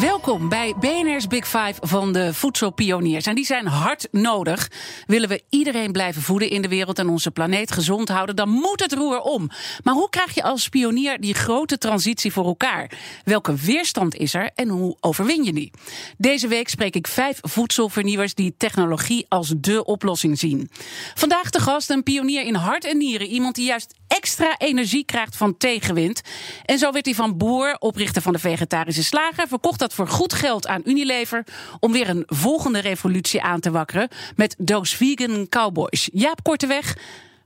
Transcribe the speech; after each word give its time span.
Welkom 0.00 0.48
bij 0.48 0.74
BNR's 0.80 1.26
Big 1.26 1.48
Five 1.48 1.74
van 1.80 2.12
de 2.12 2.34
voedselpioniers. 2.34 3.26
En 3.26 3.34
die 3.34 3.44
zijn 3.44 3.66
hard 3.66 4.08
nodig. 4.10 4.70
Willen 5.06 5.28
we 5.28 5.42
iedereen 5.48 5.92
blijven 5.92 6.22
voeden 6.22 6.50
in 6.50 6.62
de 6.62 6.68
wereld 6.68 6.98
en 6.98 7.08
onze 7.08 7.30
planeet 7.30 7.72
gezond 7.72 8.08
houden, 8.08 8.36
dan 8.36 8.48
moet 8.48 8.80
het 8.80 8.92
roer 8.92 9.20
om. 9.20 9.50
Maar 9.82 9.94
hoe 9.94 10.10
krijg 10.10 10.34
je 10.34 10.42
als 10.42 10.68
pionier 10.68 11.20
die 11.20 11.34
grote 11.34 11.78
transitie 11.78 12.32
voor 12.32 12.44
elkaar? 12.44 12.90
Welke 13.24 13.54
weerstand 13.54 14.14
is 14.14 14.34
er 14.34 14.50
en 14.54 14.68
hoe 14.68 14.96
overwin 15.00 15.44
je 15.44 15.52
die? 15.52 15.72
Deze 16.18 16.48
week 16.48 16.68
spreek 16.68 16.94
ik 16.94 17.06
vijf 17.06 17.38
voedselvernieuwers 17.40 18.34
die 18.34 18.54
technologie 18.56 19.26
als 19.28 19.54
dé 19.56 19.78
oplossing 19.78 20.38
zien. 20.38 20.70
Vandaag 21.14 21.50
de 21.50 21.60
gast 21.60 21.90
een 21.90 22.02
pionier 22.02 22.44
in 22.44 22.54
hart 22.54 22.84
en 22.84 22.98
nieren. 22.98 23.26
Iemand 23.26 23.54
die 23.54 23.66
juist 23.66 23.94
extra 24.16 24.58
energie 24.58 25.04
krijgt 25.04 25.36
van 25.36 25.56
tegenwind. 25.56 26.20
En 26.64 26.78
zo 26.78 26.92
werd 26.92 27.04
hij 27.04 27.14
van 27.14 27.36
boer, 27.36 27.76
oprichter 27.78 28.22
van 28.22 28.32
de 28.32 28.38
vegetarische 28.38 29.04
slager, 29.04 29.48
verkocht 29.48 29.78
dat 29.78 29.94
voor 29.94 30.08
goed 30.08 30.32
geld 30.32 30.66
aan 30.66 30.82
Unilever 30.84 31.44
om 31.80 31.92
weer 31.92 32.08
een 32.08 32.22
volgende 32.26 32.78
revolutie 32.78 33.42
aan 33.42 33.60
te 33.60 33.70
wakkeren 33.70 34.08
met 34.36 34.54
Doos 34.58 34.94
Vegan 34.94 35.48
Cowboys. 35.48 36.08
Jaap 36.12 36.42
Korteweg, 36.42 36.96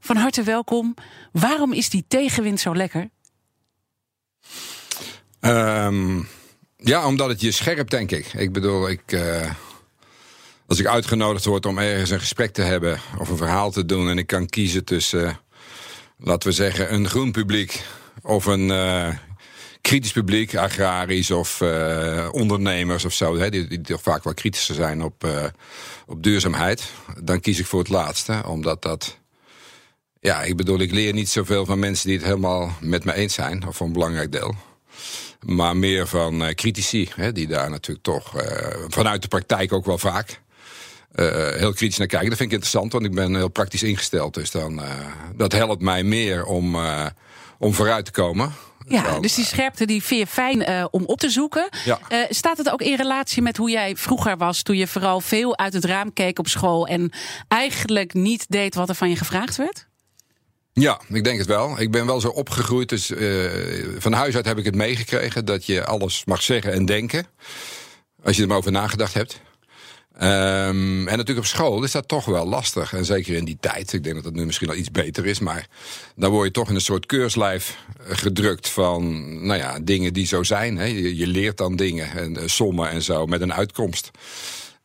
van 0.01 0.17
harte 0.17 0.43
welkom. 0.43 0.95
Waarom 1.33 1.73
is 1.73 1.91
die 1.91 2.05
tegenwind 2.09 2.61
zo 2.61 2.75
lekker? 2.75 3.11
Um, 5.41 6.29
ja, 6.77 7.07
omdat 7.07 7.29
het 7.29 7.41
je 7.41 7.51
scherpt, 7.51 7.91
denk 7.91 8.11
ik. 8.11 8.33
Ik 8.33 8.53
bedoel, 8.53 8.89
ik, 8.89 9.13
uh, 9.13 9.51
als 10.67 10.79
ik 10.79 10.87
uitgenodigd 10.87 11.45
word 11.45 11.67
om 11.67 11.79
ergens 11.79 12.11
een 12.11 12.21
gesprek 12.21 12.53
te 12.53 12.63
hebben 12.63 13.01
of 13.19 13.29
een 13.29 13.37
verhaal 13.37 13.71
te 13.71 13.87
doen 13.87 14.09
en 14.09 14.19
ik 14.19 14.27
kan 14.27 14.47
kiezen 14.47 14.85
tussen, 14.85 15.41
laten 16.19 16.49
we 16.49 16.55
zeggen, 16.55 16.95
een 16.95 17.09
groen 17.09 17.33
publiek 17.33 17.85
of 18.23 18.47
een 18.47 18.69
uh, 18.69 19.09
kritisch 19.81 20.13
publiek, 20.13 20.57
agrarisch 20.57 21.31
of 21.31 21.61
uh, 21.61 22.29
ondernemers 22.33 23.05
of 23.05 23.13
zo, 23.13 23.37
hè, 23.37 23.51
die, 23.51 23.67
die 23.67 23.81
toch 23.81 24.03
vaak 24.03 24.25
wel 24.25 24.35
kritischer 24.35 24.75
zijn 24.75 25.03
op, 25.03 25.25
uh, 25.25 25.45
op 26.07 26.23
duurzaamheid, 26.23 26.93
dan 27.23 27.41
kies 27.41 27.59
ik 27.59 27.67
voor 27.67 27.79
het 27.79 27.89
laatste. 27.89 28.43
Omdat 28.47 28.83
dat. 28.83 29.19
Ja, 30.21 30.43
ik 30.43 30.57
bedoel, 30.57 30.81
ik 30.81 30.93
leer 30.93 31.13
niet 31.13 31.29
zoveel 31.29 31.65
van 31.65 31.79
mensen 31.79 32.09
die 32.09 32.17
het 32.17 32.27
helemaal 32.27 32.77
met 32.81 33.05
me 33.05 33.15
eens 33.15 33.35
zijn, 33.35 33.67
of 33.67 33.81
een 33.81 33.93
belangrijk 33.93 34.33
deel. 34.33 34.55
Maar 35.41 35.77
meer 35.77 36.07
van 36.07 36.55
critici, 36.55 37.09
hè, 37.15 37.33
die 37.33 37.47
daar 37.47 37.71
natuurlijk 37.71 38.05
toch 38.05 38.33
vanuit 38.89 39.23
de 39.23 39.29
praktijk 39.29 39.73
ook 39.73 39.85
wel 39.85 39.99
vaak. 39.99 40.41
Heel 41.57 41.73
kritisch 41.73 41.99
naar 41.99 42.07
kijken. 42.07 42.29
Dat 42.29 42.39
vind 42.39 42.53
ik 42.53 42.59
interessant, 42.59 42.93
want 42.93 43.05
ik 43.05 43.15
ben 43.15 43.35
heel 43.35 43.49
praktisch 43.49 43.83
ingesteld. 43.83 44.35
Dus 44.35 44.51
dan, 44.51 44.81
dat 45.37 45.53
helpt 45.53 45.83
mij 45.83 46.03
meer 46.03 46.45
om, 46.45 46.77
om 47.59 47.75
vooruit 47.75 48.05
te 48.05 48.11
komen. 48.11 48.53
Ja, 48.89 49.03
dan, 49.03 49.23
dus 49.23 49.35
die 49.35 49.45
scherpte 49.45 49.87
die 49.87 50.03
vind 50.03 50.21
je 50.21 50.27
fijn 50.27 50.89
om 50.91 51.05
op 51.05 51.19
te 51.19 51.31
zoeken. 51.31 51.69
Ja. 51.85 51.99
Staat 52.29 52.59
het 52.59 52.71
ook 52.71 52.83
in 52.83 52.97
relatie 52.97 53.43
met 53.43 53.57
hoe 53.57 53.71
jij 53.71 53.97
vroeger 53.97 54.37
was, 54.37 54.63
toen 54.63 54.77
je 54.77 54.87
vooral 54.87 55.21
veel 55.21 55.59
uit 55.59 55.73
het 55.73 55.85
raam 55.85 56.13
keek 56.13 56.39
op 56.39 56.49
school 56.49 56.87
en 56.87 57.13
eigenlijk 57.49 58.15
niet 58.15 58.45
deed 58.49 58.75
wat 58.75 58.89
er 58.89 58.95
van 58.95 59.09
je 59.09 59.17
gevraagd 59.17 59.57
werd? 59.57 59.87
Ja, 60.73 61.01
ik 61.09 61.25
denk 61.25 61.39
het 61.39 61.47
wel. 61.47 61.81
Ik 61.81 61.91
ben 61.91 62.07
wel 62.07 62.21
zo 62.21 62.29
opgegroeid, 62.29 62.89
dus 62.89 63.13
van 63.99 64.13
huis 64.13 64.35
uit 64.35 64.47
heb 64.47 64.59
ik 64.59 64.65
het 64.65 64.75
meegekregen 64.75 65.45
dat 65.45 65.67
je 65.67 65.85
alles 65.85 66.25
mag 66.25 66.43
zeggen 66.43 66.73
en 66.73 66.85
denken. 66.85 67.27
Als 68.23 68.37
je 68.37 68.43
er 68.43 68.49
maar 68.49 68.57
over 68.57 68.73
nagedacht 68.73 69.15
hebt. 69.15 69.41
Um, 70.23 71.09
en 71.09 71.17
natuurlijk 71.17 71.39
op 71.39 71.45
school 71.47 71.85
is 71.85 71.93
dat 71.93 72.09
toch 72.09 72.25
wel 72.25 72.47
lastig. 72.47 72.93
En 72.93 73.05
zeker 73.05 73.35
in 73.35 73.45
die 73.45 73.57
tijd. 73.61 73.93
Ik 73.93 74.03
denk 74.03 74.15
dat 74.15 74.25
het 74.25 74.35
nu 74.35 74.47
misschien 74.47 74.69
al 74.69 74.75
iets 74.75 74.91
beter 74.91 75.27
is. 75.27 75.39
Maar 75.39 75.67
dan 76.15 76.31
word 76.31 76.47
je 76.47 76.53
toch 76.53 76.69
in 76.69 76.75
een 76.75 76.81
soort 76.81 77.07
keurslijf 77.07 77.79
gedrukt 77.99 78.69
van 78.69 79.27
nou 79.47 79.59
ja, 79.59 79.79
dingen 79.83 80.13
die 80.13 80.27
zo 80.27 80.43
zijn. 80.43 80.77
Hè. 80.77 80.85
Je, 80.85 81.27
leert 81.27 81.57
dan 81.57 81.77
dingen 81.77 82.11
en 82.11 82.33
uh, 82.33 82.43
sommen 82.47 82.91
en 82.91 83.03
zo 83.03 83.27
met 83.27 83.41
een 83.41 83.53
uitkomst. 83.53 84.11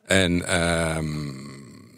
En 0.06 0.62
um, 0.96 1.51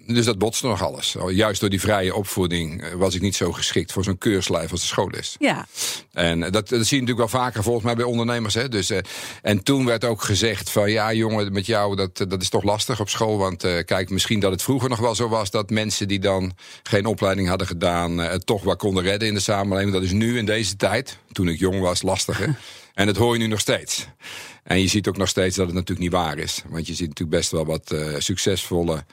dus 0.07 0.25
dat 0.25 0.39
botste 0.39 0.67
nog 0.67 0.83
alles. 0.83 1.17
Juist 1.29 1.61
door 1.61 1.71
die 1.71 1.81
vrije 1.81 2.15
opvoeding 2.15 2.85
was 2.97 3.15
ik 3.15 3.21
niet 3.21 3.37
zo 3.37 3.53
geschikt 3.53 3.93
voor 3.93 4.05
zo'n 4.05 4.19
keurslijf 4.19 4.71
als 4.71 4.81
de 4.81 4.87
school 4.87 5.11
is. 5.11 5.37
Ja. 5.39 5.67
En 6.13 6.41
dat, 6.41 6.53
dat 6.53 6.67
zie 6.69 6.97
je 6.97 7.03
natuurlijk 7.03 7.19
wel 7.19 7.41
vaker 7.41 7.63
volgens 7.63 7.85
mij 7.85 7.95
bij 7.95 8.05
ondernemers. 8.05 8.55
Hè? 8.55 8.69
Dus, 8.69 8.91
uh, 8.91 8.99
en 9.43 9.63
toen 9.63 9.85
werd 9.85 10.05
ook 10.05 10.23
gezegd 10.23 10.71
van 10.71 10.91
ja 10.91 11.13
jongen, 11.13 11.53
met 11.53 11.67
jou 11.67 11.97
dat, 11.97 12.17
dat 12.29 12.43
is 12.43 12.49
toch 12.49 12.63
lastig 12.63 13.01
op 13.01 13.09
school. 13.09 13.39
Want 13.39 13.65
uh, 13.65 13.79
kijk, 13.85 14.11
misschien 14.11 14.41
dat 14.41 14.51
het 14.51 14.63
vroeger 14.63 14.89
nog 14.89 14.99
wel 14.99 15.15
zo 15.15 15.29
was 15.29 15.51
dat 15.51 15.71
mensen 15.71 16.09
die 16.09 16.21
dan 16.21 16.53
geen 16.83 17.07
opleiding 17.07 17.49
hadden 17.49 17.67
gedaan, 17.67 18.21
uh, 18.21 18.33
toch 18.33 18.63
wel 18.63 18.77
konden 18.77 19.03
redden 19.03 19.29
in 19.29 19.35
de 19.35 19.41
samenleving. 19.41 19.93
Dat 19.93 20.03
is 20.03 20.13
nu 20.13 20.39
in 20.39 20.47
deze 20.47 20.77
tijd, 20.77 21.19
toen 21.33 21.49
ik 21.49 21.59
jong 21.59 21.81
was, 21.81 22.03
lastiger. 22.03 22.59
en 22.95 23.07
dat 23.07 23.17
hoor 23.17 23.33
je 23.33 23.39
nu 23.39 23.47
nog 23.47 23.61
steeds. 23.61 24.07
En 24.65 24.81
je 24.81 24.87
ziet 24.87 25.09
ook 25.09 25.17
nog 25.17 25.29
steeds 25.29 25.57
dat 25.57 25.67
het 25.67 25.75
natuurlijk 25.75 26.01
niet 26.01 26.21
waar 26.21 26.39
is. 26.39 26.63
Want 26.69 26.87
je 26.87 26.95
ziet 26.95 27.09
natuurlijk 27.09 27.37
best 27.37 27.51
wel 27.51 27.65
wat 27.65 27.93
uh, 27.93 28.15
succesvolle 28.19 29.05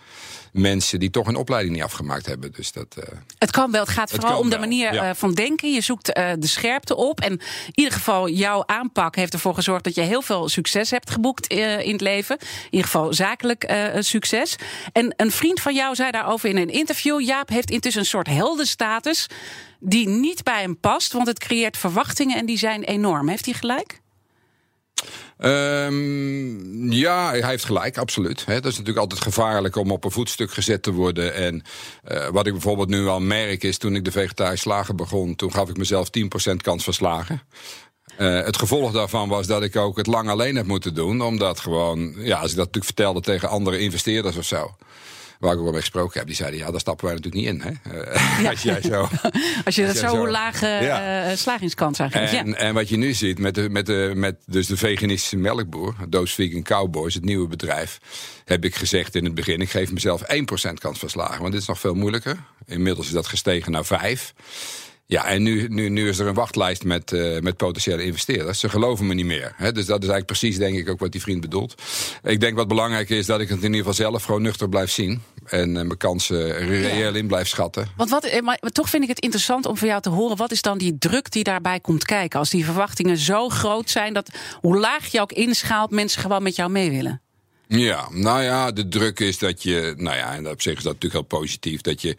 mensen 0.52 1.00
die 1.00 1.10
toch 1.10 1.28
een 1.28 1.36
opleiding 1.36 1.76
niet 1.76 1.84
afgemaakt 1.84 2.26
hebben. 2.26 2.52
Dus 2.52 2.72
dat, 2.72 2.96
uh, 3.00 3.04
het 3.38 3.52
kan 3.52 3.72
wel. 3.72 3.82
Het 3.82 3.90
gaat 3.90 4.12
vooral 4.12 4.32
het 4.32 4.40
om 4.40 4.50
de 4.50 4.58
manier 4.58 4.94
ja. 4.94 5.10
uh, 5.10 5.16
van 5.16 5.34
denken. 5.34 5.74
Je 5.74 5.82
zoekt 5.82 6.18
uh, 6.18 6.32
de 6.40 6.48
scherpte 6.48 6.96
op. 6.96 7.20
En 7.20 7.32
in 7.32 7.42
ieder 7.74 7.94
geval, 7.94 8.30
jouw 8.30 8.64
aanpak 8.66 9.16
heeft 9.16 9.34
ervoor 9.34 9.54
gezorgd 9.54 9.84
dat 9.84 9.96
je 9.96 10.02
heel 10.02 10.22
veel 10.22 10.50
succes 10.50 10.92
hebt 10.92 11.10
geboekt 11.10 11.48
in 11.48 11.92
het 11.92 12.02
leven. 12.02 12.38
In 12.40 12.48
ieder 12.70 12.86
geval 12.86 13.14
zakelijk 13.14 13.74
succes. 14.00 14.56
En 14.92 15.14
een 15.18 15.32
vriend 15.32 15.60
van 15.60 15.74
jou 15.74 15.96
zei 15.96 16.12
daarover 16.12 16.50
in 16.50 16.58
een 16.58 16.70
interview. 16.70 17.22
Jaap 17.22 17.50
heeft 17.50 17.72
intussen 17.72 18.02
een 18.02 18.08
soort 18.08 18.28
heldenstatus 18.28 19.28
die 19.80 20.08
niet 20.08 20.44
bij 20.44 20.62
hem 20.62 20.80
past. 20.80 21.14
Want 21.14 21.28
het 21.28 21.40
creëert 21.40 21.78
verwachtingen 21.78 22.38
en 22.38 22.46
die 22.46 22.58
zijn 22.58 22.84
enorm. 22.84 23.30
Heeft 23.30 23.46
hij 23.46 23.54
gelijk? 23.54 24.01
Um, 25.38 26.92
ja, 26.92 27.30
hij 27.30 27.50
heeft 27.50 27.66
gelijk, 27.66 27.98
absoluut. 27.98 28.46
He, 28.46 28.54
dat 28.54 28.72
is 28.72 28.78
natuurlijk 28.78 28.98
altijd 28.98 29.22
gevaarlijk 29.22 29.76
om 29.76 29.92
op 29.92 30.04
een 30.04 30.12
voetstuk 30.12 30.52
gezet 30.52 30.84
te 30.84 30.92
worden. 30.92 31.34
En 31.34 31.64
uh, 32.12 32.28
wat 32.28 32.46
ik 32.46 32.52
bijvoorbeeld 32.52 32.90
nu 32.90 33.08
al 33.08 33.20
merk 33.20 33.64
is, 33.64 33.78
toen 33.78 33.96
ik 33.96 34.06
de 34.06 34.12
vegetarische 34.12 34.70
slager 34.70 34.96
begon... 34.96 35.36
toen 35.36 35.54
gaf 35.54 35.70
ik 35.70 35.78
mezelf 35.78 36.08
10% 36.52 36.56
kans 36.56 36.84
van 36.84 36.94
slagen. 36.94 37.42
Uh, 38.20 38.44
het 38.44 38.58
gevolg 38.58 38.92
daarvan 38.92 39.30
was 39.30 39.48
dat 39.48 39.64
ik 39.64 39.76
ook 39.76 39.98
het 39.98 40.08
lang 40.08 40.30
alleen 40.30 40.56
heb 40.56 40.66
moeten 40.66 40.94
doen. 40.94 41.22
Omdat 41.22 41.60
gewoon, 41.60 42.14
ja, 42.18 42.36
als 42.38 42.52
ik 42.52 42.58
dat 42.58 42.66
natuurlijk 42.66 42.86
vertelde 42.86 43.22
tegen 43.22 43.50
andere 43.50 43.80
investeerders 43.80 44.38
of 44.38 44.46
zo 44.46 44.76
waar 45.42 45.52
ik 45.52 45.58
ook 45.58 45.64
wel 45.64 45.72
mee 45.72 45.82
gesproken 45.82 46.18
heb, 46.18 46.28
die 46.28 46.36
zeiden: 46.36 46.60
ja, 46.60 46.72
daar 46.72 46.80
stappen 46.80 47.06
wij 47.06 47.16
natuurlijk 47.16 47.44
niet 47.44 47.54
in. 47.54 47.62
Hè? 47.62 48.00
Ja. 48.42 48.50
Als 48.50 48.62
jij 48.62 48.82
zo. 48.82 49.10
als 49.66 49.76
je 49.76 49.86
dat 49.86 49.96
zo, 49.96 50.08
zo 50.08 50.28
lage 50.28 50.68
ja. 50.68 51.30
uh, 51.30 51.36
slagingskans 51.36 52.00
aan 52.00 52.12
geeft. 52.12 52.34
En, 52.34 52.48
ja. 52.48 52.54
en 52.54 52.74
wat 52.74 52.90
je 52.90 52.98
nu 52.98 53.14
ziet 53.14 53.40
met, 53.40 53.56
de, 53.56 53.70
met, 53.70 53.86
de, 53.86 54.12
met 54.16 54.36
dus 54.46 54.68
de 54.68 54.78
veganistische 54.78 55.38
melkboer, 55.38 55.96
Doos 56.10 56.34
Vegan 56.34 56.64
Cowboys, 56.64 57.14
het 57.14 57.26
nieuwe 57.26 57.48
bedrijf, 57.48 58.00
heb 58.46 58.66
ik 58.66 58.76
gezegd 58.76 59.16
in 59.16 59.26
het 59.26 59.36
begin: 59.36 59.62
ik 59.62 59.70
geef 59.70 59.92
mezelf 59.92 60.22
1% 60.22 60.26
kans 60.74 61.00
van 61.00 61.10
slagen. 61.10 61.40
Want 61.40 61.52
dit 61.52 61.62
is 61.62 61.68
nog 61.68 61.80
veel 61.80 61.96
moeilijker. 61.96 62.38
Inmiddels 62.66 63.08
is 63.08 63.14
dat 63.14 63.28
gestegen 63.28 63.72
naar 63.72 63.86
5. 63.86 64.34
Ja, 65.12 65.26
en 65.26 65.44
nu, 65.44 65.68
nu, 65.68 65.90
nu 65.90 66.10
is 66.10 66.20
er 66.20 66.28
een 66.28 66.34
wachtlijst 66.34 66.84
met, 66.84 67.12
uh, 67.12 67.40
met 67.40 67.58
potentiële 67.58 68.04
investeerders. 68.04 68.60
Ze 68.60 68.70
geloven 68.70 69.08
me 69.08 69.14
niet 69.14 69.26
meer. 69.26 69.54
Hè? 69.56 69.72
Dus 69.72 69.86
dat 69.86 70.04
is 70.04 70.10
eigenlijk 70.10 70.26
precies, 70.26 70.58
denk 70.58 70.78
ik, 70.78 70.90
ook 70.90 71.00
wat 71.00 71.12
die 71.12 71.22
vriend 71.22 71.42
bedoelt. 71.42 71.82
Ik 72.24 72.40
denk 72.40 72.56
wat 72.56 72.68
belangrijk 72.68 73.10
is 73.10 73.26
dat 73.26 73.40
ik 73.40 73.50
het 73.50 73.58
in 73.58 73.64
ieder 73.64 73.78
geval 73.78 73.94
zelf 73.94 74.24
gewoon 74.24 74.42
nuchter 74.42 74.70
blijf 74.70 74.92
zien. 74.92 75.22
En 75.46 75.70
uh, 75.70 75.76
mijn 75.76 75.98
kansen 75.98 76.52
reëel 76.52 77.16
in 77.16 77.28
blijf 77.28 77.48
schatten. 77.48 77.88
Want 77.98 78.10
wat, 78.10 78.42
maar, 78.42 78.58
maar 78.62 78.72
toch 78.72 78.90
vind 78.90 79.04
ik 79.04 79.10
het 79.10 79.20
interessant 79.20 79.66
om 79.66 79.78
voor 79.78 79.88
jou 79.88 80.02
te 80.02 80.10
horen. 80.10 80.38
Wat 80.38 80.52
is 80.52 80.62
dan 80.62 80.78
die 80.78 80.98
druk 80.98 81.32
die 81.32 81.44
daarbij 81.44 81.80
komt 81.80 82.06
kijken? 82.06 82.40
Als 82.40 82.50
die 82.50 82.66
verwachtingen 82.66 83.18
zo 83.18 83.50
groot 83.50 83.90
zijn 83.90 84.14
dat 84.14 84.30
hoe 84.62 84.78
laag 84.80 85.08
je 85.08 85.22
ook 85.22 85.32
inschaalt, 85.32 85.92
mensen 85.92 86.22
gewoon 86.22 86.44
met 86.44 86.56
jou 86.56 86.72
mee 86.72 86.90
willen. 86.90 87.22
Ja, 87.78 88.08
nou 88.12 88.42
ja, 88.44 88.72
de 88.72 88.88
druk 88.88 89.20
is 89.20 89.38
dat 89.38 89.64
je, 89.64 89.94
nou 89.98 90.18
ja, 90.18 90.36
en 90.36 90.50
op 90.50 90.62
zich 90.62 90.78
is 90.78 90.84
dat 90.84 90.94
natuurlijk 90.94 91.30
heel 91.30 91.40
positief, 91.40 91.82
dat, 91.82 92.02
je, 92.02 92.16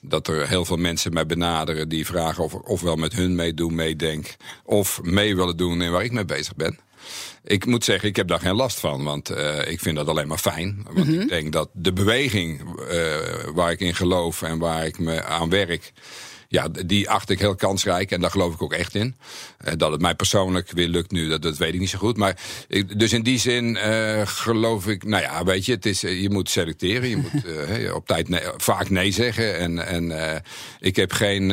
dat 0.00 0.28
er 0.28 0.48
heel 0.48 0.64
veel 0.64 0.76
mensen 0.76 1.12
mij 1.12 1.26
benaderen 1.26 1.88
die 1.88 2.06
vragen 2.06 2.44
of 2.44 2.54
ofwel 2.54 2.96
met 2.96 3.12
hun 3.12 3.34
meedoen, 3.34 3.74
meedenk, 3.74 4.36
of 4.64 5.02
mee 5.02 5.36
willen 5.36 5.56
doen 5.56 5.82
in 5.82 5.90
waar 5.90 6.04
ik 6.04 6.12
mee 6.12 6.24
bezig 6.24 6.54
ben. 6.54 6.78
Ik 7.44 7.66
moet 7.66 7.84
zeggen, 7.84 8.08
ik 8.08 8.16
heb 8.16 8.28
daar 8.28 8.40
geen 8.40 8.54
last 8.54 8.80
van, 8.80 9.04
want 9.04 9.30
uh, 9.30 9.70
ik 9.70 9.80
vind 9.80 9.96
dat 9.96 10.08
alleen 10.08 10.28
maar 10.28 10.38
fijn. 10.38 10.80
Want 10.84 11.06
mm 11.06 11.12
-hmm. 11.12 11.20
ik 11.20 11.28
denk 11.28 11.52
dat 11.52 11.68
de 11.72 11.92
beweging 11.92 12.60
uh, 12.60 13.14
waar 13.54 13.70
ik 13.70 13.80
in 13.80 13.94
geloof 13.94 14.42
en 14.42 14.58
waar 14.58 14.86
ik 14.86 14.98
me 14.98 15.24
aan 15.24 15.50
werk, 15.50 15.92
ja, 16.48 16.68
die 16.68 17.10
acht 17.10 17.30
ik 17.30 17.38
heel 17.38 17.54
kansrijk 17.54 18.10
en 18.10 18.20
daar 18.20 18.30
geloof 18.30 18.54
ik 18.54 18.62
ook 18.62 18.72
echt 18.72 18.94
in. 18.94 19.16
Uh, 19.64 19.72
dat 19.76 19.92
het 19.92 20.00
mij 20.00 20.14
persoonlijk 20.14 20.70
weer 20.70 20.88
lukt 20.88 21.10
nu, 21.10 21.28
dat, 21.28 21.42
dat 21.42 21.56
weet 21.56 21.74
ik 21.74 21.80
niet 21.80 21.90
zo 21.90 21.98
goed. 21.98 22.16
Maar 22.16 22.38
ik, 22.68 22.98
dus 22.98 23.12
in 23.12 23.22
die 23.22 23.38
zin 23.38 23.78
uh, 23.86 24.26
geloof 24.26 24.86
ik, 24.86 25.04
nou 25.04 25.22
ja, 25.22 25.44
weet 25.44 25.66
je, 25.66 25.72
het 25.72 25.86
is, 25.86 26.00
je 26.00 26.30
moet 26.30 26.50
selecteren. 26.50 27.08
Je 27.08 27.16
moet 27.16 27.44
uh, 27.44 27.94
op 27.94 28.06
tijd 28.06 28.28
nee, 28.28 28.42
vaak 28.56 28.90
nee 28.90 29.10
zeggen. 29.10 29.58
En, 29.58 29.86
en 29.86 30.42
ik 30.80 30.96
heb 30.96 31.12
geen 31.12 31.46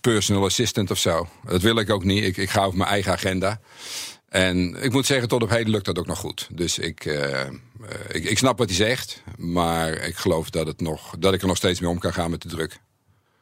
personal 0.00 0.44
assistant 0.44 0.90
of 0.90 0.98
zo. 0.98 1.28
Dat 1.44 1.62
wil 1.62 1.78
ik 1.78 1.90
ook 1.90 2.04
niet. 2.04 2.24
Ik, 2.24 2.36
ik 2.36 2.50
ga 2.50 2.64
over 2.64 2.78
mijn 2.78 2.90
eigen 2.90 3.12
agenda. 3.12 3.60
En 4.28 4.82
ik 4.82 4.92
moet 4.92 5.06
zeggen, 5.06 5.28
tot 5.28 5.42
op 5.42 5.50
heden 5.50 5.70
lukt 5.70 5.84
dat 5.84 5.98
ook 5.98 6.06
nog 6.06 6.18
goed. 6.18 6.48
Dus 6.52 6.78
ik, 6.78 7.04
uh, 7.04 7.40
ik, 8.08 8.24
ik, 8.24 8.38
snap 8.38 8.58
wat 8.58 8.68
hij 8.68 8.76
zegt. 8.76 9.22
Maar 9.36 9.92
ik 9.92 10.16
geloof 10.16 10.50
dat, 10.50 10.66
het 10.66 10.80
nog, 10.80 11.14
dat 11.18 11.34
ik 11.34 11.40
er 11.40 11.46
nog 11.46 11.56
steeds 11.56 11.80
mee 11.80 11.90
om 11.90 11.98
kan 11.98 12.12
gaan 12.12 12.30
met 12.30 12.42
de 12.42 12.48
druk. 12.48 12.78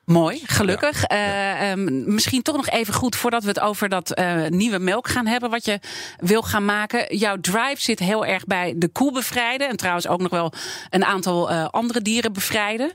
Mooi, 0.04 0.40
gelukkig. 0.44 1.10
Uh, 1.10 1.70
um, 1.70 2.14
misschien 2.14 2.42
toch 2.42 2.56
nog 2.56 2.68
even 2.68 2.94
goed 2.94 3.16
voordat 3.16 3.42
we 3.42 3.48
het 3.48 3.60
over 3.60 3.88
dat 3.88 4.18
uh, 4.18 4.46
nieuwe 4.46 4.78
melk 4.78 5.08
gaan 5.08 5.26
hebben, 5.26 5.50
wat 5.50 5.64
je 5.64 5.80
wil 6.16 6.42
gaan 6.42 6.64
maken. 6.64 7.16
Jouw 7.16 7.40
drive 7.40 7.76
zit 7.76 7.98
heel 7.98 8.26
erg 8.26 8.44
bij 8.44 8.74
de 8.76 8.88
koe 8.88 9.12
bevrijden. 9.12 9.68
En 9.68 9.76
trouwens 9.76 10.06
ook 10.06 10.20
nog 10.20 10.30
wel 10.30 10.52
een 10.90 11.04
aantal 11.04 11.50
andere 11.50 12.02
dieren 12.02 12.32
bevrijden. 12.32 12.92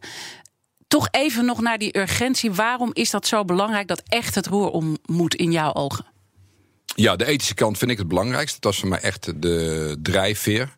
Toch 0.87 1.07
even 1.11 1.45
nog 1.45 1.61
naar 1.61 1.77
die 1.77 1.97
urgentie. 1.97 2.51
Waarom 2.51 2.89
is 2.93 3.09
dat 3.09 3.27
zo 3.27 3.45
belangrijk 3.45 3.87
dat 3.87 4.01
echt 4.07 4.35
het 4.35 4.47
roer 4.47 4.69
om 4.69 4.97
moet 5.05 5.35
in 5.35 5.51
jouw 5.51 5.73
ogen? 5.73 6.05
Ja, 6.85 7.15
de 7.15 7.25
ethische 7.25 7.53
kant 7.53 7.77
vind 7.77 7.91
ik 7.91 7.97
het 7.97 8.07
belangrijkste. 8.07 8.57
Dat 8.59 8.71
was 8.71 8.79
voor 8.79 8.89
mij 8.89 8.99
echt 8.99 9.41
de 9.41 9.97
drijfveer. 10.01 10.77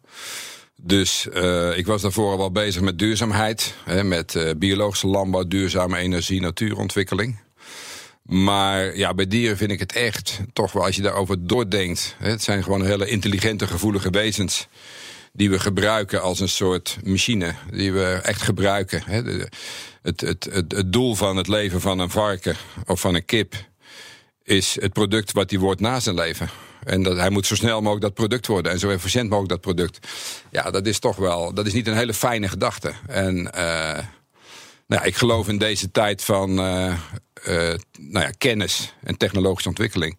Dus 0.84 1.28
uh, 1.34 1.78
ik 1.78 1.86
was 1.86 2.02
daarvoor 2.02 2.32
al 2.32 2.38
wel 2.38 2.52
bezig 2.52 2.82
met 2.82 3.00
duurzaamheid. 3.00 3.74
Hè, 3.84 4.04
met 4.04 4.36
uh, 4.36 4.50
biologische 4.58 5.08
landbouw, 5.08 5.48
duurzame 5.48 5.98
energie, 5.98 6.42
natuurontwikkeling. 6.42 7.40
Maar 8.24 8.98
ja, 8.98 9.14
bij 9.14 9.28
dieren 9.28 9.58
vind 9.58 9.72
ik 9.72 9.80
het 9.80 9.94
echt 9.94 10.40
toch 10.54 10.72
wel, 10.72 10.86
als 10.86 10.96
je 10.96 11.02
daarover 11.02 11.48
doordenkt. 11.48 12.16
Hè, 12.18 12.30
het 12.30 12.44
zijn 12.44 12.64
gewoon 12.64 12.86
hele 12.86 13.08
intelligente, 13.08 13.68
gevoelige 13.68 14.10
wezens. 14.10 14.68
Die 15.34 15.50
we 15.50 15.60
gebruiken 15.60 16.22
als 16.22 16.40
een 16.40 16.50
soort 16.50 16.98
machine. 17.04 17.56
Die 17.72 17.94
we 17.94 18.20
echt 18.24 18.42
gebruiken. 18.42 19.04
Hè. 19.06 19.22
het, 20.02 20.22
het, 20.22 20.50
het, 20.52 20.94
doel 20.94 21.16
van 21.16 21.38
het 21.38 21.48
leven 21.48 21.82
van 21.82 22.00
een 22.00 22.10
varken 22.10 22.56
of 22.86 23.00
van 23.00 23.16
een 23.16 23.26
kip 23.26 23.56
is 24.44 24.78
het 24.80 24.94
product 24.94 25.32
wat 25.32 25.50
hij 25.50 25.60
wordt 25.60 25.82
na 25.82 26.00
zijn 26.00 26.16
leven. 26.16 26.50
En 26.84 27.04
dat, 27.04 27.18
hij 27.18 27.30
moet 27.30 27.46
zo 27.46 27.56
snel 27.56 27.82
mogelijk 27.82 28.02
dat 28.02 28.14
product 28.14 28.48
worden. 28.48 28.72
En 28.72 28.80
zo 28.80 28.90
efficiënt 28.90 29.30
mogelijk 29.30 29.50
dat 29.50 29.62
product. 29.62 30.08
Ja, 30.52 30.72
dat 30.72 30.86
is 30.86 31.00
toch 31.00 31.16
wel. 31.16 31.54
Dat 31.54 31.66
is 31.66 31.74
niet 31.74 31.88
een 31.88 31.98
hele 31.98 32.14
fijne 32.14 32.48
gedachte. 32.48 32.94
En 33.08 33.36
uh, 33.38 34.00
nou 34.88 35.02
ja, 35.02 35.04
ik 35.04 35.16
geloof 35.16 35.48
in 35.48 35.58
deze 35.58 35.92
tijd 35.92 36.24
van 36.24 36.50
uh, 36.60 36.94
uh, 37.48 37.74
nou 38.00 38.26
ja, 38.26 38.32
kennis 38.38 38.94
en 39.04 39.18
technologische 39.18 39.70
ontwikkeling 39.70 40.18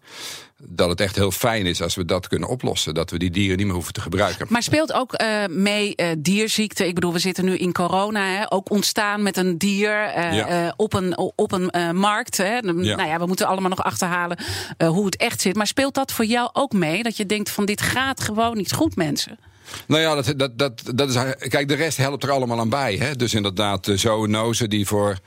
dat 0.69 0.89
het 0.89 1.01
echt 1.01 1.15
heel 1.15 1.31
fijn 1.31 1.65
is 1.65 1.81
als 1.81 1.95
we 1.95 2.05
dat 2.05 2.27
kunnen 2.27 2.49
oplossen. 2.49 2.93
Dat 2.93 3.11
we 3.11 3.17
die 3.17 3.31
dieren 3.31 3.57
niet 3.57 3.65
meer 3.65 3.75
hoeven 3.75 3.93
te 3.93 4.01
gebruiken. 4.01 4.45
Maar 4.49 4.63
speelt 4.63 4.93
ook 4.93 5.21
uh, 5.21 5.45
mee 5.49 5.93
uh, 5.95 6.07
dierziekte? 6.17 6.87
Ik 6.87 6.93
bedoel, 6.93 7.13
we 7.13 7.19
zitten 7.19 7.45
nu 7.45 7.57
in 7.57 7.71
corona. 7.71 8.25
Hè, 8.25 8.51
ook 8.51 8.69
ontstaan 8.69 9.23
met 9.23 9.37
een 9.37 9.57
dier 9.57 10.17
uh, 10.17 10.33
ja. 10.33 10.73
op 10.75 10.93
een, 10.93 11.17
op 11.17 11.51
een 11.51 11.95
markt. 11.95 12.37
Hè. 12.37 12.55
Ja. 12.55 12.71
Nou 12.71 13.07
ja, 13.07 13.19
we 13.19 13.25
moeten 13.25 13.47
allemaal 13.47 13.69
nog 13.69 13.83
achterhalen 13.83 14.37
hoe 14.77 15.05
het 15.05 15.15
echt 15.15 15.41
zit. 15.41 15.55
Maar 15.55 15.67
speelt 15.67 15.93
dat 15.93 16.11
voor 16.11 16.25
jou 16.25 16.49
ook 16.53 16.73
mee? 16.73 17.03
Dat 17.03 17.17
je 17.17 17.25
denkt 17.25 17.49
van 17.49 17.65
dit 17.65 17.81
gaat 17.81 18.21
gewoon 18.21 18.57
niet 18.57 18.73
goed, 18.73 18.95
mensen? 18.95 19.39
Nou 19.85 20.01
ja, 20.01 20.15
dat, 20.15 20.33
dat, 20.39 20.57
dat, 20.57 20.81
dat 20.95 21.09
is. 21.09 21.15
Kijk, 21.47 21.67
de 21.67 21.75
rest 21.75 21.97
helpt 21.97 22.23
er 22.23 22.31
allemaal 22.31 22.59
aan 22.59 22.69
bij. 22.69 22.95
Hè? 22.95 23.15
Dus 23.15 23.33
inderdaad, 23.33 23.91
zoonozen 23.95 24.69
die 24.69 24.87
voor 24.87 25.17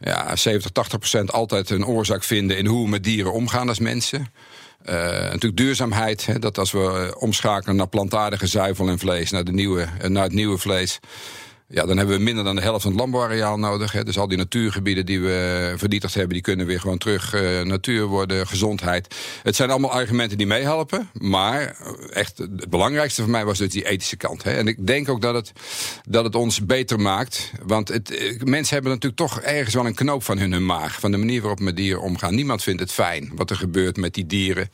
ja, 0.00 0.36
70, 0.36 0.70
80 0.70 0.98
procent 0.98 1.32
altijd 1.32 1.70
een 1.70 1.86
oorzaak 1.86 2.24
vinden 2.24 2.58
in 2.58 2.66
hoe 2.66 2.84
we 2.84 2.90
met 2.90 3.04
dieren 3.04 3.32
omgaan 3.32 3.68
als 3.68 3.78
mensen. 3.78 4.32
Uh, 4.86 4.94
natuurlijk 4.94 5.56
duurzaamheid. 5.56 6.26
Hè, 6.26 6.38
dat 6.38 6.58
als 6.58 6.72
we 6.72 7.16
omschakelen 7.18 7.76
naar 7.76 7.88
plantaardige 7.88 8.46
zuivel 8.46 8.88
en 8.88 8.98
vlees, 8.98 9.30
naar, 9.30 9.44
de 9.44 9.52
nieuwe, 9.52 9.86
naar 10.08 10.22
het 10.22 10.32
nieuwe 10.32 10.58
vlees. 10.58 11.00
Ja, 11.72 11.86
dan 11.86 11.96
hebben 11.96 12.16
we 12.16 12.22
minder 12.22 12.44
dan 12.44 12.56
de 12.56 12.62
helft 12.62 12.82
van 12.82 12.90
het 12.90 13.00
landbouwareaal 13.00 13.58
nodig. 13.58 13.92
Hè. 13.92 14.04
Dus 14.04 14.18
al 14.18 14.28
die 14.28 14.38
natuurgebieden 14.38 15.06
die 15.06 15.20
we 15.20 15.74
vernietigd 15.76 16.14
hebben, 16.14 16.32
die 16.32 16.42
kunnen 16.42 16.66
weer 16.66 16.80
gewoon 16.80 16.98
terug 16.98 17.34
uh, 17.34 17.60
natuur 17.60 18.06
worden, 18.06 18.46
gezondheid. 18.46 19.14
Het 19.42 19.56
zijn 19.56 19.70
allemaal 19.70 19.92
argumenten 19.92 20.38
die 20.38 20.46
meehelpen. 20.46 21.10
Maar 21.12 21.76
echt 22.12 22.38
het 22.38 22.70
belangrijkste 22.70 23.22
voor 23.22 23.30
mij 23.30 23.44
was 23.44 23.58
dus 23.58 23.68
die 23.68 23.88
ethische 23.88 24.16
kant. 24.16 24.42
Hè. 24.42 24.52
En 24.52 24.66
ik 24.66 24.86
denk 24.86 25.08
ook 25.08 25.22
dat 25.22 25.34
het, 25.34 25.52
dat 26.08 26.24
het 26.24 26.34
ons 26.34 26.66
beter 26.66 27.00
maakt. 27.00 27.52
Want 27.62 27.88
het, 27.88 28.10
eh, 28.10 28.40
mensen 28.40 28.74
hebben 28.74 28.92
natuurlijk 28.92 29.20
toch 29.20 29.40
ergens 29.40 29.74
wel 29.74 29.86
een 29.86 29.94
knoop 29.94 30.22
van 30.22 30.38
hun, 30.38 30.66
maag. 30.66 31.00
Van 31.00 31.10
de 31.10 31.16
manier 31.16 31.40
waarop 31.40 31.60
met 31.60 31.76
dieren 31.76 32.02
omgaan. 32.02 32.34
Niemand 32.34 32.62
vindt 32.62 32.80
het 32.80 32.92
fijn 32.92 33.32
wat 33.34 33.50
er 33.50 33.56
gebeurt 33.56 33.96
met 33.96 34.14
die 34.14 34.26
dieren 34.26 34.70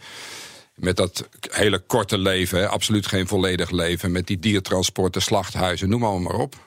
met 0.74 0.96
dat 0.96 1.28
hele 1.50 1.78
korte 1.78 2.18
leven, 2.18 2.58
hè, 2.58 2.68
absoluut 2.68 3.06
geen 3.06 3.26
volledig 3.26 3.70
leven, 3.70 4.12
met 4.12 4.26
die 4.26 4.38
diertransporten, 4.38 5.22
slachthuizen, 5.22 5.88
noem 5.88 6.04
allemaal 6.04 6.32
maar 6.32 6.40
op. 6.40 6.65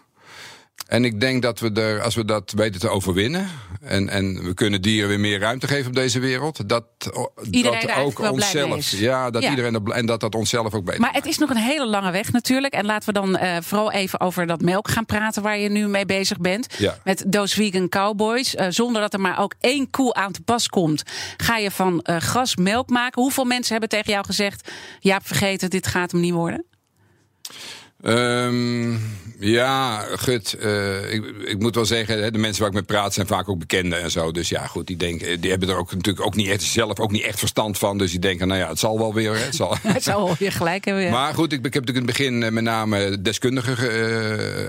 En 0.89 1.05
ik 1.05 1.19
denk 1.19 1.41
dat 1.41 1.59
we 1.59 1.71
er, 1.71 2.01
als 2.01 2.15
we 2.15 2.25
dat 2.25 2.51
weten 2.55 2.79
te 2.79 2.89
overwinnen. 2.89 3.47
En, 3.81 4.09
en 4.09 4.43
we 4.43 4.53
kunnen 4.53 4.81
dieren 4.81 5.09
weer 5.09 5.19
meer 5.19 5.39
ruimte 5.39 5.67
geven 5.67 5.87
op 5.87 5.95
deze 5.95 6.19
wereld. 6.19 6.69
Dat, 6.69 6.83
dat 6.99 7.95
ook 7.97 8.19
onszelf. 8.19 8.91
Ja, 8.91 9.29
dat 9.29 9.43
iedereen 9.43 9.85
en 9.85 10.05
dat 10.05 10.19
dat 10.19 10.35
onszelf 10.35 10.73
ook 10.73 10.85
beter. 10.85 11.01
Maar 11.01 11.13
het 11.13 11.25
is 11.25 11.37
nog 11.37 11.49
een 11.49 11.57
hele 11.57 11.87
lange 11.87 12.11
weg 12.11 12.31
natuurlijk. 12.31 12.73
En 12.73 12.85
laten 12.85 13.13
we 13.13 13.19
dan 13.19 13.29
uh, 13.29 13.57
vooral 13.61 13.91
even 13.91 14.19
over 14.19 14.47
dat 14.47 14.61
melk 14.61 14.89
gaan 14.89 15.05
praten 15.05 15.43
waar 15.43 15.57
je 15.57 15.69
nu 15.69 15.87
mee 15.87 16.05
bezig 16.05 16.37
bent. 16.37 16.75
Ja. 16.77 16.97
Met 17.03 17.25
Those 17.29 17.55
Vegan 17.55 17.89
Cowboys. 17.89 18.55
Uh, 18.55 18.65
zonder 18.69 19.01
dat 19.01 19.13
er 19.13 19.21
maar 19.21 19.39
ook 19.39 19.53
één 19.59 19.89
koe 19.89 20.13
aan 20.13 20.31
te 20.31 20.41
pas 20.41 20.67
komt. 20.67 21.03
Ga 21.37 21.57
je 21.57 21.71
van 21.71 22.05
uh, 22.09 22.17
gras 22.17 22.55
melk 22.55 22.89
maken. 22.89 23.21
Hoeveel 23.21 23.45
mensen 23.45 23.71
hebben 23.71 23.89
tegen 23.89 24.11
jou 24.11 24.25
gezegd: 24.25 24.71
Ja, 24.99 25.19
vergeten, 25.23 25.69
dit 25.69 25.87
gaat 25.87 26.11
hem 26.11 26.21
niet 26.21 26.33
worden? 26.33 26.65
Um, 28.03 29.01
ja, 29.39 29.99
gut. 29.99 30.55
Uh, 30.59 31.13
ik, 31.13 31.25
ik, 31.25 31.59
moet 31.59 31.75
wel 31.75 31.85
zeggen, 31.85 32.33
de 32.33 32.39
mensen 32.39 32.59
waar 32.59 32.69
ik 32.69 32.75
mee 32.75 32.83
praat 32.83 33.13
zijn 33.13 33.27
vaak 33.27 33.49
ook 33.49 33.59
bekenden 33.59 34.01
en 34.01 34.11
zo. 34.11 34.31
Dus 34.31 34.49
ja, 34.49 34.67
goed, 34.67 34.87
die, 34.87 34.97
denken, 34.97 35.41
die 35.41 35.49
hebben 35.49 35.69
er 35.69 35.77
ook 35.77 35.93
natuurlijk 35.93 36.25
ook 36.25 36.35
niet 36.35 36.47
echt 36.47 36.61
zelf 36.61 36.99
ook 36.99 37.11
niet 37.11 37.23
echt 37.23 37.39
verstand 37.39 37.77
van. 37.77 37.97
Dus 37.97 38.11
die 38.11 38.19
denken, 38.19 38.47
nou 38.47 38.59
ja, 38.59 38.67
het 38.69 38.79
zal 38.79 38.97
wel 38.97 39.13
weer. 39.13 39.35
Het 39.45 39.55
zal, 39.55 39.75
het 39.87 40.03
zal 40.03 40.25
wel 40.25 40.35
weer 40.39 40.51
gelijk 40.51 40.85
hebben. 40.85 41.03
Ja. 41.03 41.11
Maar 41.11 41.33
goed, 41.33 41.53
ik, 41.53 41.65
ik 41.65 41.73
heb 41.73 41.85
natuurlijk 41.85 42.19
in 42.19 42.25
het 42.25 42.39
begin 42.39 42.53
met 42.53 42.63
name 42.63 43.21
deskundigen 43.21 43.77
uh, 43.79 44.65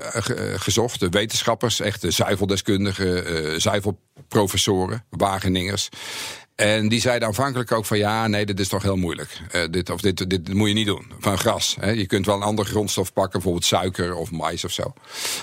gezocht. 0.54 1.08
Wetenschappers, 1.08 1.80
echte 1.80 2.10
zuiveldeskundigen, 2.10 3.32
uh, 3.32 3.58
zuivelprofessoren, 3.58 5.04
Wageningers. 5.10 5.88
En 6.60 6.88
die 6.88 7.00
zeiden 7.00 7.28
aanvankelijk 7.28 7.72
ook 7.72 7.86
van 7.86 7.98
ja, 7.98 8.26
nee, 8.26 8.46
dit 8.46 8.60
is 8.60 8.68
toch 8.68 8.82
heel 8.82 8.96
moeilijk. 8.96 9.40
Uh, 9.54 9.62
dit, 9.70 9.90
of 9.90 10.00
dit, 10.00 10.30
dit 10.30 10.54
moet 10.54 10.68
je 10.68 10.74
niet 10.74 10.86
doen. 10.86 11.12
Van 11.18 11.38
gras. 11.38 11.76
Hè. 11.80 11.90
Je 11.90 12.06
kunt 12.06 12.26
wel 12.26 12.36
een 12.36 12.42
andere 12.42 12.68
grondstof 12.68 13.12
pakken, 13.12 13.32
bijvoorbeeld 13.32 13.64
suiker 13.64 14.14
of 14.14 14.30
mais 14.30 14.64
of 14.64 14.70
zo. 14.70 14.92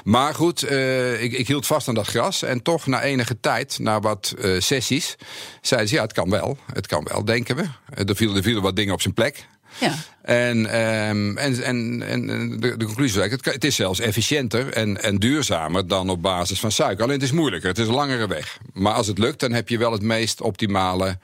Maar 0.04 0.34
goed, 0.34 0.72
uh, 0.72 1.24
ik, 1.24 1.34
ik, 1.34 1.48
hield 1.48 1.66
vast 1.66 1.88
aan 1.88 1.96
dat 1.96 2.08
gras. 2.08 2.42
En 2.42 2.62
toch 2.62 2.88
na 2.88 3.02
enige 3.02 3.40
tijd, 3.40 3.80
na 3.80 4.00
wat 4.00 4.36
uh, 4.38 4.60
sessies, 4.60 5.16
zeiden 5.62 5.90
ze 5.90 5.96
ja, 5.96 6.02
het 6.02 6.14
kan 6.14 6.30
wel. 6.30 6.58
Het 6.74 6.88
kan 6.88 7.04
wel, 7.04 7.26
denken 7.26 7.56
we. 7.56 7.64
Er 8.06 8.16
vielen, 8.16 8.36
er 8.36 8.44
vielen 8.44 8.62
wat 8.62 8.76
dingen 8.76 8.94
op 8.94 9.02
zijn 9.02 9.14
plek. 9.14 9.48
Ja. 9.80 9.94
En, 10.22 10.58
um, 10.58 11.38
en, 11.38 11.64
en, 11.64 12.04
en 12.08 12.28
de, 12.60 12.78
de 12.78 12.86
conclusie 12.86 13.24
is 13.24 13.32
het, 13.32 13.46
het 13.46 13.64
is 13.64 13.76
zelfs 13.76 14.00
efficiënter 14.00 14.74
en, 14.74 15.04
en 15.04 15.18
duurzamer 15.18 15.88
dan 15.88 16.10
op 16.10 16.22
basis 16.22 16.60
van 16.60 16.72
suiker. 16.72 17.04
Alleen 17.04 17.16
het 17.16 17.24
is 17.24 17.32
moeilijker, 17.32 17.70
het 17.70 17.78
is 17.78 17.88
een 17.88 17.94
langere 17.94 18.28
weg. 18.28 18.58
Maar 18.74 18.94
als 18.94 19.08
het 19.08 19.18
lukt, 19.18 19.40
dan 19.40 19.52
heb 19.52 19.70
je 19.70 19.78
wel 19.78 19.92
het 19.92 20.02
meest 20.02 20.42
optimale 20.42 21.18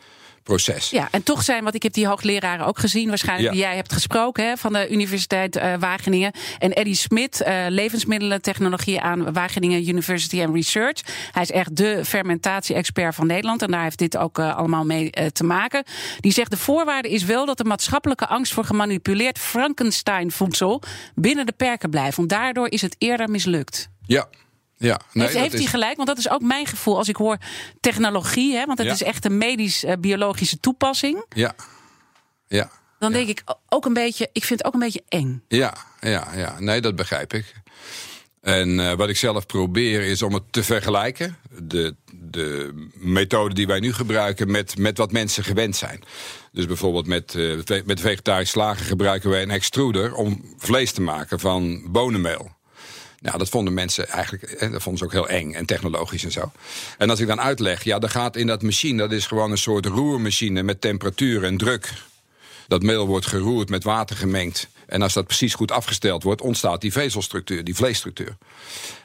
proces. 0.44 0.90
Ja, 0.90 1.08
en 1.12 1.24
toch 1.24 1.44
zijn, 1.44 1.64
want 1.64 1.76
ik 1.76 1.84
heb 1.84 1.94
die 1.94 2.08
hoogleraren 2.08 2.66
ook 2.66 2.80
gezien, 2.80 3.10
waarschijnlijk 3.10 3.48
ja. 3.48 3.54
die 3.54 3.62
jij 3.62 3.76
hebt 3.76 3.94
gesproken 3.94 4.46
hè, 4.46 4.58
van 4.58 4.74
de 4.74 4.90
Universiteit 4.90 5.56
uh, 5.56 5.74
Wageningen. 5.80 6.32
En 6.60 6.74
Eddie 6.74 6.96
Smit, 6.96 7.44
uh, 7.48 7.66
levensmiddelentechnologie 7.70 9.02
aan 9.02 9.34
Wageningen 9.34 9.88
University 9.88 10.42
and 10.44 10.56
Research. 10.56 11.02
Hij 11.32 11.42
is 11.42 11.52
echt 11.52 11.76
de 11.76 12.06
fermentatie-expert 12.06 13.16
van 13.16 13.28
Nederland 13.28 13.62
en 13.62 13.72
daar 13.72 13.84
heeft 13.84 13.98
dit 13.98 14.18
ook 14.18 14.38
uh, 14.38 14.56
allemaal 14.56 14.86
mee 14.86 15.10
te 15.32 15.44
maken. 15.44 15.84
Die 16.20 16.32
zegt 16.32 16.52
de 16.52 16.58
voorwaarde 16.58 17.10
is 17.10 17.24
wel 17.24 17.46
dat 17.46 17.58
de 17.58 17.64
maatschappelijke 17.64 18.28
angst 18.28 18.54
voor 18.54 18.64
gemanipuleerd 18.64 19.40
Frankenstein-voedsel 19.40 20.82
binnen 21.16 21.46
de 21.46 21.52
perken 21.52 21.90
blijft. 21.90 22.18
Want 22.18 22.30
daardoor 22.30 22.70
is 22.70 22.82
het 22.82 22.96
eerder 22.98 23.30
mislukt. 23.30 23.90
Ja, 24.06 24.28
ja, 24.84 25.00
nee, 25.14 25.28
heeft, 25.28 25.40
heeft 25.40 25.54
hij 25.54 25.66
gelijk? 25.66 25.96
Want 25.96 26.08
dat 26.08 26.18
is 26.18 26.30
ook 26.30 26.42
mijn 26.42 26.66
gevoel 26.66 26.98
als 26.98 27.10
ik 27.10 27.16
hoor 27.16 27.38
technologie, 27.80 28.56
hè, 28.56 28.66
want 28.66 28.78
het 28.78 28.88
ja. 28.88 28.94
is 28.94 29.04
echt 29.04 29.26
een 29.26 29.38
medisch-biologische 29.38 30.60
toepassing. 30.60 31.26
Ja, 31.30 31.56
ja. 32.48 32.72
Dan 33.00 33.12
ja. 33.12 33.18
denk 33.18 33.30
ik 33.30 33.44
ook 33.70 33.86
een 33.86 33.94
beetje, 33.94 34.30
ik 34.32 34.44
vind 34.44 34.60
het 34.60 34.68
ook 34.68 34.74
een 34.74 34.80
beetje 34.80 35.04
eng. 35.08 35.44
Ja, 35.48 35.74
ja, 36.00 36.28
ja. 36.36 36.60
Nee, 36.60 36.82
dat 36.82 36.96
begrijp 36.96 37.34
ik. 37.34 37.54
En 38.42 38.70
uh, 38.70 38.94
wat 38.94 39.10
ik 39.10 39.18
zelf 39.18 39.46
probeer 39.46 40.02
is 40.02 40.22
om 40.22 40.34
het 40.34 40.44
te 40.50 40.64
vergelijken. 40.64 41.38
De, 41.60 41.96
de 42.12 42.74
methode 42.94 43.54
die 43.54 43.68
wij 43.68 43.80
nu 43.80 43.94
gebruiken 43.94 44.52
met, 44.52 44.78
met 44.78 44.98
wat 44.98 45.12
mensen 45.12 45.44
gewend 45.44 45.76
zijn. 45.76 46.04
Dus 46.52 46.66
bijvoorbeeld 46.66 47.08
met, 47.08 47.34
uh, 47.34 47.84
met 47.86 48.00
vegetarisch 48.00 48.50
slagen 48.50 48.86
gebruiken 48.86 49.30
wij 49.30 49.42
een 49.42 49.52
extruder 49.52 50.16
om 50.16 50.54
vlees 50.58 50.92
te 50.92 51.02
maken 51.02 51.40
van 51.40 51.92
bonenmeel. 51.92 52.52
Nou, 53.24 53.38
dat 53.38 53.50
vonden 53.50 53.74
mensen 53.74 54.08
eigenlijk, 54.08 54.44
eh, 54.44 54.72
dat 54.72 54.82
vonden 54.82 54.98
ze 54.98 55.06
ook 55.06 55.28
heel 55.28 55.38
eng 55.38 55.54
en 55.54 55.66
technologisch 55.66 56.24
en 56.24 56.32
zo. 56.32 56.52
En 56.98 57.10
als 57.10 57.20
ik 57.20 57.28
dan 57.28 57.42
uitleg, 57.42 57.84
ja, 57.84 58.00
dan 58.00 58.10
gaat 58.10 58.36
in 58.36 58.48
dat 58.48 58.62
machine, 58.62 58.98
dat 58.98 59.12
is 59.12 59.28
gewoon 59.28 59.52
een 59.52 59.58
soort 59.58 59.86
roermachine 59.86 60.64
met 60.64 60.82
temperatuur 60.82 61.44
en 61.44 61.58
druk. 61.58 61.94
Dat 62.68 62.84
meel 62.84 63.08
wordt 63.08 63.26
geroerd 63.26 63.70
met 63.70 63.84
water 63.84 64.16
gemengd. 64.16 64.68
En 64.86 65.02
als 65.02 65.14
dat 65.14 65.26
precies 65.26 65.54
goed 65.54 65.72
afgesteld 65.72 66.24
wordt, 66.24 66.42
ontstaat 66.42 66.82
die 66.82 66.92
vezelstructuur, 66.92 67.64
die 67.64 67.76
vleesstructuur. 67.76 68.38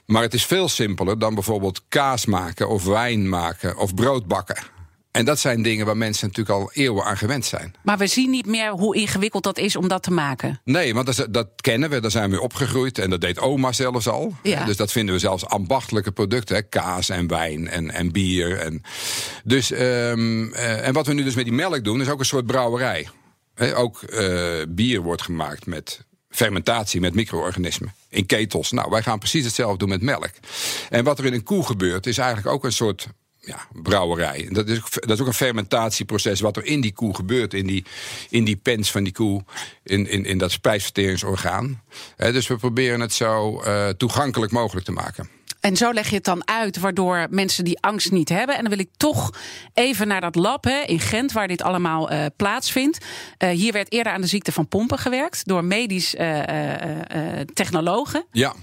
Maar 0.05 0.23
het 0.23 0.35
is 0.35 0.45
veel 0.45 0.69
simpeler 0.69 1.19
dan 1.19 1.35
bijvoorbeeld 1.35 1.83
kaas 1.89 2.27
maken 2.27 2.69
of 2.69 2.85
wijn 2.85 3.29
maken 3.29 3.77
of 3.77 3.95
brood 3.95 4.27
bakken. 4.27 4.78
En 5.11 5.25
dat 5.25 5.39
zijn 5.39 5.63
dingen 5.63 5.87
waar 5.87 5.97
mensen 5.97 6.27
natuurlijk 6.27 6.59
al 6.59 6.71
eeuwen 6.73 7.05
aan 7.05 7.17
gewend 7.17 7.45
zijn. 7.45 7.75
Maar 7.83 7.99
we 7.99 8.07
zien 8.07 8.31
niet 8.31 8.47
meer 8.47 8.71
hoe 8.71 8.97
ingewikkeld 8.97 9.43
dat 9.43 9.59
is 9.59 9.77
om 9.77 9.89
dat 9.89 10.03
te 10.03 10.11
maken. 10.11 10.61
Nee, 10.65 10.95
want 10.95 11.17
dat, 11.17 11.27
dat 11.31 11.49
kennen 11.57 11.91
we, 11.91 12.01
daar 12.01 12.11
zijn 12.11 12.31
we 12.31 12.41
opgegroeid. 12.41 12.99
En 12.99 13.11
dat 13.11 13.21
deed 13.21 13.39
oma 13.39 13.73
zelfs 13.73 14.09
al. 14.09 14.35
Ja. 14.43 14.65
Dus 14.65 14.77
dat 14.77 14.93
vinden 14.93 15.15
we 15.15 15.21
zelfs 15.21 15.47
ambachtelijke 15.47 16.13
producten. 16.13 16.57
Hè? 16.57 16.63
Kaas 16.63 17.09
en 17.09 17.27
wijn 17.27 17.69
en, 17.69 17.91
en 17.91 18.13
bier. 18.13 18.59
En, 18.59 18.83
dus, 19.45 19.71
um, 19.71 19.79
uh, 20.43 20.87
en 20.87 20.93
wat 20.93 21.07
we 21.07 21.13
nu 21.13 21.25
dus 21.25 21.35
met 21.35 21.45
die 21.45 21.55
melk 21.55 21.85
doen, 21.85 22.01
is 22.01 22.09
ook 22.09 22.19
een 22.19 22.25
soort 22.25 22.47
brouwerij. 22.47 23.09
He, 23.55 23.77
ook 23.77 24.03
uh, 24.09 24.63
bier 24.69 25.01
wordt 25.01 25.23
gemaakt 25.23 25.67
met 25.67 26.07
fermentatie 26.31 27.01
met 27.01 27.15
micro-organismen 27.15 27.95
in 28.09 28.27
ketels. 28.27 28.71
Nou, 28.71 28.91
wij 28.91 29.03
gaan 29.03 29.19
precies 29.19 29.45
hetzelfde 29.45 29.79
doen 29.79 29.89
met 29.89 30.03
melk. 30.03 30.31
En 30.89 31.05
wat 31.05 31.19
er 31.19 31.25
in 31.25 31.33
een 31.33 31.43
koe 31.43 31.65
gebeurt, 31.67 32.07
is 32.07 32.19
eigenlijk 32.19 32.55
ook 32.55 32.65
een 32.65 32.73
soort 32.73 33.09
ja, 33.49 33.67
brouwerij. 33.83 34.49
Dat 34.51 34.69
is, 34.69 34.81
dat 34.91 35.11
is 35.11 35.21
ook 35.21 35.27
een 35.27 35.35
fermentatieproces 35.35 36.41
wat 36.41 36.57
er 36.57 36.65
in 36.65 36.81
die 36.81 36.93
koe 36.93 37.15
gebeurt, 37.15 37.55
in 37.55 37.67
die, 37.67 37.85
in 38.31 38.45
die 38.45 38.57
pens 38.57 38.91
van 38.91 39.05
die 39.05 39.13
koe, 39.13 39.45
in, 39.83 40.07
in, 40.07 40.25
in 40.25 40.39
dat 40.39 40.51
spijsverteringsorgaan. 40.51 41.83
He, 42.17 42.33
dus 42.33 42.47
we 42.47 42.57
proberen 42.57 43.01
het 43.01 43.13
zo 43.13 43.63
uh, 43.63 43.89
toegankelijk 43.89 44.53
mogelijk 44.53 44.87
te 44.87 44.93
maken. 44.93 45.29
En 45.61 45.77
zo 45.77 45.93
leg 45.93 46.09
je 46.09 46.15
het 46.15 46.25
dan 46.25 46.49
uit, 46.49 46.79
waardoor 46.79 47.27
mensen 47.31 47.65
die 47.65 47.81
angst 47.81 48.11
niet 48.11 48.29
hebben. 48.29 48.55
En 48.57 48.61
dan 48.61 48.71
wil 48.71 48.87
ik 48.87 48.91
toch 48.97 49.31
even 49.75 50.09
naar 50.09 50.21
dat 50.21 50.35
lab 50.35 50.65
hè, 50.65 50.81
in 50.81 51.01
Gent, 51.01 51.33
waar 51.33 51.49
dit 51.49 51.63
allemaal 51.63 52.13
uh, 52.13 52.25
plaatsvindt. 52.37 53.05
Uh, 53.39 53.51
hier 53.51 53.73
werd 53.73 53.93
eerder 53.93 54.13
aan 54.13 54.21
de 54.21 54.27
ziekte 54.27 54.53
van 54.53 54.69
pompen 54.69 54.99
gewerkt 54.99 55.47
door 55.47 55.65
medisch 55.65 56.15
technologen. 57.55 58.25
Ja. 58.33 58.55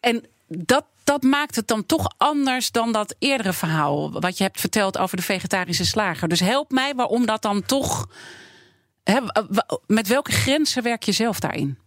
En 0.00 0.24
dat, 0.48 0.84
dat 1.04 1.22
maakt 1.22 1.56
het 1.56 1.68
dan 1.68 1.86
toch 1.86 2.14
anders 2.16 2.70
dan 2.70 2.92
dat 2.92 3.14
eerdere 3.18 3.52
verhaal. 3.52 4.20
wat 4.20 4.38
je 4.38 4.44
hebt 4.44 4.60
verteld 4.60 4.98
over 4.98 5.16
de 5.16 5.22
vegetarische 5.22 5.86
slager. 5.86 6.28
Dus 6.28 6.40
help 6.40 6.70
mij 6.70 6.94
waarom 6.94 7.26
dat 7.26 7.42
dan 7.42 7.62
toch. 7.62 8.08
Met 9.86 10.08
welke 10.08 10.32
grenzen 10.32 10.82
werk 10.82 11.02
je 11.02 11.12
zelf 11.12 11.40
daarin? 11.40 11.78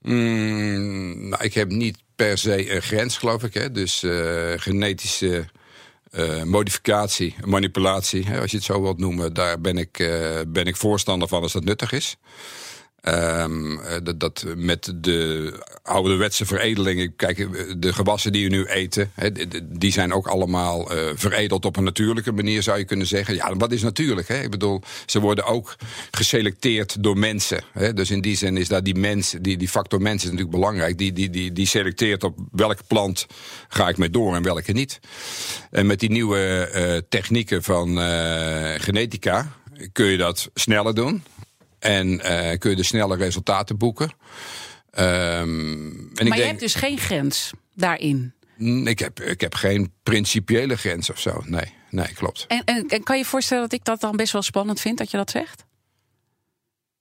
Mm, 0.00 1.28
nou, 1.28 1.44
ik 1.44 1.54
heb 1.54 1.70
niet 1.70 1.98
per 2.16 2.38
se 2.38 2.74
een 2.74 2.82
grens, 2.82 3.18
geloof 3.18 3.42
ik. 3.42 3.54
Hè? 3.54 3.70
Dus 3.70 4.02
uh, 4.02 4.52
genetische 4.56 5.46
uh, 6.10 6.42
modificatie, 6.42 7.34
manipulatie, 7.44 8.26
hè, 8.26 8.40
als 8.40 8.50
je 8.50 8.56
het 8.56 8.66
zo 8.66 8.82
wilt 8.82 8.98
noemen, 8.98 9.34
daar 9.34 9.60
ben 9.60 9.78
ik, 9.78 9.98
uh, 9.98 10.40
ben 10.48 10.64
ik 10.64 10.76
voorstander 10.76 11.28
van 11.28 11.42
als 11.42 11.52
dat 11.52 11.64
nuttig 11.64 11.92
is. 11.92 12.16
Um, 13.08 13.80
dat, 14.02 14.20
dat 14.20 14.44
met 14.56 14.92
de 14.96 15.52
ouderwetse 15.82 16.46
veredeling. 16.46 17.12
Kijk, 17.16 17.48
de 17.80 17.92
gewassen 17.92 18.32
die 18.32 18.48
we 18.48 18.56
nu 18.56 18.64
eten, 18.64 19.10
he, 19.14 19.30
die 19.62 19.92
zijn 19.92 20.12
ook 20.12 20.26
allemaal 20.26 20.92
uh, 20.92 20.98
veredeld 21.14 21.64
op 21.64 21.76
een 21.76 21.84
natuurlijke 21.84 22.32
manier, 22.32 22.62
zou 22.62 22.78
je 22.78 22.84
kunnen 22.84 23.06
zeggen. 23.06 23.34
Ja, 23.34 23.56
wat 23.56 23.72
is 23.72 23.82
natuurlijk? 23.82 24.28
Hè? 24.28 24.42
Ik 24.42 24.50
bedoel, 24.50 24.82
ze 25.06 25.20
worden 25.20 25.44
ook 25.44 25.76
geselecteerd 26.10 27.02
door 27.02 27.18
mensen. 27.18 27.62
Hè? 27.72 27.92
Dus 27.92 28.10
in 28.10 28.20
die 28.20 28.36
zin 28.36 28.56
is 28.56 28.68
daar 28.68 28.82
die 28.82 28.94
mens, 28.94 29.34
die, 29.40 29.56
die 29.56 29.68
factor 29.68 30.00
mens 30.00 30.22
is 30.22 30.30
natuurlijk 30.30 30.56
belangrijk. 30.56 30.98
Die, 30.98 31.12
die, 31.12 31.30
die, 31.30 31.52
die 31.52 31.66
selecteert 31.66 32.24
op 32.24 32.38
welke 32.52 32.82
plant 32.86 33.26
ga 33.68 33.88
ik 33.88 33.96
mee 33.96 34.10
door 34.10 34.34
en 34.34 34.42
welke 34.42 34.72
niet. 34.72 35.00
En 35.70 35.86
met 35.86 36.00
die 36.00 36.10
nieuwe 36.10 37.04
technieken 37.08 37.62
van 37.62 37.98
genetica 38.78 39.52
kun 39.92 40.06
je 40.06 40.16
dat 40.16 40.50
sneller 40.54 40.94
doen. 40.94 41.22
En 41.84 42.08
uh, 42.08 42.58
kun 42.58 42.70
je 42.70 42.76
de 42.76 42.82
snelle 42.82 43.16
resultaten 43.16 43.78
boeken. 43.78 44.10
Um, 44.98 45.00
en 45.00 46.14
maar 46.14 46.24
ik 46.24 46.24
je 46.24 46.30
denk, 46.30 46.44
hebt 46.44 46.60
dus 46.60 46.74
geen 46.74 46.98
grens 46.98 47.52
daarin? 47.74 48.34
Ik 48.84 48.98
heb, 48.98 49.20
ik 49.20 49.40
heb 49.40 49.54
geen 49.54 49.92
principiële 50.02 50.76
grens 50.76 51.10
of 51.10 51.20
zo. 51.20 51.42
Nee, 51.44 51.74
nee 51.90 52.12
klopt. 52.14 52.44
En, 52.48 52.62
en, 52.64 52.88
en 52.88 53.02
kan 53.02 53.16
je 53.16 53.22
je 53.22 53.28
voorstellen 53.28 53.62
dat 53.62 53.72
ik 53.72 53.84
dat 53.84 54.00
dan 54.00 54.16
best 54.16 54.32
wel 54.32 54.42
spannend 54.42 54.80
vind 54.80 54.98
dat 54.98 55.10
je 55.10 55.16
dat 55.16 55.30
zegt? 55.30 55.64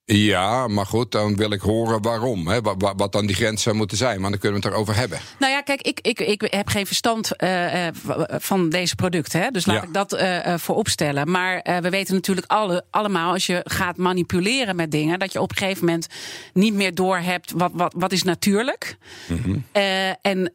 Ja, 0.05 0.67
maar 0.67 0.85
goed, 0.85 1.11
dan 1.11 1.35
wil 1.35 1.51
ik 1.51 1.61
horen 1.61 2.01
waarom. 2.01 2.47
Hè? 2.47 2.61
Wat, 2.61 2.93
wat, 2.97 3.11
dan 3.11 3.25
die 3.25 3.35
grens 3.35 3.61
zou 3.63 3.75
moeten 3.75 3.97
zijn. 3.97 4.21
Maar 4.21 4.29
dan 4.29 4.39
kunnen 4.39 4.59
we 4.59 4.65
het 4.65 4.75
erover 4.75 4.95
hebben. 4.95 5.19
Nou 5.39 5.51
ja, 5.51 5.61
kijk, 5.61 5.81
ik, 5.81 5.99
ik, 6.01 6.19
ik 6.19 6.47
heb 6.49 6.67
geen 6.67 6.85
verstand 6.85 7.31
uh, 7.43 7.87
van 8.27 8.69
deze 8.69 8.95
producten. 8.95 9.41
Hè? 9.41 9.49
Dus 9.49 9.65
laat 9.65 9.75
ja. 9.75 9.83
ik 9.83 9.93
dat 9.93 10.13
uh, 10.13 10.57
voor 10.57 10.75
opstellen. 10.75 11.31
Maar 11.31 11.79
we 11.81 11.89
weten 11.89 12.13
natuurlijk 12.13 12.51
alle, 12.51 12.85
allemaal, 12.89 13.31
als 13.31 13.45
je 13.45 13.61
gaat 13.63 13.97
manipuleren 13.97 14.75
met 14.75 14.91
dingen, 14.91 15.19
dat 15.19 15.33
je 15.33 15.41
op 15.41 15.51
een 15.51 15.57
gegeven 15.57 15.85
moment 15.85 16.07
niet 16.53 16.73
meer 16.73 16.95
doorhebt 16.95 17.51
wat, 17.55 17.71
wat, 17.73 17.93
wat 17.97 18.11
is 18.11 18.23
natuurlijk. 18.23 18.97
Mm 19.27 19.41
-hmm. 19.43 19.63
en 20.21 20.51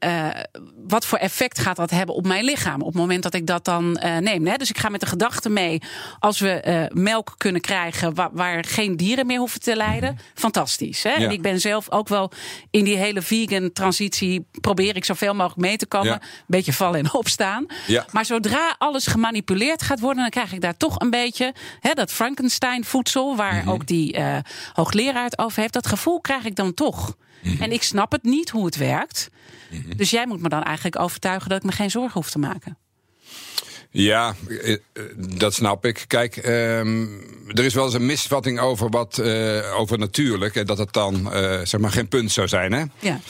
wat 0.88 1.06
voor 1.06 1.18
effect 1.18 1.58
gaat 1.58 1.76
dat 1.76 1.90
hebben 1.90 2.14
op 2.14 2.26
mijn 2.26 2.44
lichaam 2.44 2.80
op 2.80 2.86
het 2.86 2.96
moment 2.96 3.22
dat 3.22 3.34
ik 3.34 3.46
dat 3.46 3.64
dan 3.64 3.92
neem. 4.20 4.46
Hè? 4.46 4.56
Dus 4.56 4.70
ik 4.70 4.78
ga 4.78 4.88
met 4.88 5.00
de 5.00 5.06
gedachte 5.06 5.48
mee, 5.48 5.82
als 6.18 6.40
we 6.40 6.88
melk 6.92 7.34
kunnen 7.36 7.60
krijgen 7.60 8.14
waar, 8.14 8.30
waar 8.32 8.64
geen 8.64 8.96
dieren 8.96 9.26
meer 9.26 9.37
hoeven 9.38 9.60
te 9.60 9.76
leiden. 9.76 10.18
Fantastisch. 10.34 11.02
Hè? 11.02 11.10
Ja. 11.10 11.16
En 11.16 11.30
ik 11.30 11.42
ben 11.42 11.60
zelf 11.60 11.90
ook 11.90 12.08
wel 12.08 12.30
in 12.70 12.84
die 12.84 12.96
hele 12.96 13.22
vegan 13.22 13.72
transitie. 13.72 14.46
probeer 14.60 14.96
ik 14.96 15.04
zoveel 15.04 15.34
mogelijk 15.34 15.60
mee 15.60 15.76
te 15.76 15.86
komen. 15.86 16.08
Ja. 16.08 16.20
Beetje 16.46 16.72
vallen 16.72 17.00
en 17.00 17.12
opstaan. 17.12 17.66
Ja. 17.86 18.06
Maar 18.10 18.24
zodra 18.24 18.74
alles 18.78 19.06
gemanipuleerd 19.06 19.82
gaat 19.82 20.00
worden. 20.00 20.22
dan 20.22 20.30
krijg 20.30 20.52
ik 20.52 20.60
daar 20.60 20.76
toch 20.76 21.00
een 21.00 21.10
beetje. 21.10 21.54
Hè, 21.80 21.92
dat 21.92 22.12
Frankenstein 22.12 22.84
voedsel. 22.84 23.36
waar 23.36 23.54
mm 23.54 23.60
-hmm. 23.60 23.70
ook 23.70 23.86
die 23.86 24.18
uh, 24.18 24.38
hoogleraar 24.72 25.24
het 25.24 25.38
over 25.38 25.60
heeft. 25.60 25.72
dat 25.72 25.86
gevoel 25.86 26.20
krijg 26.20 26.44
ik 26.44 26.56
dan 26.56 26.74
toch. 26.74 27.16
Mm 27.42 27.52
-hmm. 27.52 27.62
En 27.62 27.72
ik 27.72 27.82
snap 27.82 28.12
het 28.12 28.22
niet 28.22 28.50
hoe 28.50 28.64
het 28.64 28.76
werkt. 28.76 29.30
Mm 29.70 29.82
-hmm. 29.82 29.96
Dus 29.96 30.10
jij 30.10 30.26
moet 30.26 30.40
me 30.40 30.48
dan 30.48 30.62
eigenlijk 30.62 30.98
overtuigen 30.98 31.48
dat 31.48 31.58
ik 31.58 31.64
me 31.64 31.72
geen 31.72 31.90
zorgen 31.90 32.20
hoef 32.20 32.30
te 32.30 32.38
maken. 32.38 32.78
Ja, 33.90 34.34
dat 35.16 35.54
snap 35.54 35.84
ik. 35.84 36.04
Kijk, 36.06 36.36
um, 36.36 37.24
er 37.46 37.64
is 37.64 37.74
wel 37.74 37.84
eens 37.84 37.94
een 37.94 38.06
misvatting 38.06 38.60
over, 38.60 38.90
wat, 38.90 39.18
uh, 39.22 39.78
over 39.78 39.98
natuurlijk. 39.98 40.56
En 40.56 40.66
dat 40.66 40.78
het 40.78 40.92
dan 40.92 41.14
uh, 41.14 41.60
zeg 41.62 41.80
maar 41.80 41.90
geen 41.90 42.08
punt 42.08 42.32
zou 42.32 42.48
zijn. 42.48 42.72
Hè? 42.72 42.84
Ja. 42.98 43.20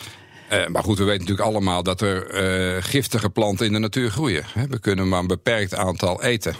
Uh, 0.52 0.66
maar 0.66 0.82
goed, 0.82 0.98
we 0.98 1.04
weten 1.04 1.20
natuurlijk 1.20 1.48
allemaal 1.48 1.82
dat 1.82 2.00
er 2.00 2.82
giftige 2.82 3.30
planten 3.30 3.66
in 3.66 3.72
de 3.72 3.78
natuur 3.78 4.10
groeien. 4.10 4.44
Hè? 4.52 4.66
We 4.66 4.80
kunnen 4.80 5.08
maar 5.08 5.20
een 5.20 5.26
beperkt 5.26 5.74
aantal 5.74 6.22
eten. 6.22 6.54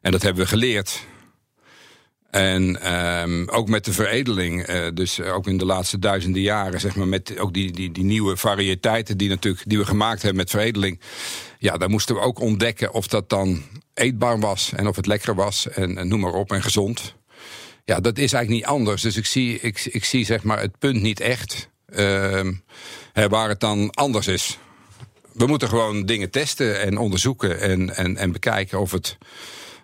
En 0.00 0.12
dat 0.12 0.22
hebben 0.22 0.42
we 0.42 0.48
geleerd. 0.48 1.00
En 2.34 2.94
um, 2.94 3.48
ook 3.48 3.68
met 3.68 3.84
de 3.84 3.92
veredeling, 3.92 4.68
uh, 4.68 4.86
dus 4.94 5.20
ook 5.20 5.46
in 5.46 5.58
de 5.58 5.64
laatste 5.64 5.98
duizenden 5.98 6.42
jaren, 6.42 6.80
zeg 6.80 6.96
maar, 6.96 7.08
met 7.08 7.38
ook 7.38 7.52
die, 7.54 7.72
die, 7.72 7.92
die 7.92 8.04
nieuwe 8.04 8.36
variëteiten 8.36 9.18
die, 9.18 9.28
natuurlijk, 9.28 9.64
die 9.66 9.78
we 9.78 9.84
gemaakt 9.84 10.22
hebben 10.22 10.40
met 10.40 10.50
veredeling. 10.50 11.00
Ja, 11.58 11.76
daar 11.76 11.90
moesten 11.90 12.14
we 12.14 12.20
ook 12.20 12.40
ontdekken 12.40 12.92
of 12.92 13.06
dat 13.06 13.28
dan 13.28 13.62
eetbaar 13.94 14.40
was 14.40 14.72
en 14.72 14.86
of 14.88 14.96
het 14.96 15.06
lekker 15.06 15.34
was 15.34 15.68
en, 15.68 16.08
noem 16.08 16.20
maar 16.20 16.32
op 16.32 16.52
en 16.52 16.62
gezond. 16.62 17.14
Ja, 17.84 18.00
dat 18.00 18.18
is 18.18 18.32
eigenlijk 18.32 18.48
niet 18.48 18.78
anders. 18.78 19.02
Dus 19.02 19.16
ik 19.16 19.26
zie, 19.26 19.60
ik, 19.60 19.84
ik 19.84 20.04
zie 20.04 20.24
zeg 20.24 20.42
maar 20.42 20.60
het 20.60 20.78
punt 20.78 21.02
niet 21.02 21.20
echt 21.20 21.70
uh, 21.88 22.40
waar 23.12 23.48
het 23.48 23.60
dan 23.60 23.90
anders 23.90 24.26
is. 24.26 24.58
We 25.32 25.46
moeten 25.46 25.68
gewoon 25.68 26.06
dingen 26.06 26.30
testen 26.30 26.80
en 26.80 26.98
onderzoeken 26.98 27.60
en, 27.60 27.96
en, 27.96 28.16
en 28.16 28.32
bekijken 28.32 28.80
of 28.80 28.90
het 28.90 29.18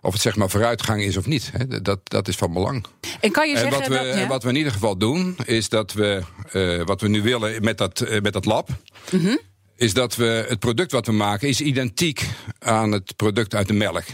of 0.00 0.12
het 0.12 0.22
zeg 0.22 0.36
maar 0.36 0.50
vooruitgang 0.50 1.02
is 1.02 1.16
of 1.16 1.26
niet. 1.26 1.52
Dat, 1.82 2.00
dat 2.04 2.28
is 2.28 2.36
van 2.36 2.52
belang. 2.52 2.84
En 3.20 3.30
kan 3.30 3.48
je 3.48 3.56
zeggen 3.56 3.78
wat 3.78 3.88
we, 3.88 3.94
dat, 3.94 4.18
ja? 4.18 4.26
wat 4.26 4.42
we 4.42 4.48
in 4.48 4.56
ieder 4.56 4.72
geval 4.72 4.96
doen, 4.96 5.36
is 5.44 5.68
dat 5.68 5.92
we 5.92 6.22
uh, 6.52 6.84
wat 6.84 7.00
we 7.00 7.08
nu 7.08 7.22
willen 7.22 7.62
met 7.62 7.78
dat, 7.78 8.00
uh, 8.00 8.20
met 8.20 8.32
dat 8.32 8.44
lab. 8.44 8.68
Mm 9.10 9.20
-hmm. 9.20 9.40
Is 9.76 9.94
dat 9.94 10.16
we 10.16 10.44
het 10.48 10.58
product 10.58 10.92
wat 10.92 11.06
we 11.06 11.12
maken 11.12 11.48
is 11.48 11.60
identiek 11.60 12.28
aan 12.58 12.92
het 12.92 13.16
product 13.16 13.54
uit 13.54 13.66
de 13.66 13.72
melk. 13.72 14.04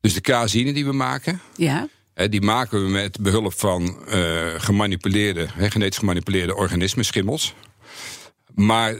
Dus 0.00 0.14
de 0.14 0.20
caseïne 0.20 0.72
die 0.72 0.84
we 0.84 0.92
maken. 0.92 1.40
Ja. 1.56 1.88
Hè, 2.14 2.28
die 2.28 2.40
maken 2.40 2.84
we 2.84 2.90
met 2.90 3.20
behulp 3.20 3.52
van 3.52 3.98
uh, 4.08 4.46
gemanipuleerde, 4.56 5.46
hè, 5.52 5.70
genetisch 5.70 5.98
gemanipuleerde 5.98 6.54
organismen, 6.54 7.04
schimmels. 7.04 7.54
Maar 8.54 8.98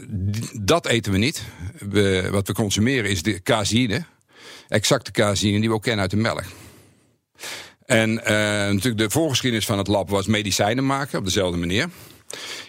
dat 0.61 0.87
eten 0.87 1.11
we 1.11 1.17
niet. 1.17 1.43
We, 1.89 2.27
wat 2.31 2.47
we 2.47 2.53
consumeren 2.53 3.09
is 3.09 3.23
de 3.23 3.41
caseïne 3.41 4.05
exacte 4.71 5.11
caseïne 5.11 5.59
die 5.59 5.69
we 5.69 5.75
ook 5.75 5.83
kennen 5.83 6.01
uit 6.01 6.11
de 6.11 6.17
melk. 6.17 6.43
En 7.85 8.09
uh, 8.09 8.25
natuurlijk 8.25 8.97
de 8.97 9.09
voorgeschiedenis 9.09 9.65
van 9.65 9.77
het 9.77 9.87
lab 9.87 10.09
was 10.09 10.27
medicijnen 10.27 10.85
maken 10.85 11.19
op 11.19 11.25
dezelfde 11.25 11.57
manier. 11.57 11.89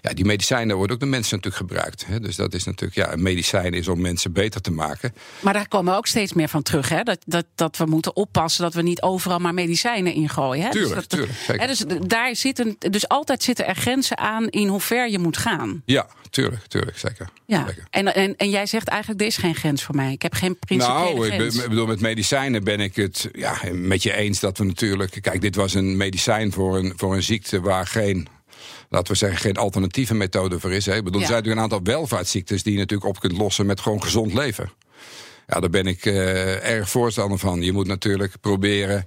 Ja, 0.01 0.13
die 0.13 0.25
medicijnen 0.25 0.77
worden 0.77 0.95
ook 0.95 1.01
door 1.01 1.11
mensen 1.11 1.37
natuurlijk 1.37 1.71
gebruikt. 1.71 2.07
Hè. 2.07 2.21
Dus 2.21 2.37
dat 2.37 2.55
is 2.55 2.65
natuurlijk, 2.65 2.95
ja, 2.95 3.13
een 3.13 3.23
medicijn 3.23 3.73
is 3.73 3.89
om 3.89 4.01
mensen 4.01 4.33
beter 4.33 4.61
te 4.61 4.71
maken. 4.71 5.15
Maar 5.41 5.53
daar 5.53 5.69
komen 5.69 5.93
we 5.93 5.99
ook 5.99 6.07
steeds 6.07 6.33
meer 6.33 6.49
van 6.49 6.63
terug. 6.63 6.89
Hè? 6.89 7.03
Dat, 7.03 7.19
dat, 7.27 7.47
dat 7.55 7.77
we 7.77 7.85
moeten 7.87 8.17
oppassen 8.17 8.63
dat 8.63 8.75
we 8.75 8.83
niet 8.83 9.03
overal 9.03 9.39
maar 9.39 9.55
medicijnen 9.55 10.13
ingooien. 10.13 10.65
Hè? 10.65 10.71
Tuurlijk, 10.71 10.95
dus 10.95 11.09
dat, 11.09 11.19
tuurlijk. 11.19 11.39
Zeker. 11.39 11.61
Hè, 11.61 11.67
dus 11.67 11.85
daar 12.09 12.37
zitten, 12.37 12.77
dus 12.79 13.09
altijd 13.09 13.43
zitten 13.43 13.67
er 13.67 13.75
grenzen 13.75 14.19
aan 14.19 14.49
in 14.49 14.69
hoe 14.69 14.81
ver 14.81 15.11
je 15.11 15.19
moet 15.19 15.37
gaan. 15.37 15.83
Ja, 15.85 16.07
tuurlijk, 16.31 16.67
tuurlijk, 16.67 16.99
zeker. 16.99 17.29
Ja. 17.47 17.67
zeker. 17.67 17.85
En, 17.91 18.15
en, 18.15 18.37
en 18.37 18.51
jij 18.51 18.67
zegt 18.67 18.89
eigenlijk, 18.89 19.21
er 19.21 19.27
is 19.27 19.37
geen 19.37 19.55
grens 19.55 19.83
voor 19.83 19.95
mij. 19.95 20.13
Ik 20.13 20.23
heb 20.23 20.35
geen 20.35 20.59
principiële 20.59 20.99
Nou, 20.99 21.27
ik 21.27 21.33
grens. 21.33 21.57
be- 21.57 21.69
bedoel, 21.69 21.87
met 21.87 22.01
medicijnen 22.01 22.65
ben 22.65 22.81
ik 22.81 22.97
het 22.97 23.29
ja, 23.33 23.57
met 23.73 24.03
je 24.03 24.15
eens 24.15 24.41
dat 24.41 24.59
we 24.59 24.65
natuurlijk. 24.65 25.19
Kijk, 25.21 25.41
dit 25.41 25.55
was 25.55 25.75
een 25.75 25.97
medicijn 25.97 26.53
voor 26.53 26.77
een, 26.79 26.93
voor 26.97 27.15
een 27.15 27.23
ziekte 27.23 27.61
waar 27.61 27.87
geen. 27.87 28.29
Laten 28.93 29.13
we 29.13 29.19
zeggen, 29.19 29.39
geen 29.39 29.57
alternatieve 29.57 30.15
methode 30.15 30.61
voor 30.61 30.73
is. 30.73 30.87
Hè. 30.87 30.95
Ik 30.97 31.05
bedoel, 31.05 31.21
Ja. 31.21 31.27
er 31.27 31.33
zijn 31.33 31.43
natuurlijk 31.45 31.73
een 31.73 31.79
aantal 31.79 31.95
welvaartsziektes 31.95 32.63
die 32.63 32.73
je 32.73 32.79
natuurlijk 32.79 33.09
op 33.09 33.21
kunt 33.21 33.37
lossen 33.39 33.67
met 33.67 33.81
gewoon 33.81 34.03
gezond 34.03 34.33
leven. 34.35 34.73
Ja, 35.47 35.61
daar 35.61 35.71
ben 35.71 35.87
ik 35.87 36.07
eh, 36.07 36.71
erg 36.71 36.89
voorstander 36.91 37.39
van. 37.39 37.63
Je 37.63 37.73
moet 37.73 37.87
natuurlijk 37.87 38.35
proberen 38.41 39.07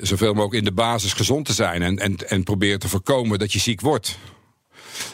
zoveel 0.00 0.32
mogelijk 0.34 0.54
in 0.58 0.64
de 0.64 0.72
basis 0.72 1.12
gezond 1.12 1.46
te 1.46 1.52
zijn. 1.52 1.82
En, 1.82 1.98
en, 1.98 2.16
en 2.28 2.42
proberen 2.42 2.78
te 2.78 2.88
voorkomen 2.88 3.38
dat 3.38 3.52
je 3.52 3.58
ziek 3.58 3.80
wordt. 3.80 4.18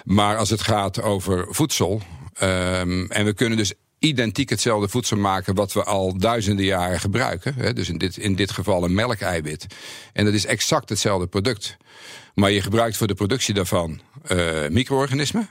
Maar 0.05 0.37
als 0.37 0.51
het 0.51 0.63
gaat 0.63 1.03
over 1.03 1.47
voedsel. 1.51 2.03
ehm, 2.35 3.05
en 3.09 3.25
we 3.25 3.33
kunnen 3.33 3.59
dus 3.59 3.73
identiek 3.99 4.51
hetzelfde 4.51 4.89
voedsel 4.89 5.17
maken 5.17 5.55
wat 5.55 5.73
we 5.73 5.85
al 5.85 6.19
duizenden 6.19 6.65
jaren 6.65 7.01
gebruiken. 7.01 7.55
Hè, 7.55 7.73
dus 7.73 7.89
in 7.89 7.99
dit, 7.99 8.17
in 8.17 8.35
dit 8.35 8.51
geval 8.51 8.85
een 8.85 8.95
melkeiwit. 8.95 9.67
En 10.13 10.25
dat 10.25 10.35
is 10.35 10.47
exact 10.47 10.89
hetzelfde 10.89 11.27
product. 11.27 11.77
Maar 12.35 12.51
je 12.51 12.63
gebruikt 12.63 12.97
voor 12.97 13.07
de 13.07 13.15
productie 13.15 13.55
daarvan 13.55 14.01
eh, 14.27 14.69
micro-organismen. 14.69 15.49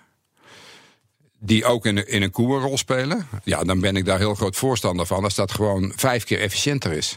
Die 1.39 1.65
ook 1.65 1.85
in, 1.85 2.07
in 2.07 2.21
een 2.21 2.31
koe 2.31 2.55
een 2.55 2.61
rol 2.61 2.77
spelen. 2.77 3.27
Ja, 3.43 3.63
dan 3.63 3.79
ben 3.79 3.95
ik 3.95 4.05
daar 4.05 4.17
heel 4.17 4.35
groot 4.35 4.55
voorstander 4.55 5.05
van. 5.05 5.23
Als 5.23 5.35
dat 5.35 5.51
gewoon 5.51 5.93
vijf 5.95 6.23
keer 6.23 6.39
efficiënter 6.39 6.91
is. 6.91 7.13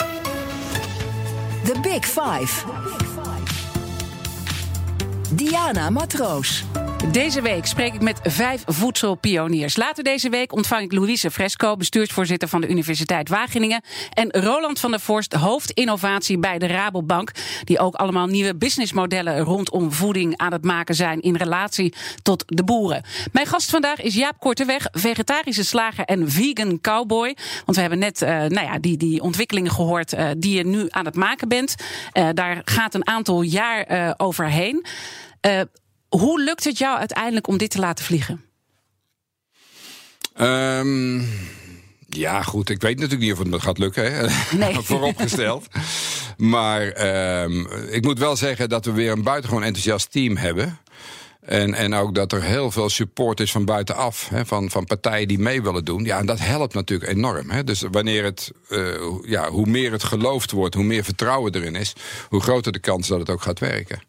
The 1.65 1.81
Big 1.83 2.05
Five. 2.05 2.67
Diana 5.31 5.91
Matroos. 5.91 6.65
Deze 7.09 7.42
week 7.42 7.66
spreek 7.66 7.95
ik 7.95 8.00
met 8.00 8.21
vijf 8.23 8.62
voedselpioniers. 8.66 9.76
Later 9.76 10.04
deze 10.04 10.28
week 10.28 10.52
ontvang 10.52 10.83
ik 10.83 10.92
Louise 10.92 11.30
Fresco, 11.30 11.76
bestuursvoorzitter 11.76 12.49
van 12.49 12.61
de 12.61 12.69
Universiteit 12.69 13.28
Wageningen. 13.28 13.83
En 14.12 14.30
Roland 14.30 14.80
van 14.80 14.90
der 14.90 15.00
Vorst, 15.00 15.33
hoofdinnovatie 15.33 16.38
bij 16.38 16.59
de 16.59 16.66
Rabobank. 16.66 17.33
Die 17.64 17.78
ook 17.78 17.95
allemaal 17.95 18.26
nieuwe 18.26 18.57
businessmodellen 18.57 19.40
rondom 19.40 19.92
voeding 19.92 20.37
aan 20.37 20.52
het 20.52 20.64
maken 20.64 20.95
zijn 20.95 21.21
in 21.21 21.37
relatie 21.37 21.95
tot 22.23 22.45
de 22.47 22.64
boeren. 22.64 23.02
Mijn 23.33 23.47
gast 23.47 23.71
vandaag 23.71 24.00
is 24.00 24.14
Jaap 24.14 24.38
Korteweg, 24.38 24.87
vegetarische 24.92 25.64
slager 25.64 26.04
en 26.04 26.30
vegan 26.30 26.80
cowboy. 26.80 27.37
Want 27.64 27.76
we 27.76 27.80
hebben 27.80 27.99
net 27.99 28.23
eh, 28.23 28.28
nou 28.30 28.66
ja, 28.66 28.78
die, 28.78 28.97
die 28.97 29.23
ontwikkelingen 29.23 29.73
gehoord 29.73 30.12
eh, 30.12 30.28
die 30.37 30.57
je 30.57 30.66
nu 30.66 30.87
aan 30.88 31.04
het 31.04 31.16
maken 31.16 31.49
bent. 31.49 31.75
Eh, 32.12 32.28
daar 32.35 32.62
gaat 32.64 32.95
een 32.95 33.07
aantal 33.07 33.42
jaar 33.42 34.14
overheen. 34.16 34.87
Hoe 36.11 36.43
lukt 36.43 36.64
het 36.64 36.79
jou 36.79 36.99
uiteindelijk 36.99 37.47
om 37.47 37.59
dit 37.59 37.71
te 37.71 37.79
laten 37.79 38.05
vliegen? 38.05 38.45
Ehm, 40.35 41.23
ja, 42.09 42.43
goed. 42.43 42.71
Ik 42.71 42.81
weet 42.81 42.95
natuurlijk 42.95 43.23
niet 43.23 43.33
of 43.33 43.38
het 43.38 43.49
me 43.49 43.61
gaat 43.61 43.79
lukken. 43.79 44.14
Hè? 44.14 44.26
Nee. 44.57 44.75
Vooropgesteld. 44.90 45.67
Maar 46.37 46.88
ehm, 46.88 47.67
ik 47.90 48.05
moet 48.05 48.19
wel 48.19 48.37
zeggen 48.37 48.69
dat 48.69 48.85
we 48.85 48.93
weer 48.93 49.12
een 49.12 49.23
buitengewoon 49.23 49.64
enthousiast 49.64 50.12
team 50.12 50.37
hebben. 50.37 50.79
En, 51.41 51.75
en 51.75 51.95
ook 51.95 52.15
dat 52.15 52.33
er 52.33 52.43
heel 52.43 52.71
veel 52.71 52.89
support 52.89 53.41
is 53.41 53.53
van 53.53 53.65
buitenaf. 53.65 54.29
Hè, 54.29 54.47
van, 54.47 54.71
van 54.71 54.85
partijen 54.85 55.29
die 55.29 55.39
mee 55.39 55.63
willen 55.63 55.85
doen. 55.85 56.05
Ja, 56.05 56.19
en 56.19 56.27
dat 56.27 56.39
helpt 56.39 56.75
natuurlijk 56.75 57.11
enorm. 57.11 57.51
Hè. 57.51 57.65
Dus 57.65 57.85
wanneer 57.91 58.25
het, 58.25 58.51
eh, 58.69 58.95
hoe- 58.97 59.29
ja, 59.29 59.51
hoe 59.51 59.67
meer 59.67 59.93
het 59.93 60.05
geloofd 60.05 60.51
wordt, 60.51 60.75
hoe 60.75 60.85
meer 60.85 61.05
vertrouwen 61.05 61.55
erin 61.55 61.75
is, 61.77 61.93
hoe 62.29 62.41
groter 62.43 62.73
de 62.73 62.79
kans 62.79 63.09
dat 63.09 63.19
het 63.19 63.31
ook 63.31 63.43
gaat 63.43 63.59
werken. 63.59 64.03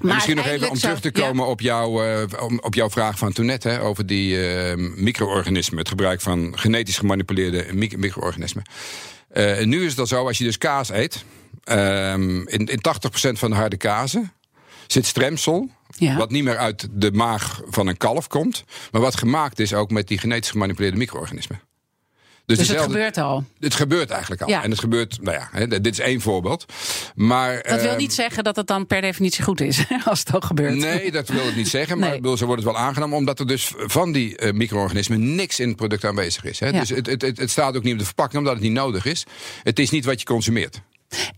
En 0.00 0.06
misschien 0.14 0.36
nog 0.36 0.46
even 0.46 0.70
om 0.70 0.78
terug 0.78 1.00
te 1.00 1.10
komen 1.10 1.46
op, 1.46 1.60
jouw, 1.60 2.02
eh, 2.04 2.22
op 2.60 2.74
jouw 2.74 2.90
vraag 2.90 3.18
van 3.18 3.32
toen 3.32 3.46
net 3.46 3.62
hè, 3.62 3.80
over 3.82 4.06
die 4.06 4.48
eh, 4.48 4.76
micro-organismen. 4.96 5.78
Het 5.78 5.88
gebruik 5.88 6.20
van 6.20 6.52
genetisch 6.58 6.98
gemanipuleerde 6.98 7.66
mic- 7.72 7.96
micro-organismen. 7.96 8.62
Nu 9.64 9.84
is 9.86 9.94
dat 9.94 10.08
zo, 10.08 10.26
als 10.26 10.38
je 10.38 10.44
dus 10.44 10.58
kaas 10.58 10.90
eet. 10.90 11.24
ehm, 11.64 12.38
in, 12.46 12.66
in 12.66 12.80
80% 12.80 13.38
van 13.38 13.50
de 13.50 13.56
harde 13.56 13.76
kazen 13.76 14.32
zit 14.86 15.06
stremsel. 15.06 15.68
Ja. 15.88 16.16
Wat 16.16 16.30
niet 16.30 16.44
meer 16.44 16.56
uit 16.58 16.88
de 16.92 17.12
maag 17.12 17.60
van 17.68 17.86
een 17.86 17.96
kalf 17.96 18.26
komt. 18.26 18.64
Maar 18.92 19.00
wat 19.00 19.16
gemaakt 19.16 19.58
is 19.58 19.74
ook 19.74 19.90
met 19.90 20.08
die 20.08 20.18
genetisch 20.18 20.50
gemanipuleerde 20.50 20.96
micro-organismen. 20.96 21.60
Dus 22.46 22.58
het 22.58 22.66
dezelfde- 22.66 22.92
gebeurt 22.92 23.16
al. 23.18 23.44
Het 23.60 23.74
gebeurt 23.74 24.10
eigenlijk 24.10 24.42
al. 24.42 24.48
Ja. 24.48 24.62
En 24.62 24.70
het 24.70 24.78
gebeurt, 24.80 25.22
nou 25.22 25.36
ja, 25.36 25.48
hè, 25.52 25.66
dit 25.68 25.86
is 25.86 25.98
één 25.98 26.20
voorbeeld. 26.20 26.64
Maar, 27.14 27.62
Dat 27.62 27.80
wil 27.80 27.90
ehm, 27.90 27.98
niet 27.98 28.14
zeggen 28.14 28.44
dat 28.44 28.56
het 28.56 28.66
dan 28.66 28.86
per 28.86 29.00
definitie 29.00 29.44
goed 29.44 29.60
is, 29.60 29.84
als 30.04 30.18
het 30.18 30.34
ook 30.34 30.44
gebeurt. 30.44 30.74
Nee, 30.74 31.10
dat 31.10 31.28
wil 31.28 31.46
het 31.46 31.56
niet 31.56 31.68
zeggen. 31.68 31.98
Maar 31.98 32.08
Nee. 32.08 32.20
bedoel, 32.20 32.36
ze 32.36 32.46
wordt 32.46 32.62
het 32.62 32.72
wel 32.72 32.80
aangenomen. 32.80 33.16
Omdat 33.18 33.38
er 33.38 33.46
dus 33.46 33.72
van 33.76 34.12
die 34.12 34.36
eh, 34.36 34.52
micro-organismen 34.52 35.34
niks 35.34 35.60
in 35.60 35.68
het 35.68 35.76
product 35.76 36.04
aanwezig 36.04 36.44
is. 36.44 36.60
Hè? 36.60 36.66
Ja. 36.68 36.80
Dus 36.80 36.88
het, 36.88 37.06
het, 37.06 37.22
het, 37.22 37.38
het 37.38 37.50
staat 37.50 37.76
ook 37.76 37.82
niet 37.82 37.92
op 37.92 37.98
de 37.98 38.04
verpakking 38.04 38.38
omdat 38.38 38.54
het 38.54 38.62
niet 38.62 38.72
nodig 38.72 39.04
is. 39.04 39.24
Het 39.62 39.78
is 39.78 39.90
niet 39.90 40.04
wat 40.04 40.18
je 40.20 40.26
consumeert. 40.26 40.80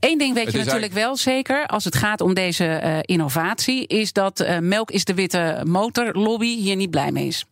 Eén 0.00 0.18
ding 0.18 0.35
weet 0.35 0.44
Het 0.44 0.54
je 0.54 0.64
natuurlijk 0.64 0.92
wel 0.92 1.16
zeker, 1.16 1.66
als 1.66 1.85
het 1.85 1.96
gaat 1.96 2.20
om 2.20 2.35
deze 2.35 2.64
eh, 2.64 2.98
innovatie, 3.02 3.87
is 3.87 4.12
dat 4.12 4.40
eh, 4.40 4.59
melk 4.59 4.90
is 4.90 5.04
de 5.04 5.14
witte 5.14 5.62
motorlobby 5.66 6.57
hier 6.57 6.76
niet 6.76 6.90
blij 6.90 7.12
mee 7.12 7.26
is. 7.26 7.44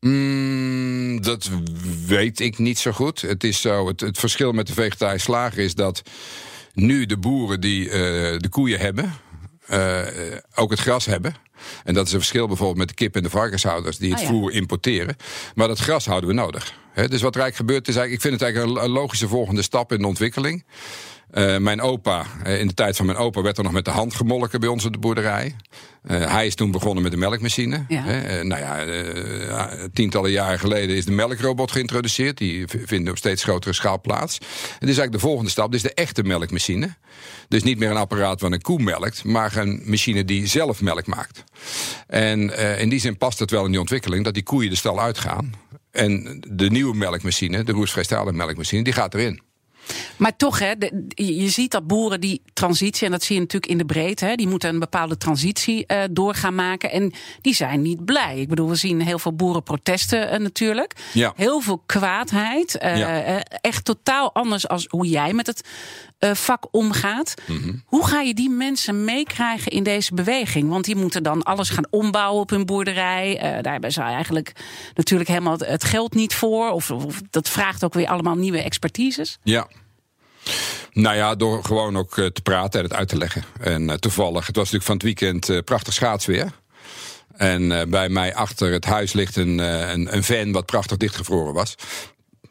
Mm, 0.00 1.22
dat 1.22 1.50
weet 2.06 2.40
ik 2.40 2.58
niet 2.58 2.78
zo 2.78 2.92
goed. 2.92 3.20
Het 3.20 3.44
is 3.44 3.60
zo, 3.60 3.86
het, 3.86 4.00
het 4.00 4.18
verschil 4.18 4.52
met 4.52 4.66
de 4.66 4.72
vegetarische 4.72 5.30
slager 5.30 5.58
is 5.58 5.74
dat 5.74 6.02
nu 6.74 7.06
de 7.06 7.16
boeren 7.16 7.60
die 7.60 7.90
eh, 7.90 7.98
de 8.38 8.48
koeien 8.50 8.80
hebben, 8.80 9.12
ook 10.54 10.70
het 10.70 10.80
gras 10.80 11.04
hebben. 11.04 11.34
En 11.84 11.94
dat 11.94 12.06
is 12.06 12.12
een 12.12 12.18
verschil 12.18 12.46
bijvoorbeeld 12.46 12.78
met 12.78 12.88
de 12.88 12.94
kip 12.94 13.16
en 13.16 13.22
de 13.22 13.30
varkenshouders 13.30 13.96
die 13.96 14.10
het 14.10 14.18
Ah, 14.20 14.24
ja. 14.24 14.30
voer 14.30 14.52
importeren. 14.52 15.16
Maar 15.54 15.68
dat 15.68 15.78
gras 15.78 16.06
houden 16.06 16.28
we 16.28 16.34
nodig. 16.34 16.74
Dus 16.94 17.22
wat 17.22 17.34
er 17.34 17.40
eigenlijk 17.40 17.56
gebeurt 17.56 17.88
is 17.88 17.96
eigenlijk, 17.96 18.12
ik 18.12 18.20
vind 18.20 18.32
het 18.32 18.42
eigenlijk 18.42 18.84
een 18.84 18.92
logische 18.92 19.28
volgende 19.28 19.62
stap 19.62 19.92
in 19.92 19.98
de 19.98 20.06
ontwikkeling. 20.06 20.64
Eh, 21.32 21.56
mijn 21.58 21.80
opa, 21.80 22.26
eh, 22.44 22.60
in 22.60 22.66
de 22.66 22.74
tijd 22.74 22.96
van 22.96 23.06
mijn 23.06 23.18
opa 23.18 23.42
werd 23.42 23.58
er 23.58 23.64
nog 23.64 23.72
met 23.72 23.84
de 23.84 23.90
hand 23.90 24.14
gemolken 24.14 24.60
bij 24.60 24.68
ons 24.68 24.84
op 24.84 24.92
de 24.92 24.98
boerderij. 24.98 25.56
Eh, 26.02 26.32
hij 26.32 26.46
is 26.46 26.54
toen 26.54 26.70
begonnen 26.70 27.02
met 27.02 27.12
de 27.12 27.18
melkmachine. 27.18 27.84
Ja. 27.88 28.02
Hè, 28.02 28.44
nou 28.44 28.60
ja, 28.60 28.80
ja, 29.48 29.70
tientallen 29.92 30.30
jaren 30.30 30.58
geleden 30.58 30.96
is 30.96 31.04
de 31.04 31.12
melkrobot 31.12 31.70
geïntroduceerd. 31.72 32.38
Die 32.38 32.66
v- 32.66 32.74
vinden 32.84 33.12
op 33.12 33.18
steeds 33.18 33.42
grotere 33.42 33.74
schaal 33.74 34.00
plaats. 34.00 34.38
Dit 34.38 34.48
is 34.70 34.78
eigenlijk 34.80 35.12
de 35.12 35.18
volgende 35.18 35.50
stap. 35.50 35.72
Dit 35.72 35.84
is 35.84 35.90
de 35.90 35.94
echte 35.94 36.22
melkmachine. 36.22 36.94
Dus 37.48 37.62
niet 37.62 37.78
meer 37.78 37.90
een 37.90 37.96
apparaat 37.96 38.40
waar 38.40 38.52
een 38.52 38.60
koe 38.62 38.82
melkt, 38.82 39.24
maar 39.24 39.56
een 39.56 39.82
machine 39.84 40.24
die 40.24 40.46
zelf 40.46 40.80
melk 40.80 41.06
maakt. 41.06 41.44
En 42.06 42.58
in 42.78 42.88
die 42.88 43.00
zin 43.00 43.16
past 43.16 43.38
het 43.38 43.50
wel 43.50 43.64
in 43.64 43.70
die 43.70 43.80
ontwikkeling 43.80 44.24
dat 44.24 44.34
die 44.34 44.42
koeien 44.42 44.70
de 44.70 44.76
stal 44.76 45.00
uitgaan. 45.00 45.52
En 45.90 46.40
de 46.48 46.70
nieuwe 46.70 46.96
melkmachine, 46.96 47.62
de 47.64 47.72
roestvrijstalen 47.72 48.36
melkmachine, 48.36 48.84
die 48.84 48.92
gaat 48.92 49.14
erin. 49.14 49.40
Maar 50.16 50.36
toch, 50.36 50.58
hè, 50.58 50.78
de- 50.78 51.08
je 51.14 51.48
ziet 51.48 51.70
dat 51.70 51.86
boeren 51.86 52.20
die 52.20 52.42
transitie, 52.52 53.06
en 53.06 53.12
dat 53.12 53.22
zie 53.22 53.34
je 53.34 53.40
natuurlijk 53.40 53.72
in 53.72 53.78
de 53.78 53.84
breedte, 53.84 54.24
hè, 54.24 54.34
die 54.34 54.48
moeten 54.48 54.68
een 54.68 54.78
bepaalde 54.78 55.16
transitie 55.16 55.86
eh, 55.86 56.02
door 56.10 56.34
gaan 56.34 56.54
maken. 56.54 56.90
En 56.90 57.12
die 57.40 57.54
zijn 57.54 57.82
niet 57.82 58.04
blij. 58.04 58.38
Ik 58.38 58.48
bedoel, 58.48 58.68
we 58.68 58.74
zien 58.74 59.00
heel 59.00 59.18
veel 59.18 59.32
boerenprotesten 59.34 60.30
eh, 60.30 60.38
natuurlijk. 60.38 60.94
Ja. 61.12 61.32
Heel 61.36 61.60
veel 61.60 61.82
kwaadheid. 61.86 62.78
eh, 62.78 62.98
Ja. 62.98 63.42
echt 63.60 63.84
totaal 63.84 64.34
anders 64.34 64.68
als 64.68 64.86
hoe 64.90 65.06
jij 65.06 65.32
met 65.32 65.46
het 65.46 65.68
vak 66.32 66.66
omgaat. 66.70 67.34
Mhm. 67.46 67.72
Hoe 67.86 68.06
ga 68.06 68.20
je 68.20 68.34
die 68.34 68.50
mensen 68.50 69.04
meekrijgen 69.04 69.72
in 69.72 69.82
deze 69.82 70.14
beweging? 70.14 70.68
Want 70.68 70.84
die 70.84 70.96
moeten 70.96 71.22
dan 71.22 71.42
alles 71.42 71.68
gaan 71.70 71.86
ombouwen 71.90 72.40
op 72.40 72.50
hun 72.50 72.66
boerderij. 72.66 73.38
Eh, 73.38 73.62
daar 73.62 73.72
hebben 73.72 73.92
ze 73.92 74.00
eigenlijk 74.00 74.52
natuurlijk 74.94 75.28
helemaal 75.28 75.58
het- 75.58 75.84
geld 75.84 76.14
niet 76.14 76.34
voor. 76.34 76.70
Of, 76.70 76.90
of 76.90 77.20
dat 77.30 77.48
vraagt 77.48 77.84
ook 77.84 77.94
weer 77.94 78.06
allemaal 78.08 78.34
nieuwe 78.36 78.62
expertises. 78.62 79.38
Ja. 79.42 79.68
Nou 80.92 81.16
ja, 81.16 81.34
door 81.34 81.64
gewoon 81.64 81.96
ook 81.96 82.18
eh, 82.18 82.26
te 82.26 82.42
praten 82.42 82.78
en 82.80 82.84
het 82.86 82.94
uit 82.94 83.08
te 83.08 83.16
leggen. 83.16 83.44
En 83.60 83.90
eh, 83.90 83.96
toevallig, 83.96 84.46
het 84.46 84.56
was 84.56 84.70
natuurlijk 84.70 84.84
van 84.84 84.94
het 84.94 85.02
weekend 85.02 85.48
eh, 85.48 85.58
prachtig 85.64 85.92
schaatsweer. 85.92 86.52
En 87.36 87.72
eh, 87.80 87.86
bij 87.86 88.08
mij 88.08 88.34
achter 88.34 88.72
het 88.72 88.84
huis 88.84 89.12
ligt 89.12 89.36
een, 89.36 89.60
eh, 89.60 89.90
een, 89.90 90.14
een 90.16 90.24
van 90.24 90.52
wat 90.52 90.66
prachtig 90.66 90.96
dichtgevroren 90.96 91.54
was. 91.54 91.74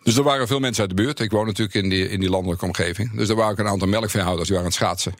Dus 0.03 0.17
er 0.17 0.23
waren 0.23 0.47
veel 0.47 0.59
mensen 0.59 0.81
uit 0.81 0.97
de 0.97 1.03
buurt. 1.03 1.19
Ik 1.19 1.31
woon 1.31 1.45
natuurlijk 1.45 1.75
in 1.83 1.89
die, 1.89 2.09
in 2.09 2.19
die 2.19 2.29
landelijke 2.29 2.65
omgeving. 2.65 3.15
Dus 3.15 3.29
er 3.29 3.35
waren 3.35 3.51
ook 3.51 3.59
een 3.59 3.67
aantal 3.67 3.87
melkveehouders 3.87 4.47
die 4.47 4.57
waren 4.57 4.71
aan 4.71 4.77
het 4.77 4.87
schaatsen. 4.87 5.13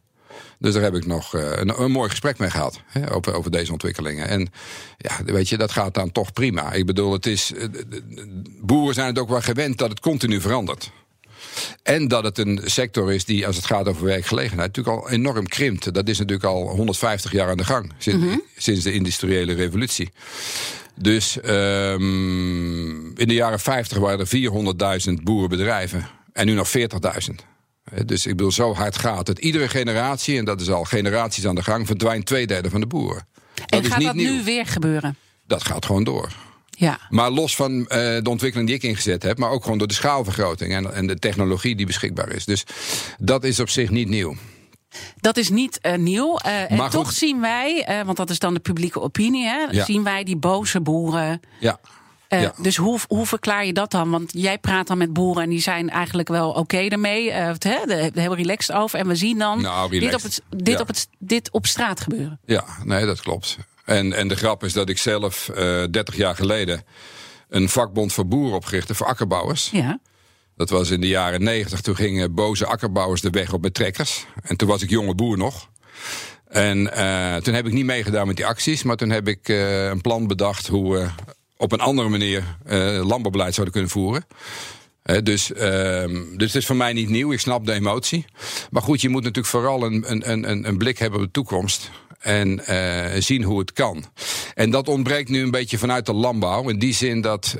Dus 0.59 0.73
daar 0.73 0.83
heb 0.83 0.95
ik 0.95 1.05
nog 1.05 1.35
eh, 1.35 1.51
een, 1.55 1.81
een 1.81 1.91
mooi 1.91 2.09
gesprek 2.09 2.37
mee 2.37 2.49
gehad 2.49 2.81
hè, 2.85 3.13
over, 3.13 3.33
over 3.33 3.51
deze 3.51 3.71
ontwikkelingen. 3.71 4.27
En 4.27 4.49
ja, 4.97 5.23
weet 5.25 5.49
je, 5.49 5.57
dat 5.57 5.71
gaat 5.71 5.93
dan 5.93 6.11
toch 6.11 6.33
prima. 6.33 6.71
Ik 6.73 6.85
bedoel, 6.85 7.13
het 7.13 7.25
is, 7.25 7.53
eh, 7.53 7.61
de- 7.71 8.01
boeren 8.61 8.93
zijn 8.93 9.07
het 9.07 9.19
ook 9.19 9.29
wel 9.29 9.41
gewend 9.41 9.77
dat 9.77 9.89
het 9.89 9.99
continu 9.99 10.41
verandert. 10.41 10.91
En 11.83 12.07
dat 12.07 12.23
het 12.23 12.37
een 12.37 12.61
sector 12.65 13.13
is 13.13 13.25
die, 13.25 13.47
als 13.47 13.55
het 13.55 13.65
gaat 13.65 13.87
over 13.87 14.05
werkgelegenheid, 14.05 14.75
natuurlijk 14.75 15.03
al 15.05 15.09
enorm 15.11 15.47
krimpt. 15.47 15.93
Dat 15.93 16.07
is 16.09 16.17
natuurlijk 16.17 16.47
al 16.47 16.67
150 16.69 17.31
jaar 17.31 17.49
aan 17.49 17.57
de 17.57 17.63
gang, 17.65 17.93
sinds, 17.97 18.25
sinds 18.57 18.83
de 18.83 18.93
industriële 18.93 19.53
revolutie. 19.53 20.09
Dus 21.01 21.39
ehm, 21.39 23.05
in 23.05 23.27
de 23.27 23.33
jaren 23.33 23.59
50 23.59 23.97
waren 23.97 24.19
er 24.19 24.27
400.000 25.07 25.23
boerenbedrijven. 25.23 26.07
En 26.33 26.45
nu 26.45 26.53
nog 26.53 26.69
40.000. 26.69 27.45
Eh, 27.83 27.99
Dus 28.05 28.25
ik 28.25 28.35
bedoel, 28.35 28.51
zo 28.51 28.73
hard 28.73 28.97
gaat 28.97 29.27
het. 29.27 29.39
Iedere 29.39 29.67
generatie, 29.67 30.37
en 30.37 30.45
dat 30.45 30.61
is 30.61 30.69
al 30.69 30.83
generaties 30.83 31.45
aan 31.47 31.55
de 31.55 31.63
gang, 31.63 31.87
verdwijnt 31.87 32.25
twee 32.25 32.47
derde 32.47 32.69
van 32.69 32.79
de 32.79 32.87
boeren. 32.87 33.27
En 33.65 33.81
is 33.81 33.87
gaat 33.87 33.97
niet 33.97 34.07
dat 34.07 34.15
nieuw. 34.15 34.31
nu 34.31 34.43
weer 34.43 34.65
gebeuren? 34.65 35.15
Dat 35.47 35.63
gaat 35.63 35.85
gewoon 35.85 36.03
door. 36.03 36.31
Ja. 36.69 36.99
Maar 37.09 37.29
los 37.31 37.55
van 37.55 37.87
eh, 37.87 37.97
de 37.97 38.29
ontwikkeling 38.29 38.69
die 38.69 38.77
ik 38.77 38.83
ingezet 38.83 39.23
heb, 39.23 39.37
maar 39.37 39.49
ook 39.49 39.63
gewoon 39.63 39.77
door 39.77 39.87
de 39.87 39.93
schaalvergroting 39.93 40.73
en, 40.73 40.93
en 40.93 41.07
de 41.07 41.19
technologie 41.19 41.75
die 41.75 41.85
beschikbaar 41.85 42.31
is. 42.31 42.45
Dus 42.45 42.63
dat 43.19 43.43
is 43.43 43.59
op 43.59 43.69
zich 43.69 43.89
niet 43.89 44.09
nieuw. 44.09 44.35
Dat 45.15 45.37
is 45.37 45.49
niet 45.49 45.79
eh, 45.79 45.95
nieuw. 45.97 46.37
Eh, 46.37 46.71
en 46.71 46.89
toch 46.89 47.11
zien 47.11 47.41
wij, 47.41 47.83
eh, 47.85 48.01
want 48.05 48.17
dat 48.17 48.29
is 48.29 48.39
dan 48.39 48.53
de 48.53 48.59
publieke 48.59 49.01
opinie, 49.01 49.45
hè, 49.45 49.65
Ja. 49.71 49.85
zien 49.85 50.03
wij 50.03 50.23
die 50.23 50.37
boze 50.37 50.81
boeren. 50.81 51.39
Ja. 51.59 51.79
Ja. 52.29 52.53
Dus 52.57 52.75
hoe, 52.77 52.99
hoe 53.07 53.25
verklaar 53.25 53.65
je 53.65 53.73
dat 53.73 53.91
dan? 53.91 54.09
Want 54.09 54.31
jij 54.33 54.57
praat 54.57 54.87
dan 54.87 54.97
met 54.97 55.13
boeren 55.13 55.43
en 55.43 55.49
die 55.49 55.59
zijn 55.61 55.89
eigenlijk 55.89 56.27
wel 56.27 56.51
oké 56.51 56.77
ermee. 56.77 57.31
het, 57.31 57.63
hè, 57.63 57.77
de- 57.85 58.11
heel 58.21 58.35
relaxed 58.35 58.75
over. 58.75 58.99
En 58.99 59.07
we 59.07 59.15
zien 59.15 59.37
dan 59.37 59.61
Nou, 59.61 59.99
dit, 59.99 60.13
op 60.15 60.21
het, 60.21 60.41
dit, 60.49 60.73
Ja. 60.75 60.79
op 60.79 60.87
het, 60.87 61.07
dit 61.19 61.51
op 61.51 61.65
straat 61.65 61.99
gebeuren. 62.01 62.39
Ja, 62.45 62.63
nee, 62.83 63.05
dat 63.05 63.21
klopt. 63.21 63.57
En, 63.85 64.13
en 64.13 64.27
de 64.27 64.35
grap 64.35 64.63
is 64.63 64.73
dat 64.73 64.89
ik 64.89 64.97
zelf 64.97 65.49
eh 65.49 65.83
30 65.91 66.15
jaar 66.15 66.35
geleden 66.35 66.83
een 67.49 67.69
vakbond 67.69 68.13
voor 68.13 68.27
boeren 68.27 68.55
opgerichtte, 68.55 68.95
voor 68.95 69.07
akkerbouwers. 69.07 69.69
Ja. 69.71 69.99
Dat 70.61 70.69
was 70.69 70.89
in 70.89 71.01
de 71.01 71.07
jaren 71.07 71.43
90. 71.43 71.81
Toen 71.81 71.95
gingen 71.95 72.33
boze 72.33 72.65
akkerbouwers 72.65 73.21
de 73.21 73.29
weg 73.29 73.53
op 73.53 73.61
met 73.61 73.73
trekkers. 73.73 74.25
En 74.41 74.57
toen 74.57 74.67
was 74.67 74.81
ik 74.81 74.89
jonge 74.89 75.15
boer 75.15 75.37
nog. 75.37 75.69
En 76.47 76.93
eh, 76.93 77.35
toen 77.35 77.53
heb 77.53 77.65
ik 77.65 77.73
niet 77.73 77.85
meegedaan 77.85 78.27
met 78.27 78.35
die 78.35 78.45
acties. 78.45 78.83
Maar 78.83 78.95
toen 78.95 79.09
heb 79.09 79.27
ik 79.27 79.49
eh, 79.49 79.85
een 79.85 80.01
plan 80.01 80.27
bedacht 80.27 80.67
hoe 80.67 80.93
we 80.93 81.07
op 81.57 81.71
een 81.71 81.79
andere 81.79 82.09
manier 82.09 82.43
eh, 82.65 82.77
landbouwbeleid 82.79 83.53
zouden 83.53 83.73
kunnen 83.73 83.91
voeren. 83.91 84.25
Dus, 85.23 85.53
ehm, 85.53 86.13
dus 86.37 86.53
het 86.53 86.61
is 86.61 86.65
voor 86.65 86.75
mij 86.75 86.93
niet 86.93 87.09
nieuw. 87.09 87.31
Ik 87.31 87.39
snap 87.39 87.65
de 87.65 87.73
emotie. 87.73 88.25
Maar 88.69 88.81
goed, 88.81 89.01
je 89.01 89.09
moet 89.09 89.23
natuurlijk 89.23 89.53
vooral 89.53 89.83
een, 89.83 90.11
een, 90.11 90.49
een, 90.49 90.67
een 90.67 90.77
blik 90.77 90.97
hebben 90.97 91.19
op 91.19 91.25
de 91.25 91.31
toekomst. 91.31 91.91
En 92.19 92.61
zien 93.23 93.43
hoe 93.43 93.59
het 93.59 93.73
kan. 93.73 94.05
En 94.53 94.69
dat 94.69 94.87
ontbreekt 94.87 95.29
nu 95.29 95.41
een 95.41 95.51
beetje 95.51 95.77
vanuit 95.77 96.05
de 96.05 96.13
landbouw. 96.13 96.69
In 96.69 96.79
die 96.79 96.93
zin 96.93 97.21
dat. 97.21 97.57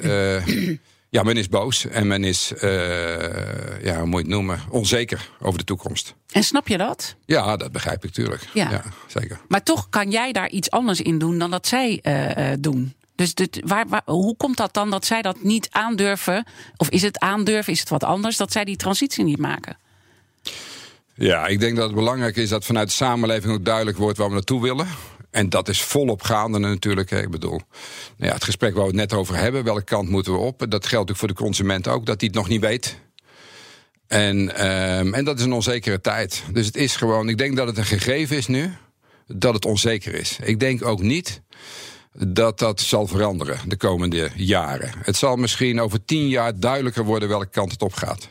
Ja, 1.12 1.24
men 1.24 1.38
is 1.38 1.50
boos 1.50 1.86
en 1.86 2.08
men 2.08 2.24
is, 2.24 2.54
eh, 2.54 3.84
ja, 3.84 3.98
hoe 3.98 4.06
moet 4.06 4.20
je 4.22 4.26
het 4.28 4.36
noemen, 4.36 4.60
onzeker 4.70 5.30
over 5.42 5.58
de 5.60 5.64
toekomst. 5.66 6.14
En 6.32 6.44
snap 6.44 6.68
je 6.68 6.78
dat? 6.78 7.16
Ja, 7.26 7.58
dat 7.58 7.72
begrijp 7.72 7.98
ik 7.98 8.04
natuurlijk. 8.04 8.48
Ja. 8.54 8.84
zeker. 9.08 9.40
Maar 9.48 9.64
toch 9.64 9.90
kan 9.90 10.12
jij 10.12 10.32
daar 10.32 10.50
iets 10.50 10.70
anders 10.70 11.02
in 11.02 11.18
doen 11.18 11.38
dan 11.38 11.52
dat 11.52 11.68
zij 11.68 12.00
eh, 12.02 12.52
eh, 12.52 12.58
doen. 12.60 12.94
Dus 13.16 13.34
dit, 13.34 13.62
waar, 13.66 13.88
waar- 13.88 14.02
hoe 14.06 14.36
komt 14.38 14.58
dat 14.58 14.74
dan 14.74 14.90
dat 14.90 15.06
zij 15.06 15.22
dat 15.22 15.44
niet 15.44 15.68
aandurven? 15.72 16.46
Of 16.78 16.90
is 16.90 17.02
het 17.02 17.20
aandurven, 17.20 17.74
is 17.74 17.80
het 17.80 17.90
wat 17.90 18.04
anders, 18.04 18.38
dat 18.38 18.52
zij 18.52 18.64
die 18.64 18.76
transitie 18.76 19.24
niet 19.24 19.40
maken? 19.40 19.78
Ja, 21.14 21.48
ik 21.48 21.60
denk 21.60 21.76
dat 21.76 21.86
het 21.86 21.96
belangrijk 21.96 22.36
is 22.36 22.50
dat 22.50 22.66
vanuit 22.66 22.88
de 22.88 22.94
samenleving 22.94 23.54
ook 23.54 23.66
duidelijk 23.66 23.98
wordt 23.98 24.18
waar 24.18 24.28
we 24.28 24.34
naartoe 24.34 24.62
willen. 24.62 24.88
En 25.32 25.50
dat 25.50 25.70
is 25.70 25.82
volop 25.82 26.22
gaande 26.22 26.60
natuurlijk. 26.60 27.12
Ik 27.12 27.30
bedoel, 27.30 27.62
nou 28.18 28.30
ja, 28.30 28.34
het 28.34 28.44
gesprek 28.44 28.74
waar 28.74 28.82
we 28.82 28.88
het 28.88 28.98
net 28.98 29.14
over 29.14 29.36
hebben, 29.36 29.64
welke 29.64 29.84
kant 29.84 30.10
moeten 30.10 30.34
we 30.34 30.40
op? 30.40 30.60
Dat 30.60 30.70
geldt 30.70 30.92
natuurlijk 30.92 31.18
voor 31.18 31.28
de 31.28 31.34
consument 31.34 31.88
ook, 31.88 32.06
dat 32.06 32.20
hij 32.20 32.30
het 32.30 32.38
nog 32.38 32.48
niet 32.48 32.62
weet. 32.62 33.00
En, 34.08 34.56
ehm, 34.56 35.14
en 35.14 35.26
dat 35.26 35.40
is 35.40 35.46
een 35.46 35.54
onzekere 35.54 36.02
tijd. 36.02 36.44
Dus 36.54 36.66
het 36.66 36.76
is 36.76 36.96
gewoon, 36.96 37.30
ik 37.30 37.38
denk 37.38 37.56
dat 37.56 37.68
het 37.68 37.78
een 37.78 37.86
gegeven 37.86 38.38
is 38.38 38.48
nu, 38.48 38.74
dat 39.28 39.54
het 39.54 39.66
onzeker 39.66 40.14
is. 40.14 40.38
Ik 40.44 40.60
denk 40.60 40.86
ook 40.86 41.02
niet 41.02 41.42
dat 42.18 42.60
dat 42.60 42.82
zal 42.82 43.08
veranderen 43.08 43.70
de 43.70 43.78
komende 43.78 44.30
jaren. 44.36 44.92
Het 44.98 45.16
zal 45.16 45.36
misschien 45.36 45.82
over 45.82 46.06
tien 46.06 46.28
jaar 46.28 46.60
duidelijker 46.60 47.04
worden 47.04 47.30
welke 47.30 47.50
kant 47.50 47.72
het 47.72 47.82
op 47.82 47.94
gaat. 47.94 48.30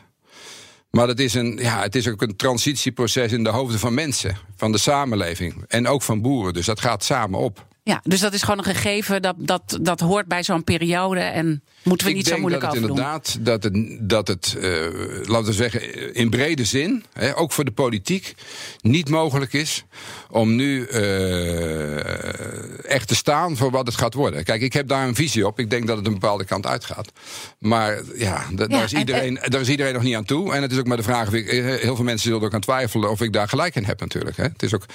Maar 0.91 1.07
dat 1.07 1.19
is 1.19 1.33
een, 1.33 1.57
ja, 1.57 1.81
het 1.81 1.95
is 1.95 2.07
ook 2.07 2.21
een 2.21 2.35
transitieproces 2.35 3.31
in 3.31 3.43
de 3.43 3.49
hoofden 3.49 3.79
van 3.79 3.93
mensen, 3.93 4.37
van 4.55 4.71
de 4.71 4.77
samenleving 4.77 5.65
en 5.67 5.87
ook 5.87 6.01
van 6.01 6.21
boeren. 6.21 6.53
Dus 6.53 6.65
dat 6.65 6.79
gaat 6.79 7.03
samen 7.03 7.39
op. 7.39 7.67
Ja, 7.83 7.99
dus 8.03 8.19
dat 8.19 8.33
is 8.33 8.41
gewoon 8.41 8.57
een 8.57 8.63
gegeven 8.75 9.21
dat, 9.21 9.35
dat, 9.37 9.77
dat 9.81 9.99
hoort 9.99 10.27
bij 10.27 10.43
zo'n 10.43 10.63
periode 10.63 11.19
en 11.19 11.63
moeten 11.83 12.05
we 12.07 12.11
ik 12.11 12.17
niet 12.17 12.25
denk 12.25 12.35
zo 12.37 12.41
moeilijk 12.41 12.63
dat 12.63 12.73
het 12.73 12.83
over 12.83 12.95
doen. 12.95 13.05
inderdaad 13.05 13.37
dat 13.45 13.63
het, 13.63 13.97
dat 14.09 14.27
het 14.27 14.55
eh, 14.61 15.27
laten 15.29 15.45
we 15.45 15.53
zeggen, 15.53 16.13
in 16.13 16.29
brede 16.29 16.65
zin, 16.65 17.03
hè, 17.13 17.37
ook 17.37 17.51
voor 17.51 17.65
de 17.65 17.71
politiek, 17.71 18.33
niet 18.81 19.09
mogelijk 19.09 19.53
is 19.53 19.83
om 20.29 20.55
nu 20.55 20.85
eh, 20.85 22.85
echt 22.91 23.07
te 23.07 23.15
staan 23.15 23.57
voor 23.57 23.71
wat 23.71 23.85
het 23.87 23.95
gaat 23.95 24.13
worden. 24.13 24.43
Kijk, 24.43 24.61
ik 24.61 24.73
heb 24.73 24.87
daar 24.87 25.07
een 25.07 25.15
visie 25.15 25.47
op. 25.47 25.59
Ik 25.59 25.69
denk 25.69 25.87
dat 25.87 25.97
het 25.97 26.05
een 26.05 26.13
bepaalde 26.13 26.45
kant 26.45 26.65
uitgaat. 26.65 27.11
Maar 27.59 28.01
ja, 28.15 28.45
da- 28.51 28.67
daar, 28.67 28.83
is 28.83 28.93
en- 28.93 28.99
iedereen, 28.99 29.39
daar 29.43 29.61
is 29.61 29.69
iedereen 29.69 29.93
nog 29.93 30.03
niet 30.03 30.15
aan 30.15 30.25
toe. 30.25 30.53
En 30.53 30.61
het 30.61 30.71
is 30.71 30.77
ook 30.77 30.87
maar 30.87 30.97
de 30.97 31.03
vraag, 31.03 31.27
of 31.27 31.33
ik, 31.33 31.47
eh, 31.47 31.63
heel 31.63 31.95
veel 31.95 32.05
mensen 32.05 32.29
zullen 32.29 32.45
ook 32.45 32.53
aan 32.53 32.59
twijfelen 32.61 33.09
of 33.11 33.21
ik 33.21 33.33
daar 33.33 33.47
gelijk 33.49 33.75
in 33.75 33.85
heb 33.85 33.99
natuurlijk. 33.99 34.37
Hè. 34.37 34.43
Het 34.43 34.63
is 34.63 34.75
ook, 34.75 34.85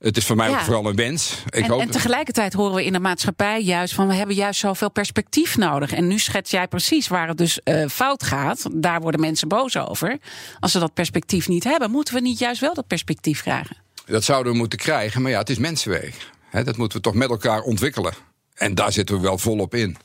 het 0.00 0.16
is 0.16 0.24
voor 0.26 0.36
mij 0.36 0.50
Ja. 0.50 0.54
ook 0.58 0.64
vooral 0.64 0.86
een 0.86 0.96
wens. 0.96 1.42
Ik 1.46 1.54
En, 1.64 1.70
hoop 1.70 1.80
en 1.80 1.90
tegelijkertijd 1.90 2.52
horen 2.52 2.74
we 2.74 2.84
in 2.84 2.92
de 2.92 3.00
maatschappij 3.00 3.62
juist 3.62 3.94
van 3.94 4.08
we 4.08 4.14
hebben 4.14 4.34
juist 4.36 4.60
zoveel 4.60 4.90
perspectief 4.90 5.56
nodig. 5.56 5.92
En 5.92 6.06
nu 6.06 6.18
schets 6.18 6.50
jij 6.50 6.68
precies 6.68 7.08
waar 7.08 7.28
het 7.28 7.38
dus 7.38 7.62
eh, 7.62 7.88
fout 7.88 8.22
gaat. 8.22 8.66
Daar 8.72 9.00
worden 9.00 9.20
mensen 9.20 9.48
boos 9.48 9.76
over. 9.76 10.18
Als 10.60 10.72
ze 10.72 10.78
dat 10.78 10.94
perspectief 10.94 11.48
niet 11.48 11.64
hebben, 11.64 11.90
moeten 11.90 12.14
we 12.14 12.20
niet 12.20 12.38
juist 12.38 12.60
wel 12.60 12.74
dat 12.74 12.86
perspectief 12.86 13.42
krijgen? 13.42 13.76
Dat 14.06 14.24
zouden 14.24 14.52
we 14.52 14.58
moeten 14.58 14.78
krijgen, 14.78 15.22
maar 15.22 15.30
ja, 15.30 15.38
het 15.38 15.50
is 15.50 15.58
mensenwerk. 15.58 16.14
Dat 16.52 16.76
moeten 16.76 16.98
we 16.98 17.04
toch 17.04 17.14
met 17.14 17.30
elkaar 17.30 17.60
ontwikkelen. 17.62 18.12
En 18.54 18.74
daar 18.74 18.92
zitten 18.92 19.14
we 19.16 19.20
wel 19.22 19.38
volop 19.38 19.74
in. 19.74 19.96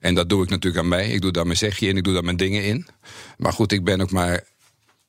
En 0.00 0.14
dat 0.14 0.28
doe 0.28 0.42
ik 0.42 0.50
natuurlijk 0.50 0.82
aan 0.82 0.88
mee. 0.88 1.12
Ik 1.12 1.20
doe 1.20 1.30
daar 1.32 1.44
mijn 1.46 1.56
zegje 1.58 1.88
in, 1.88 1.96
ik 1.96 2.04
doe 2.04 2.14
daar 2.14 2.24
mijn 2.24 2.36
dingen 2.36 2.64
in. 2.64 2.86
Maar 3.36 3.52
goed, 3.52 3.72
ik 3.72 3.84
ben 3.84 4.00
ook 4.00 4.10
maar 4.10 4.44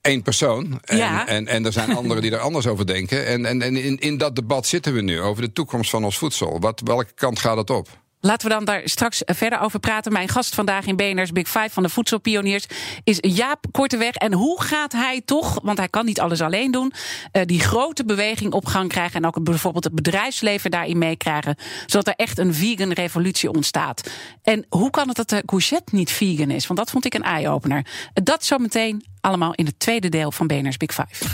één 0.02 0.22
persoon. 0.22 0.80
En, 0.84 0.98
Ja. 0.98 1.28
en, 1.28 1.48
en 1.48 1.66
er 1.66 1.72
zijn 1.72 1.96
anderen 1.96 2.22
die 2.22 2.32
er 2.32 2.40
anders 2.40 2.68
over 2.68 2.88
denken. 2.88 3.26
En, 3.26 3.46
en, 3.46 3.62
en 3.62 3.76
in, 3.76 4.00
in 4.00 4.18
dat 4.18 4.36
debat 4.36 4.66
zitten 4.68 4.94
we 4.94 5.02
nu 5.02 5.20
over 5.22 5.42
de 5.42 5.52
toekomst 5.52 5.90
van 5.90 6.04
ons 6.04 6.18
voedsel. 6.18 6.60
Wat, 6.60 6.82
welke 6.84 7.14
kant 7.16 7.40
gaat 7.40 7.58
het 7.58 7.70
op? 7.70 7.88
Laten 8.24 8.48
we 8.48 8.54
dan 8.54 8.66
daar 8.66 8.82
straks 8.84 9.22
verder 9.26 9.60
over 9.60 9.80
praten. 9.80 10.12
Mijn 10.12 10.30
gast 10.30 10.56
vandaag 10.56 10.86
in 10.86 10.96
BNR's 10.96 11.32
Big 11.32 11.50
Five 11.50 11.70
van 11.70 11.84
de 11.84 11.90
voedselpioniers 11.90 12.66
is 13.04 13.18
Jaap 13.22 13.66
Korteweg. 13.72 14.16
En 14.16 14.34
hoe 14.34 14.62
gaat 14.62 14.92
hij 14.92 15.22
toch, 15.26 15.60
want 15.64 15.78
hij 15.78 15.88
kan 15.88 16.06
niet 16.06 16.20
alles 16.20 16.42
alleen 16.42 16.72
doen, 16.72 16.94
eh, 17.32 17.42
die 17.46 17.60
grote 17.60 18.06
beweging 18.06 18.54
op 18.54 18.66
gang 18.66 18.90
krijgen 18.90 19.22
en 19.22 19.26
ook 19.26 19.44
bijvoorbeeld 19.44 19.84
het 19.84 19.96
bedrijfsleven 19.96 20.72
daarin 20.72 20.98
meekrijgen, 20.98 21.56
zodat 21.86 22.08
er 22.08 22.14
echt 22.16 22.38
een 22.38 22.54
vegan 22.54 22.92
revolutie 22.92 23.52
ontstaat. 23.52 24.10
En 24.44 24.66
hoe 24.70 24.90
kan 24.90 25.08
het 25.08 25.18
dat 25.18 25.30
de 25.30 25.44
courgette 25.46 25.96
niet 25.96 26.12
vegan 26.12 26.50
is? 26.50 26.68
Want 26.68 26.80
dat 26.80 26.92
vond 26.92 27.06
ik 27.06 27.14
een 27.14 27.24
eye-opener. 27.24 27.86
Dat 28.14 28.46
zometeen 28.46 29.06
allemaal 29.22 29.54
in 29.54 29.66
het 29.66 29.80
tweede 29.80 30.10
deel 30.10 30.32
van 30.32 30.48
BNR's 30.48 30.78
Big 30.78 30.94
Five. 30.94 31.26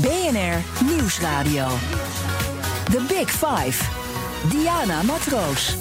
BNR 0.00 0.84
Nieuwsradio. 0.84 1.66
The 2.90 3.04
Big 3.08 3.30
Five. 3.30 4.03
Diana 4.50 5.02
Matroos. 5.02 5.76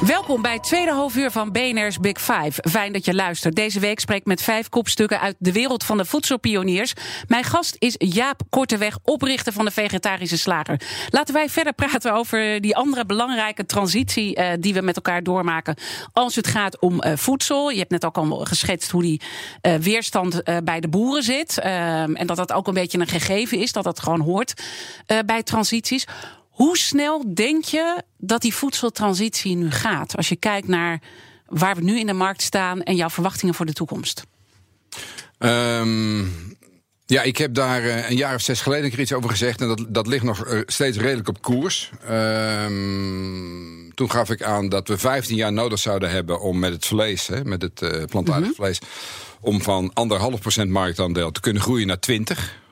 Welkom 0.00 0.42
bij 0.42 0.52
het 0.52 0.62
tweede 0.62 0.92
halfuur 0.92 1.30
van 1.30 1.52
BNR's 1.52 1.98
Big 1.98 2.20
Five. 2.20 2.68
Fijn 2.70 2.92
dat 2.92 3.04
je 3.04 3.14
luistert. 3.14 3.54
Deze 3.54 3.80
week 3.80 4.00
spreek 4.00 4.18
ik 4.18 4.26
met 4.26 4.42
vijf 4.42 4.68
kopstukken 4.68 5.20
uit 5.20 5.36
de 5.38 5.52
wereld 5.52 5.84
van 5.84 5.96
de 5.96 6.04
voedselpioniers. 6.04 6.92
Mijn 7.28 7.44
gast 7.44 7.76
is 7.78 7.94
Jaap 7.98 8.40
Korteweg, 8.50 8.98
oprichter 9.02 9.52
van 9.52 9.64
de 9.64 9.70
Vegetarische 9.70 10.38
Slager. 10.38 10.80
Laten 11.10 11.34
wij 11.34 11.48
verder 11.48 11.72
praten 11.72 12.12
over 12.12 12.60
die 12.60 12.76
andere 12.76 13.06
belangrijke 13.06 13.66
transitie 13.66 14.34
eh, 14.34 14.52
die 14.60 14.74
we 14.74 14.80
met 14.80 14.96
elkaar 14.96 15.22
doormaken 15.22 15.76
als 16.12 16.36
het 16.36 16.46
gaat 16.46 16.80
om 16.80 17.00
eh, 17.00 17.16
voedsel. 17.16 17.70
Je 17.70 17.78
hebt 17.78 17.90
net 17.90 18.04
ook 18.04 18.16
al 18.16 18.44
geschetst 18.44 18.90
hoe 18.90 19.02
die 19.02 19.20
eh, 19.60 19.74
weerstand 19.74 20.42
bij 20.64 20.80
de 20.80 20.88
boeren 20.88 21.22
zit. 21.22 21.58
Ehm, 21.58 22.14
en 22.14 22.26
dat 22.26 22.36
dat 22.36 22.52
ook 22.52 22.66
een 22.66 22.74
beetje 22.74 22.98
een 22.98 23.06
gegeven 23.06 23.58
is, 23.58 23.72
dat 23.72 23.84
dat 23.84 24.00
gewoon 24.00 24.20
hoort 24.20 24.62
bij 25.26 25.42
transities. 25.42 26.06
Hoe 26.54 26.78
snel 26.78 27.34
denk 27.34 27.64
je 27.64 28.02
dat 28.18 28.42
die 28.42 28.54
voedseltransitie 28.54 29.56
nu 29.56 29.70
gaat? 29.70 30.16
Als 30.16 30.28
je 30.28 30.36
kijkt 30.36 30.68
naar 30.68 31.00
waar 31.46 31.74
we 31.74 31.82
nu 31.82 31.98
in 31.98 32.06
de 32.06 32.12
markt 32.12 32.42
staan 32.42 32.82
en 32.82 32.96
jouw 32.96 33.10
verwachtingen 33.10 33.54
voor 33.54 33.66
de 33.66 33.72
toekomst. 33.72 34.24
Ehm, 35.38 36.20
ja, 37.06 37.22
ik 37.22 37.36
heb 37.36 37.54
daar 37.54 37.82
eh, 37.82 38.10
een 38.10 38.16
jaar 38.16 38.34
of 38.34 38.40
zes 38.40 38.60
geleden 38.60 38.84
een 38.84 38.90
keer 38.90 39.00
iets 39.00 39.12
over 39.12 39.30
gezegd. 39.30 39.60
En 39.60 39.68
dat, 39.68 39.86
dat 39.88 40.06
ligt 40.06 40.24
nog 40.24 40.46
eh, 40.46 40.60
steeds 40.66 40.98
redelijk 40.98 41.28
op 41.28 41.42
koers. 41.42 41.90
Ehm, 42.06 43.90
toen 43.94 44.10
gaf 44.10 44.30
ik 44.30 44.42
aan 44.42 44.68
dat 44.68 44.88
we 44.88 44.98
15 44.98 45.36
jaar 45.36 45.52
nodig 45.52 45.78
zouden 45.78 46.10
hebben 46.10 46.40
om 46.40 46.58
met 46.58 46.72
het 46.72 46.86
vlees, 46.86 47.26
hè, 47.26 47.44
met 47.44 47.62
het 47.62 47.82
eh 47.82 48.04
plantaardig 48.04 48.54
vlees, 48.54 48.78
om 49.40 49.62
van 49.62 49.90
anderhalf 49.94 50.40
procent 50.40 50.70
marktaandeel 50.70 51.30
te 51.30 51.40
kunnen 51.40 51.62
groeien 51.62 51.86
naar 51.86 52.00
20. 52.00 52.62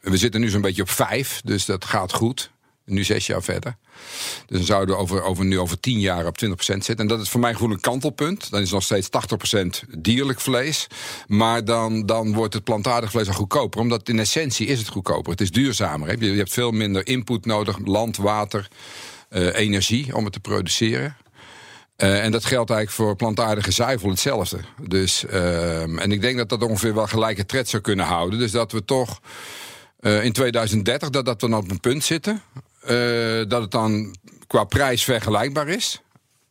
We 0.00 0.16
zitten 0.16 0.40
nu 0.40 0.48
zo'n 0.48 0.60
beetje 0.60 0.82
op 0.82 0.90
5, 0.90 1.40
dus 1.44 1.64
dat 1.64 1.84
gaat 1.84 2.12
goed. 2.12 2.50
Nu 2.88 3.04
zes 3.04 3.26
jaar 3.26 3.42
verder. 3.42 3.76
Dus 4.46 4.56
dan 4.56 4.66
zouden 4.66 4.94
we 4.94 5.00
over, 5.00 5.22
over, 5.22 5.44
nu 5.44 5.58
over 5.58 5.80
tien 5.80 6.00
jaar 6.00 6.26
op 6.26 6.44
20% 6.44 6.50
zitten. 6.56 6.96
En 6.96 7.06
dat 7.06 7.20
is 7.20 7.28
voor 7.28 7.40
mij 7.40 7.54
gewoon 7.54 7.70
een 7.70 7.80
kantelpunt. 7.80 8.50
Dan 8.50 8.60
is 8.60 8.70
nog 8.70 8.82
steeds 8.82 9.08
80% 9.86 9.98
dierlijk 9.98 10.40
vlees. 10.40 10.86
Maar 11.26 11.64
dan, 11.64 12.06
dan 12.06 12.34
wordt 12.34 12.54
het 12.54 12.64
plantaardig 12.64 13.10
vlees 13.10 13.28
al 13.28 13.34
goedkoper. 13.34 13.80
Omdat 13.80 14.08
in 14.08 14.18
essentie 14.18 14.66
is 14.66 14.78
het 14.78 14.88
goedkoper. 14.88 15.30
Het 15.30 15.40
is 15.40 15.50
duurzamer. 15.50 16.08
Hè? 16.08 16.14
Je 16.18 16.36
hebt 16.36 16.52
veel 16.52 16.70
minder 16.70 17.06
input 17.06 17.46
nodig. 17.46 17.78
Land, 17.84 18.16
water, 18.16 18.68
uh, 19.30 19.54
energie 19.54 20.16
om 20.16 20.24
het 20.24 20.32
te 20.32 20.40
produceren. 20.40 21.16
Uh, 21.96 22.24
en 22.24 22.30
dat 22.30 22.44
geldt 22.44 22.70
eigenlijk 22.70 23.00
voor 23.00 23.16
plantaardige 23.16 23.70
zuivel 23.70 24.08
hetzelfde. 24.08 24.58
Dus, 24.88 25.24
uh, 25.24 25.82
en 25.82 26.12
ik 26.12 26.20
denk 26.20 26.36
dat 26.36 26.48
dat 26.48 26.62
ongeveer 26.62 26.94
wel 26.94 27.06
gelijke 27.06 27.46
tred 27.46 27.68
zou 27.68 27.82
kunnen 27.82 28.06
houden. 28.06 28.38
Dus 28.38 28.50
dat 28.50 28.72
we 28.72 28.84
toch 28.84 29.20
uh, 30.00 30.24
in 30.24 30.32
2030 30.32 31.10
dat, 31.10 31.24
dat 31.24 31.40
we 31.40 31.48
dan 31.48 31.58
op 31.58 31.70
een 31.70 31.80
punt 31.80 32.04
zitten. 32.04 32.42
Dat 33.48 33.62
het 33.62 33.70
dan 33.70 34.16
qua 34.46 34.64
prijs 34.64 35.04
vergelijkbaar 35.04 35.68
is. 35.68 36.00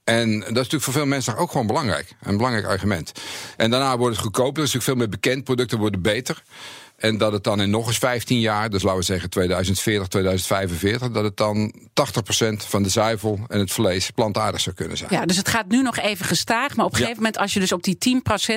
En 0.03 0.39
dat 0.39 0.47
is 0.47 0.53
natuurlijk 0.55 0.83
voor 0.83 0.93
veel 0.93 1.05
mensen 1.05 1.37
ook 1.37 1.51
gewoon 1.51 1.67
belangrijk. 1.67 2.15
Een 2.21 2.37
belangrijk 2.37 2.65
argument. 2.65 3.11
En 3.57 3.69
daarna 3.69 3.97
wordt 3.97 4.15
het 4.15 4.25
goedkoper. 4.25 4.57
Er 4.57 4.67
is 4.67 4.73
natuurlijk 4.73 4.83
veel 4.83 4.95
meer 4.95 5.19
bekend. 5.19 5.43
Producten 5.43 5.77
worden 5.79 6.01
beter. 6.01 6.43
En 6.97 7.17
dat 7.17 7.31
het 7.31 7.43
dan 7.43 7.61
in 7.61 7.69
nog 7.69 7.87
eens 7.87 7.97
15 7.97 8.39
jaar, 8.39 8.69
dus 8.69 8.81
laten 8.81 8.99
we 8.99 9.05
zeggen 9.05 9.29
2040, 9.29 10.07
2045, 10.07 11.11
dat 11.11 11.23
het 11.23 11.37
dan 11.37 11.73
80% 11.73 11.83
van 12.57 12.83
de 12.83 12.89
zuivel 12.89 13.39
en 13.47 13.59
het 13.59 13.71
vlees 13.71 14.09
plantaardig 14.09 14.61
zou 14.61 14.75
kunnen 14.75 14.97
zijn. 14.97 15.09
Ja, 15.13 15.25
dus 15.25 15.37
het 15.37 15.47
gaat 15.47 15.67
nu 15.67 15.81
nog 15.81 15.97
even 15.97 16.25
gestaag. 16.25 16.75
Maar 16.75 16.85
op 16.85 16.91
een 16.91 16.97
gegeven 16.97 17.17
moment, 17.17 17.37
als 17.37 17.53
je 17.53 17.59
dus 17.59 17.71
op 17.71 17.83
die 17.83 17.97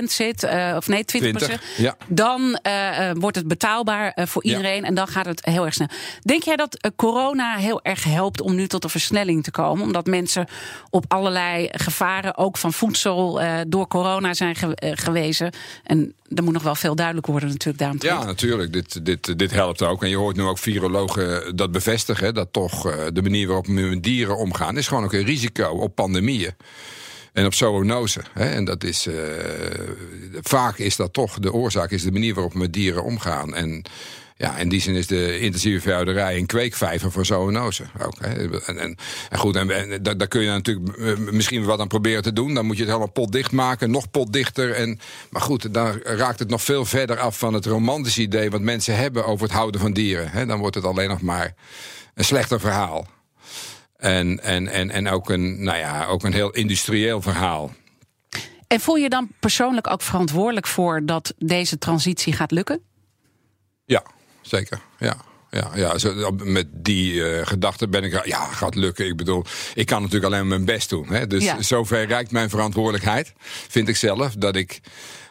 10% 0.01 0.05
zit, 0.05 0.43
uh, 0.43 0.75
of 0.77 0.89
nee, 0.89 1.01
20%, 1.01 1.05
20 1.05 1.63
ja. 1.77 1.97
dan 2.09 2.59
uh, 2.67 3.11
wordt 3.15 3.37
het 3.37 3.49
betaalbaar 3.49 4.13
uh, 4.15 4.27
voor 4.27 4.45
iedereen. 4.45 4.81
Ja. 4.81 4.87
En 4.87 4.95
dan 4.95 5.09
gaat 5.09 5.27
het 5.27 5.45
heel 5.45 5.65
erg 5.65 5.75
snel. 5.75 5.89
Denk 6.21 6.43
jij 6.43 6.57
dat 6.57 6.91
corona 6.97 7.57
heel 7.57 7.83
erg 7.83 8.05
helpt 8.05 8.41
om 8.41 8.55
nu 8.55 8.67
tot 8.67 8.85
een 8.85 8.91
versnelling 8.91 9.45
te 9.45 9.51
komen? 9.51 9.85
Omdat 9.85 10.07
mensen 10.07 10.47
op 10.91 11.05
allerlei 11.09 11.69
gevaren, 11.71 12.37
ook 12.37 12.57
van 12.57 12.73
voedsel, 12.73 13.41
door 13.69 13.89
corona 13.89 14.35
zijn 14.35 14.57
ge 14.57 14.95
gewezen. 14.95 15.53
En 15.85 16.15
er 16.35 16.43
moet 16.43 16.53
nog 16.53 16.63
wel 16.63 16.75
veel 16.75 16.95
duidelijker 16.95 17.33
worden 17.33 17.51
natuurlijk 17.51 17.79
daarom. 17.79 17.99
Ja, 18.01 18.30
natuurlijk. 18.31 18.73
Dit, 18.73 19.05
dit, 19.05 19.39
dit 19.39 19.51
helpt 19.51 19.83
ook. 19.83 20.03
En 20.03 20.09
je 20.09 20.17
hoort 20.17 20.37
nu 20.37 20.43
ook 20.43 20.59
virologen 20.59 21.57
dat 21.57 21.73
bevestigen. 21.73 22.35
Dat 22.35 22.53
toch 22.53 22.83
de 23.13 23.23
manier 23.23 23.47
waarop 23.47 23.67
we 23.67 23.73
met 23.73 24.03
dieren 24.03 24.37
omgaan... 24.37 24.77
is 24.77 24.89
gewoon 24.89 25.05
ook 25.05 25.13
een 25.13 25.25
risico 25.25 25.69
op 25.69 25.95
pandemieën. 25.95 26.55
En 27.33 27.47
op 27.47 27.55
zoonose. 27.55 28.21
En 28.35 28.65
dat 28.65 28.85
is, 28.85 29.07
uh, 29.07 29.15
vaak 30.41 30.79
is 30.79 30.97
dat 30.97 31.13
toch 31.13 31.39
de 31.39 31.53
oorzaak, 31.53 31.91
is 31.91 32.03
de 32.03 32.13
manier 32.13 32.35
waarop 32.35 32.53
we 32.53 32.59
met 32.59 32.73
dieren 32.73 33.05
omgaan. 33.05 33.55
En 33.55 33.83
ja, 34.41 34.57
in 34.57 34.69
die 34.69 34.81
zin 34.81 34.95
is 34.95 35.07
de 35.07 35.39
intensieve 35.39 35.81
veehouderij 35.81 36.37
een 36.37 36.47
kweekvijver 36.47 37.13
voor 37.13 37.27
zoonose. 37.27 37.85
Ook, 38.03 38.15
hè. 38.21 38.59
En, 38.67 38.79
en, 38.79 38.97
en, 39.31 39.39
goed, 39.39 39.57
en, 39.57 39.71
en 39.71 40.03
daar, 40.03 40.17
daar, 40.17 40.29
kun 40.29 40.43
je 40.43 40.49
natuurlijk 40.49 41.19
misschien 41.33 41.65
wat 41.65 41.81
aan 41.81 41.89
proberen 41.89 42.23
te 42.23 42.33
doen. 42.33 42.55
Dan 42.55 42.67
moet 42.67 42.77
je 42.77 42.83
het 42.83 42.91
helemaal 42.91 43.13
potdicht 43.13 43.53
maken, 43.53 43.91
nog 43.91 44.11
potdichter. 44.11 44.73
En, 44.73 44.99
maar 45.31 45.43
goed, 45.43 45.75
dan 45.75 46.01
raakt 46.03 46.39
het 46.39 46.49
nog 46.49 46.63
veel 46.63 46.85
verder 46.85 47.19
af 47.19 47.39
van 47.39 47.55
het 47.55 47.67
romantische 47.67 48.21
idee... 48.21 48.51
wat 48.51 48.61
mensen 48.61 48.97
hebben 48.97 49.27
over 49.27 49.47
het 49.47 49.57
houden 49.57 49.81
van 49.81 49.93
dieren. 49.93 50.31
Hè. 50.31 50.47
Dan 50.47 50.59
wordt 50.59 50.75
het 50.75 50.85
alleen 50.85 51.09
nog 51.09 51.21
maar 51.21 51.55
een 52.15 52.25
slechter 52.25 52.61
verhaal. 52.61 53.07
En, 53.97 54.43
en, 54.43 54.69
en, 54.69 54.91
en 54.91 55.09
ook, 55.09 55.31
een, 55.31 55.65
nou 55.65 55.79
ja, 55.79 56.07
ook 56.07 56.23
een 56.23 56.33
heel 56.33 56.51
industrieel 56.51 57.23
verhaal. 57.23 57.73
En 58.67 58.81
voel 58.81 58.97
je 58.97 59.09
dan 59.09 59.29
persoonlijk 59.41 59.91
ook 59.91 60.03
verantwoordelijk 60.03 60.67
voor 60.67 61.07
dat 61.07 61.35
deze 61.39 61.79
transitie 61.79 62.33
gaat 62.33 62.51
lukken? 62.51 62.81
Ja, 63.85 64.03
zeker. 64.51 64.81
Ja. 64.99 65.17
Ja, 65.51 65.71
ja 65.75 65.99
zo, 65.99 66.31
met 66.45 66.67
die 66.73 67.13
uh, 67.13 67.47
gedachte 67.47 67.89
ben 67.89 68.05
ik, 68.05 68.27
ja, 68.27 68.45
gaat 68.45 68.75
lukken. 68.75 69.07
Ik 69.07 69.17
bedoel, 69.17 69.45
ik 69.75 69.87
kan 69.87 70.03
natuurlijk 70.03 70.33
alleen 70.33 70.49
mijn 70.49 70.65
best 70.65 70.89
doen. 70.89 71.09
Hè? 71.09 71.27
Dus 71.27 71.45
ja. 71.45 71.63
zover 71.63 72.07
reikt 72.07 72.31
mijn 72.31 72.51
verantwoordelijkheid, 72.51 73.33
vind 73.69 73.89
ik 73.89 73.97
zelf, 73.97 74.35
dat 74.35 74.57
ik, 74.57 74.81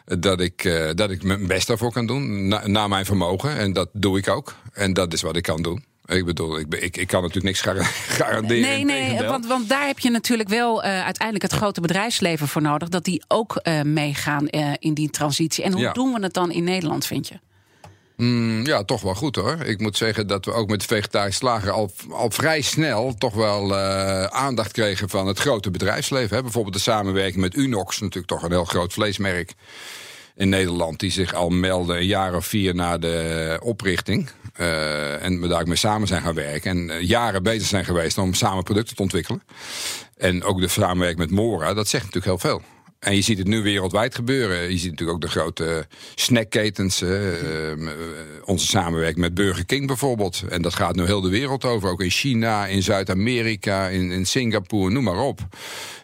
dat 0.04 0.40
ik, 0.40 0.64
uh, 0.64 0.90
dat 0.94 1.10
ik 1.10 1.22
mijn 1.22 1.46
best 1.46 1.66
daarvoor 1.66 1.92
kan 1.92 2.06
doen, 2.06 2.48
na, 2.48 2.66
naar 2.66 2.88
mijn 2.88 3.04
vermogen. 3.04 3.56
En 3.56 3.72
dat 3.72 3.88
doe 3.92 4.18
ik 4.18 4.28
ook. 4.28 4.54
En 4.72 4.92
dat 4.92 5.12
is 5.12 5.22
wat 5.22 5.36
ik 5.36 5.42
kan 5.42 5.62
doen. 5.62 5.84
Ik 6.06 6.24
bedoel, 6.24 6.58
ik, 6.58 6.74
ik, 6.74 6.96
ik 6.96 7.06
kan 7.06 7.22
natuurlijk 7.22 7.46
niks 7.46 7.60
garanderen. 8.18 8.62
Nee, 8.62 8.84
nee, 8.84 9.22
want, 9.22 9.46
want 9.46 9.68
daar 9.68 9.86
heb 9.86 9.98
je 9.98 10.10
natuurlijk 10.10 10.48
wel 10.48 10.84
uh, 10.84 11.04
uiteindelijk 11.04 11.52
het 11.52 11.60
grote 11.60 11.80
bedrijfsleven 11.80 12.48
voor 12.48 12.62
nodig. 12.62 12.88
Dat 12.88 13.04
die 13.04 13.22
ook 13.28 13.60
uh, 13.62 13.82
meegaan 13.82 14.48
in 14.78 14.94
die 14.94 15.10
transitie. 15.10 15.64
En 15.64 15.72
hoe 15.72 15.80
ja. 15.80 15.92
doen 15.92 16.12
we 16.12 16.22
het 16.22 16.34
dan 16.34 16.50
in 16.50 16.64
Nederland, 16.64 17.06
vind 17.06 17.28
je? 17.28 17.34
Mm, 18.20 18.66
ja, 18.66 18.84
toch 18.84 19.00
wel 19.00 19.14
goed 19.14 19.36
hoor. 19.36 19.56
Ik 19.64 19.80
moet 19.80 19.96
zeggen 19.96 20.26
dat 20.26 20.44
we 20.44 20.52
ook 20.52 20.68
met 20.68 20.84
vegetarische 20.84 21.38
slager 21.38 21.70
al, 21.70 21.92
al 22.10 22.30
vrij 22.30 22.60
snel 22.60 23.14
toch 23.18 23.34
wel 23.34 23.76
aandacht 24.28 24.72
kregen 24.72 25.08
van 25.08 25.26
het 25.26 25.38
grote 25.38 25.70
bedrijfsleven. 25.70 26.36
Hè. 26.36 26.42
Bijvoorbeeld 26.42 26.74
de 26.74 26.80
samenwerking 26.80 27.40
met 27.40 27.56
Unox, 27.56 28.00
natuurlijk 28.00 28.26
toch 28.26 28.42
een 28.42 28.50
heel 28.50 28.64
groot 28.64 28.92
vleesmerk 28.92 29.54
in 30.40 30.48
Nederland, 30.48 31.00
die 31.00 31.10
zich 31.10 31.34
al 31.34 31.48
melden 31.48 31.96
een 31.96 32.06
jaar 32.06 32.34
of 32.34 32.46
vier 32.46 32.74
na 32.74 32.98
de 32.98 33.58
oprichting. 33.62 34.30
Uh, 34.60 35.24
en 35.24 35.40
we 35.40 35.48
daar 35.48 35.60
ook 35.60 35.66
mee 35.66 35.76
samen 35.76 36.08
zijn 36.08 36.22
gaan 36.22 36.34
werken. 36.34 36.70
En 36.70 36.88
uh, 36.88 37.08
jaren 37.08 37.42
bezig 37.42 37.68
zijn 37.68 37.84
geweest 37.84 38.18
om 38.18 38.34
samen 38.34 38.62
producten 38.62 38.96
te 38.96 39.02
ontwikkelen. 39.02 39.42
En 40.16 40.44
ook 40.44 40.60
de 40.60 40.68
samenwerking 40.68 41.18
met 41.18 41.30
Mora, 41.30 41.74
dat 41.74 41.88
zegt 41.88 42.04
natuurlijk 42.04 42.42
heel 42.42 42.50
veel. 42.50 42.62
En 43.00 43.14
je 43.14 43.22
ziet 43.22 43.38
het 43.38 43.46
nu 43.46 43.62
wereldwijd 43.62 44.14
gebeuren. 44.14 44.70
Je 44.70 44.78
ziet 44.78 44.90
natuurlijk 44.90 45.16
ook 45.16 45.20
de 45.20 45.28
grote 45.28 45.86
snackketens. 46.14 47.02
Uh, 47.02 47.18
onze 48.44 48.66
samenwerking 48.66 49.20
met 49.20 49.34
Burger 49.34 49.66
King 49.66 49.86
bijvoorbeeld. 49.86 50.42
En 50.48 50.62
dat 50.62 50.74
gaat 50.74 50.94
nu 50.94 51.04
heel 51.04 51.20
de 51.20 51.28
wereld 51.28 51.64
over. 51.64 51.90
Ook 51.90 52.02
in 52.02 52.10
China, 52.10 52.66
in 52.66 52.82
Zuid-Amerika, 52.82 53.88
in, 53.88 54.10
in 54.10 54.26
Singapore, 54.26 54.90
noem 54.90 55.04
maar 55.04 55.20
op. 55.20 55.40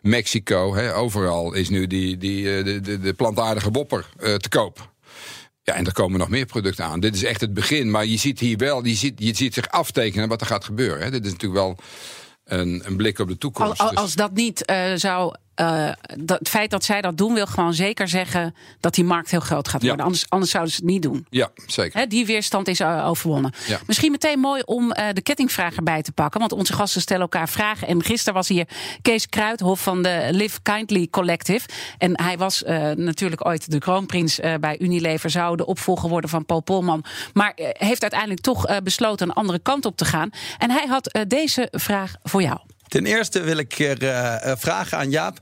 Mexico, 0.02 0.74
hè, 0.74 0.94
overal 0.94 1.52
is 1.52 1.68
nu 1.68 1.86
die, 1.86 2.16
die, 2.16 2.62
de, 2.62 2.80
de, 2.80 3.00
de 3.00 3.12
plantaardige 3.12 3.70
wopper 3.70 4.08
te 4.18 4.48
koop. 4.48 4.90
Ja, 5.62 5.74
en 5.74 5.86
er 5.86 5.92
komen 5.92 6.18
nog 6.18 6.28
meer 6.28 6.46
producten 6.46 6.84
aan. 6.84 7.00
Dit 7.00 7.14
is 7.14 7.24
echt 7.24 7.40
het 7.40 7.54
begin. 7.54 7.90
Maar 7.90 8.06
je 8.06 8.16
ziet 8.16 8.38
hier 8.40 8.56
wel, 8.56 8.84
je 8.84 8.94
ziet, 8.94 9.14
je 9.16 9.36
ziet 9.36 9.54
zich 9.54 9.68
aftekenen 9.68 10.28
wat 10.28 10.40
er 10.40 10.46
gaat 10.46 10.64
gebeuren. 10.64 11.02
Hè. 11.02 11.10
Dit 11.10 11.24
is 11.24 11.32
natuurlijk 11.32 11.60
wel 11.60 11.76
een, 12.44 12.82
een 12.84 12.96
blik 12.96 13.18
op 13.18 13.28
de 13.28 13.38
toekomst. 13.38 13.80
Als, 13.80 13.94
als 13.94 14.14
dat 14.14 14.32
niet 14.32 14.70
uh, 14.70 14.92
zou 14.94 15.34
uh, 15.60 15.88
dat, 16.16 16.38
het 16.38 16.48
feit 16.48 16.70
dat 16.70 16.84
zij 16.84 17.00
dat 17.00 17.16
doen, 17.18 17.34
wil 17.34 17.46
gewoon 17.46 17.74
zeker 17.74 18.08
zeggen 18.08 18.54
dat 18.80 18.94
die 18.94 19.04
markt 19.04 19.30
heel 19.30 19.40
groot 19.40 19.68
gaat 19.68 19.80
worden. 19.80 19.98
Ja. 19.98 20.04
Anders, 20.04 20.30
anders 20.30 20.50
zouden 20.50 20.72
ze 20.72 20.80
het 20.80 20.90
niet 20.90 21.02
doen. 21.02 21.26
Ja, 21.30 21.50
zeker. 21.66 22.00
He, 22.00 22.06
die 22.06 22.26
weerstand 22.26 22.68
is 22.68 22.80
uh, 22.80 23.08
overwonnen. 23.08 23.52
Ja. 23.66 23.78
Misschien 23.86 24.10
meteen 24.10 24.38
mooi 24.38 24.62
om 24.64 24.84
uh, 24.84 25.04
de 25.12 25.20
kettingvraag 25.20 25.76
erbij 25.76 26.02
te 26.02 26.12
pakken. 26.12 26.40
Want 26.40 26.52
onze 26.52 26.72
gasten 26.72 27.00
stellen 27.00 27.22
elkaar 27.22 27.48
vragen. 27.48 27.88
En 27.88 28.02
gisteren 28.02 28.34
was 28.34 28.48
hier 28.48 28.68
Kees 29.02 29.28
Kruidhof 29.28 29.82
van 29.82 30.02
de 30.02 30.28
Live 30.30 30.62
Kindly 30.62 31.08
Collective. 31.10 31.68
En 31.98 32.22
hij 32.22 32.38
was 32.38 32.62
natuurlijk 32.94 33.46
ooit 33.46 33.70
de 33.70 33.78
kroonprins 33.78 34.40
bij 34.60 34.78
Unilever. 34.78 35.30
Zou 35.30 35.56
de 35.56 35.66
opvolger 35.66 36.08
worden 36.08 36.30
van 36.30 36.44
Paul 36.44 36.60
Polman. 36.60 37.04
Maar 37.32 37.52
heeft 37.56 38.02
uiteindelijk 38.02 38.40
toch 38.40 38.82
besloten 38.82 39.28
een 39.28 39.34
andere 39.34 39.58
kant 39.58 39.84
op 39.84 39.96
te 39.96 40.04
gaan. 40.04 40.30
En 40.58 40.70
hij 40.70 40.86
had 40.86 41.24
deze 41.28 41.68
vraag 41.70 42.14
voor 42.22 42.42
jou. 42.42 42.58
Ten 42.88 43.06
eerste 43.06 43.40
wil 43.40 43.56
ik 43.56 43.78
er, 43.78 44.02
uh, 44.02 44.52
vragen 44.56 44.98
aan 44.98 45.10
Jaap. 45.10 45.38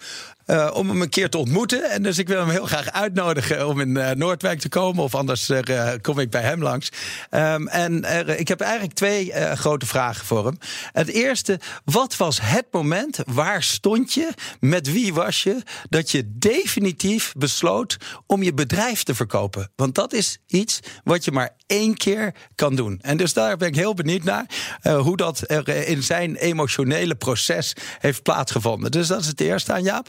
Uh, 0.47 0.71
om 0.73 0.89
hem 0.89 1.03
een 1.03 1.09
keer 1.09 1.31
te 1.31 1.39
ontmoeten. 1.39 1.91
En 1.91 2.03
dus 2.03 2.19
ik 2.19 2.29
wil 2.29 2.39
hem 2.39 2.49
heel 2.49 2.67
graag 2.67 2.93
uitnodigen 2.93 3.69
om 3.69 3.81
in 3.81 3.89
uh, 3.89 4.11
Noordwijk 4.11 4.61
te 4.61 4.69
komen. 4.69 5.05
Of 5.05 5.15
anders 5.15 5.51
uh, 5.51 5.91
kom 6.01 6.19
ik 6.19 6.31
bij 6.31 6.43
hem 6.43 6.63
langs. 6.63 6.89
Um, 7.31 7.69
en 7.69 8.05
ik 8.39 8.49
heb 8.49 8.61
eigenlijk 8.61 8.95
twee 8.95 9.33
grote 9.55 9.87
vragen 9.87 10.27
voor 10.27 10.47
hem. 10.47 10.59
Het 10.93 11.09
eerste, 11.09 11.61
wat 11.85 12.17
was 12.17 12.41
het 12.43 12.67
moment? 12.71 13.19
Waar 13.25 13.63
stond 13.63 14.13
je? 14.13 14.29
Met 14.61 14.93
wie 14.93 15.15
was 15.15 15.43
je? 15.43 15.63
Dat 15.89 16.11
je 16.11 16.39
definitief 16.39 17.33
besloot 17.37 17.97
om 18.27 18.43
je 18.43 18.55
bedrijf 18.55 19.03
te 19.03 19.15
verkopen. 19.15 19.71
Want 19.77 19.95
dat 19.95 20.13
is 20.13 20.39
iets 20.47 20.81
wat 21.05 21.25
je 21.25 21.33
maar 21.33 21.51
één 21.67 21.97
keer 21.97 22.35
kan 22.55 22.75
doen. 22.75 22.99
En 23.03 23.17
dus 23.17 23.33
daar 23.33 23.57
ben 23.57 23.69
ik 23.69 23.75
heel 23.75 23.95
benieuwd 23.95 24.23
naar. 24.23 24.47
hoe 24.83 25.17
dat 25.17 25.43
er 25.47 25.69
in 25.69 26.03
zijn 26.03 26.37
emotionele 26.37 27.15
proces 27.15 27.73
heeft 27.99 28.23
plaatsgevonden. 28.23 28.91
Dus 28.91 29.07
dat 29.07 29.21
is 29.21 29.27
het 29.27 29.41
eerste 29.41 29.73
aan 29.73 29.83
Jaap. 29.83 30.09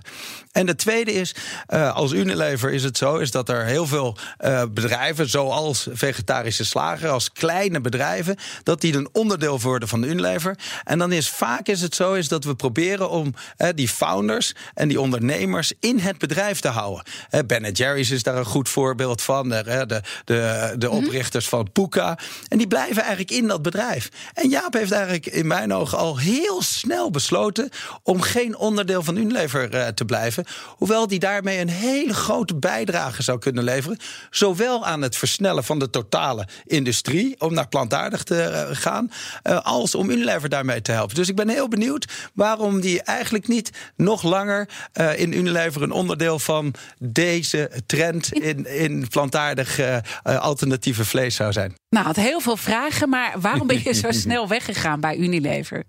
En 0.52 0.66
de 0.66 0.76
tweede 0.76 1.14
is, 1.14 1.36
uh, 1.70 1.96
als 1.96 2.12
Unilever 2.12 2.74
is 2.74 2.84
het 2.84 2.98
zo, 2.98 3.18
is 3.18 3.32
dat 3.32 3.50
er 3.50 3.66
heel 3.66 3.88
veel 3.88 4.18
uh, 4.46 4.64
bedrijven, 4.70 5.30
zoals 5.30 5.88
vegetarische 5.92 6.66
slager, 6.66 7.10
als 7.10 7.32
kleine 7.32 7.82
bedrijven, 7.82 8.36
dat 8.64 8.82
die 8.82 8.96
een 8.96 9.10
onderdeel 9.12 9.60
worden 9.60 9.88
van 9.88 10.02
de 10.02 10.08
Unilever. 10.08 10.58
En 10.84 10.98
dan 10.98 11.12
is 11.12 11.30
vaak 11.30 11.68
is 11.68 11.82
het 11.82 11.96
zo, 11.96 12.14
is 12.14 12.28
dat 12.28 12.44
we 12.44 12.56
proberen 12.56 13.10
om 13.10 13.34
uh, 13.58 13.70
die 13.76 13.88
founders 13.88 14.56
en 14.74 14.88
die 14.88 15.02
ondernemers 15.02 15.74
in 15.80 16.00
het 16.00 16.18
bedrijf 16.18 16.60
te 16.60 16.68
houden. 16.68 17.04
ben 17.48 17.72
Jerry's 17.72 18.10
is 18.12 18.24
daar 18.24 18.38
een 18.38 18.46
goed 18.46 18.70
voorbeeld 18.70 19.22
van, 19.22 19.50
de, 19.50 19.64
de, 19.64 20.02
de, 20.26 20.74
de 20.78 20.88
mhm. 20.88 20.96
oprichters 20.96 21.48
van 21.48 21.72
Puka. 21.72 22.18
En 22.48 22.58
die 22.58 22.68
blijven 22.68 23.02
eigenlijk 23.02 23.32
in 23.32 23.48
dat 23.48 23.62
bedrijf. 23.62 24.10
En 24.34 24.50
Jaap 24.50 24.74
heeft 24.74 24.92
eigenlijk 24.92 25.26
in 25.26 25.48
mijn 25.48 25.74
ogen 25.74 25.98
al 25.98 26.18
heel 26.18 26.62
snel 26.62 27.12
besloten 27.12 27.70
om 28.04 28.22
geen 28.22 28.58
onderdeel 28.58 29.04
van 29.04 29.18
Unilever 29.18 29.94
te 29.94 30.06
blijven 30.06 30.14
blijven. 30.15 30.45
Hoewel 30.67 31.08
die 31.08 31.19
daarmee 31.19 31.60
een 31.60 31.69
hele 31.69 32.13
grote 32.13 32.56
bijdrage 32.56 33.23
zou 33.23 33.39
kunnen 33.39 33.63
leveren. 33.63 33.97
Zowel 34.30 34.86
aan 34.86 35.01
het 35.01 35.17
versnellen 35.17 35.63
van 35.63 35.80
de 35.80 35.89
totale 35.89 36.47
industrie. 36.65 37.36
om 37.39 37.54
naar 37.54 37.67
plantaardig 37.67 38.23
te 38.23 38.41
eh, 38.41 38.67
gaan. 38.71 39.12
eh, 39.43 39.62
als 39.62 39.95
om 39.95 40.10
Unilever 40.10 40.49
daarmee 40.49 40.82
te 40.82 40.91
helpen. 40.91 41.15
Dus 41.15 41.30
ik 41.30 41.36
ben 41.36 41.49
heel 41.49 41.67
benieuwd 41.67 42.32
waarom 42.34 42.82
die 42.82 43.01
eigenlijk 43.01 43.47
niet 43.47 43.71
nog 43.95 44.23
langer 44.23 44.69
eh, 44.93 45.19
in 45.19 45.34
Unilever 45.34 45.82
een 45.82 45.91
onderdeel 45.91 46.39
van 46.39 46.73
deze 46.99 47.71
trend 47.86 48.34
in, 48.34 48.65
in 48.65 49.08
plantaardig 49.08 49.80
alternatieve 50.23 51.06
vlees 51.06 51.36
zou 51.36 51.51
zijn. 51.51 51.75
Nou, 51.89 52.06
had 52.06 52.15
heel 52.15 52.39
veel 52.39 52.58
vragen, 52.58 53.10
maar 53.10 53.34
waarom 53.39 53.67
ben 53.67 53.82
je 53.84 53.93
zo 53.93 54.12
snel 54.25 54.47
weggegaan 54.47 54.99
bij 54.99 55.17
Unilever? 55.17 55.84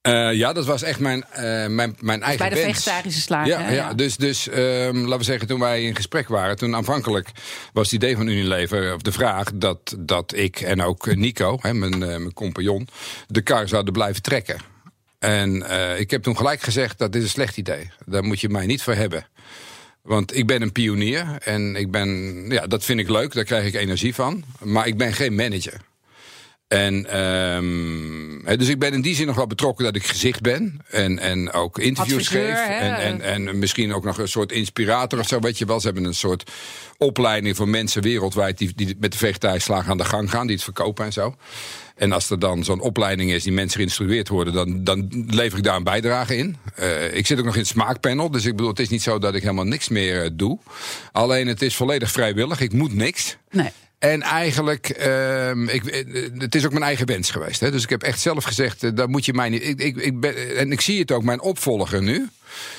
Eh, 0.00 0.32
ja, 0.32 0.52
dat 0.52 0.66
was 0.66 0.82
echt 0.82 1.00
mijn, 1.00 1.24
eh, 1.24 1.66
mijn, 1.66 1.96
mijn 2.00 2.22
eigen 2.22 2.48
Bij 2.48 2.48
de 2.48 2.54
wens. 2.64 2.82
vegetarische 2.82 3.20
slager. 3.20 3.48
Ja, 3.48 3.70
ja, 3.70 3.94
dus, 3.94 4.16
dus 4.16 4.48
ehm, 4.48 4.96
laten 4.96 5.18
we 5.18 5.24
zeggen, 5.24 5.48
toen 5.48 5.60
wij 5.60 5.82
in 5.82 5.96
gesprek 5.96 6.28
waren, 6.28 6.56
toen 6.56 6.74
aanvankelijk 6.74 7.30
was 7.72 7.84
het 7.84 7.94
idee 7.94 8.16
van 8.16 8.26
Unilever, 8.26 8.94
of 8.94 9.02
de 9.02 9.12
vraag, 9.12 9.50
dat, 9.54 9.96
dat 9.98 10.32
ik 10.36 10.60
en 10.60 10.82
ook 10.82 11.14
Nico, 11.14 11.58
hè, 11.60 11.74
mijn, 11.74 11.92
eh, 11.92 12.08
mijn 12.08 12.32
compagnon, 12.32 12.88
de 13.26 13.40
kar 13.40 13.68
zouden 13.68 13.92
blijven 13.92 14.22
trekken. 14.22 14.56
En 15.18 15.64
ik 15.98 16.10
heb 16.10 16.22
toen 16.22 16.36
gelijk 16.36 16.60
gezegd, 16.60 16.98
dat 16.98 17.14
is 17.14 17.22
een 17.22 17.28
slecht 17.28 17.56
idee. 17.56 17.90
Daar 18.06 18.24
moet 18.24 18.40
je 18.40 18.48
mij 18.48 18.66
niet 18.66 18.82
voor 18.82 18.94
hebben. 18.94 19.26
Want 20.02 20.36
ik 20.36 20.46
ben 20.46 20.62
een 20.62 20.72
pionier 20.72 21.26
en 21.44 21.76
ik 21.76 21.90
ben, 21.90 22.08
ja, 22.48 22.66
dat 22.66 22.84
vind 22.84 23.00
ik 23.00 23.08
leuk, 23.08 23.32
daar 23.32 23.44
krijg 23.44 23.66
ik 23.66 23.74
energie 23.74 24.14
van. 24.14 24.44
Maar 24.62 24.86
ik 24.86 24.96
ben 24.96 25.12
geen 25.12 25.34
manager. 25.34 25.80
En 26.68 27.06
ehm, 27.10 28.46
hè, 28.46 28.56
dus 28.56 28.68
ik 28.68 28.78
ben 28.78 28.92
in 28.92 29.00
die 29.00 29.14
zin 29.14 29.26
nog 29.26 29.36
wel 29.36 29.46
betrokken 29.46 29.84
dat 29.84 29.96
ik 29.96 30.06
gezicht 30.06 30.40
ben. 30.40 30.80
En, 30.88 31.18
en 31.18 31.52
ook 31.52 31.78
interviews 31.78 32.26
Adviseur, 32.26 32.56
geef. 32.56 32.66
hè? 32.66 32.88
En, 32.88 33.20
en, 33.20 33.48
en 33.48 33.58
misschien 33.58 33.94
ook 33.94 34.04
nog 34.04 34.18
een 34.18 34.28
soort 34.28 34.52
inspirator 34.52 35.18
of 35.18 35.26
zo. 35.26 35.40
Weet 35.40 35.58
je 35.58 35.66
wel, 35.66 35.80
ze 35.80 35.86
hebben 35.86 36.04
een 36.04 36.14
soort 36.14 36.50
opleiding 36.98 37.56
voor 37.56 37.68
mensen 37.68 38.02
wereldwijd 38.02 38.58
die, 38.58 38.72
die 38.74 38.96
met 39.00 39.12
de 39.12 39.18
vegetarische 39.18 39.72
slagen 39.72 39.90
aan 39.90 39.96
de 39.98 40.04
gang 40.04 40.30
gaan, 40.30 40.46
die 40.46 40.54
het 40.54 40.64
verkopen 40.64 41.04
en 41.04 41.12
zo. 41.12 41.34
En 41.96 42.12
als 42.12 42.30
er 42.30 42.38
dan 42.38 42.64
zo'n 42.64 42.80
opleiding 42.80 43.30
is 43.30 43.42
die 43.42 43.52
mensen 43.52 43.76
geïnstrueerd 43.76 44.28
worden, 44.28 44.54
dan, 44.54 44.84
dan 44.84 45.24
lever 45.26 45.58
ik 45.58 45.64
daar 45.64 45.76
een 45.76 45.84
bijdrage 45.84 46.36
in. 46.36 46.56
Eh, 46.74 47.14
ik 47.14 47.26
zit 47.26 47.38
ook 47.38 47.44
nog 47.44 47.54
in 47.54 47.60
het 47.60 47.68
smaakpanel, 47.68 48.30
dus 48.30 48.44
ik 48.44 48.56
bedoel, 48.56 48.70
het 48.70 48.78
is 48.78 48.88
niet 48.88 49.02
zo 49.02 49.18
dat 49.18 49.34
ik 49.34 49.42
helemaal 49.42 49.64
niks 49.64 49.88
meer 49.88 50.22
eh, 50.22 50.30
doe. 50.32 50.58
Alleen 51.12 51.46
het 51.46 51.62
is 51.62 51.76
volledig 51.76 52.10
vrijwillig, 52.10 52.60
ik 52.60 52.72
moet 52.72 52.94
niks. 52.94 53.36
Nee. 53.50 53.70
En 53.98 54.22
eigenlijk, 54.22 54.88
ehm, 54.88 55.68
ik, 55.68 55.86
eh, 55.86 56.30
het 56.38 56.54
is 56.54 56.64
ook 56.64 56.72
mijn 56.72 56.84
eigen 56.84 57.06
wens 57.06 57.30
geweest. 57.30 57.60
Hè? 57.60 57.70
Dus 57.70 57.82
ik 57.82 57.88
heb 57.88 58.02
echt 58.02 58.20
zelf 58.20 58.44
gezegd, 58.44 58.82
eh, 58.82 58.90
daar 58.94 59.08
moet 59.08 59.24
je 59.24 59.32
mij 59.32 59.48
niet... 59.48 59.64
Ik, 59.64 59.80
ik, 59.80 59.96
ik 59.96 60.20
ben, 60.20 60.56
en 60.56 60.72
ik 60.72 60.80
zie 60.80 61.00
het 61.00 61.12
ook, 61.12 61.22
mijn 61.22 61.40
opvolger 61.40 62.02
nu... 62.02 62.28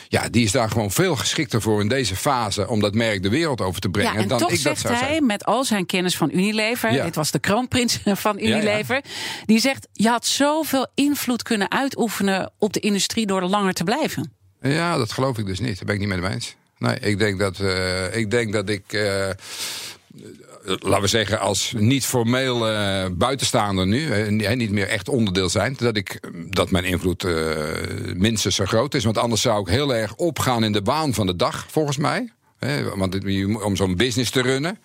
Ja, 0.07 0.29
die 0.29 0.43
is 0.43 0.51
daar 0.51 0.69
gewoon 0.69 0.91
veel 0.91 1.15
geschikter 1.15 1.61
voor 1.61 1.81
in 1.81 1.87
deze 1.87 2.15
fase... 2.15 2.67
om 2.67 2.79
dat 2.79 2.93
merk 2.93 3.23
de 3.23 3.29
wereld 3.29 3.61
over 3.61 3.81
te 3.81 3.89
brengen 3.89 4.13
Ja, 4.13 4.19
en 4.19 4.27
dan 4.27 4.37
toch 4.37 4.51
ik 4.51 4.63
dat 4.63 4.63
zegt 4.63 4.79
zou 4.79 4.93
hij, 4.93 5.07
zijn. 5.07 5.25
met 5.25 5.45
al 5.45 5.63
zijn 5.63 5.85
kennis 5.85 6.17
van 6.17 6.29
Unilever... 6.33 6.93
Ja. 6.93 7.03
dit 7.05 7.15
was 7.15 7.31
de 7.31 7.39
kroonprins 7.39 7.99
van 8.05 8.37
ja. 8.37 8.55
Unilever... 8.55 9.01
die 9.45 9.59
zegt, 9.59 9.87
je 9.93 10.09
had 10.09 10.25
zoveel 10.25 10.87
invloed 10.95 11.43
kunnen 11.43 11.71
uitoefenen... 11.71 12.51
op 12.57 12.73
de 12.73 12.79
industrie 12.79 13.25
door 13.25 13.41
er 13.41 13.47
langer 13.47 13.73
te 13.73 13.83
blijven. 13.83 14.33
Ja, 14.61 14.97
dat 14.97 15.11
geloof 15.11 15.37
ik 15.37 15.45
dus 15.45 15.59
niet. 15.59 15.75
Daar 15.75 15.85
ben 15.85 15.95
ik 15.95 15.99
niet 16.01 16.09
met 16.09 16.21
hem 16.23 16.31
eens. 16.31 16.55
Nee, 16.77 16.99
ik 16.99 17.19
denk 17.19 17.39
dat, 17.39 17.59
eh, 17.59 18.15
ik, 18.15 18.31
denk 18.31 18.53
dat 18.53 18.69
ik... 18.69 18.83
Laten 20.63 21.01
we 21.01 21.07
zeggen, 21.07 21.39
als 21.39 21.73
niet 21.77 22.05
formeel 22.05 22.69
eh, 22.69 23.05
buitenstaander 23.11 23.87
nu, 23.87 24.11
eh, 24.11 24.55
niet 24.55 24.71
meer 24.71 24.87
echt 24.87 25.09
onderdeel 25.09 25.49
zijn, 25.49 25.75
dat, 25.77 25.97
ik, 25.97 26.19
dat 26.49 26.71
mijn 26.71 26.83
invloed 26.83 27.23
eh, 27.23 27.33
minstens 28.15 28.55
zo 28.55 28.65
groot 28.65 28.93
is. 28.93 29.03
Want 29.03 29.17
anders 29.17 29.41
zou 29.41 29.61
ik 29.61 29.67
heel 29.67 29.95
erg 29.95 30.15
opgaan 30.15 30.63
in 30.63 30.71
de 30.71 30.81
baan 30.81 31.13
van 31.13 31.25
de 31.25 31.35
dag, 31.35 31.65
volgens 31.69 31.97
mij. 31.97 32.31
Want 32.95 33.17
om 33.63 33.75
zo'n 33.75 33.95
business 33.95 34.31
te 34.31 34.41
runnen. 34.41 34.79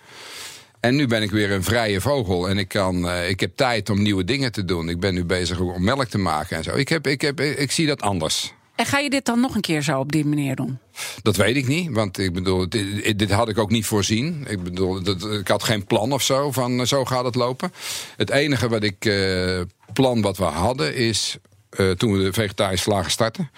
En 0.85 0.97
nu 0.97 1.07
ben 1.07 1.23
ik 1.23 1.31
weer 1.31 1.51
een 1.51 1.65
vrije 1.65 2.01
vogel. 2.01 2.49
En 2.49 2.59
ik, 2.59 2.69
kan, 2.69 3.09
eh, 3.09 3.29
ik 3.29 3.41
heb 3.41 3.57
tijd 3.57 3.91
om 3.91 4.03
nieuwe 4.03 4.25
dingen 4.25 4.53
te 4.53 4.65
doen. 4.65 4.89
Ik 4.89 5.01
ben 5.01 5.15
nu 5.15 5.25
bezig 5.25 5.61
om 5.61 5.85
melk 5.85 6.05
te 6.05 6.19
maken 6.19 6.57
en 6.57 6.63
zo. 6.63 6.75
Ik, 6.77 6.89
heb, 6.89 7.07
ik, 7.07 7.21
heb, 7.21 7.41
ik 7.41 7.71
zie 7.71 7.87
dat 7.87 8.03
anders. 8.03 8.54
En 8.77 8.87
ga 8.87 8.99
je 8.99 9.11
dit 9.11 9.25
dan 9.25 9.41
nog 9.41 9.55
een 9.55 9.61
keer 9.61 9.83
zo 9.83 9.99
op 9.99 10.13
die 10.13 10.25
manier 10.25 10.57
doen? 10.57 10.79
Dat 11.23 11.37
weet 11.37 11.57
ik 11.57 11.67
niet, 11.67 11.91
want 11.91 12.19
ik 12.19 12.33
bedoel, 12.33 12.69
dit, 12.69 13.19
dit 13.19 13.31
had 13.31 13.49
ik 13.49 13.59
ook 13.59 13.71
niet 13.71 13.87
voorzien. 13.87 14.45
Ik 14.49 14.63
bedoel, 14.63 15.03
dat, 15.03 15.25
ik 15.33 15.49
had 15.49 15.63
geen 15.63 15.85
plan 15.85 16.13
of 16.13 16.23
zo 16.23 16.53
van 16.53 16.81
eh, 16.81 16.87
zo 16.87 17.05
gaat 17.05 17.25
het 17.25 17.35
lopen. 17.35 17.73
Het 18.17 18.31
enige 18.31 18.69
wat 18.69 18.83
ik 18.83 19.05
eh, 19.05 19.61
plan 19.93 20.21
wat 20.23 20.37
we 20.37 20.45
hadden 20.45 20.95
is. 20.97 21.37
eh, 21.71 21.91
toen 21.91 22.13
we 22.13 22.23
de 22.25 22.33
vegetarische 22.33 22.91
slagen 22.91 23.11
starten. 23.11 23.51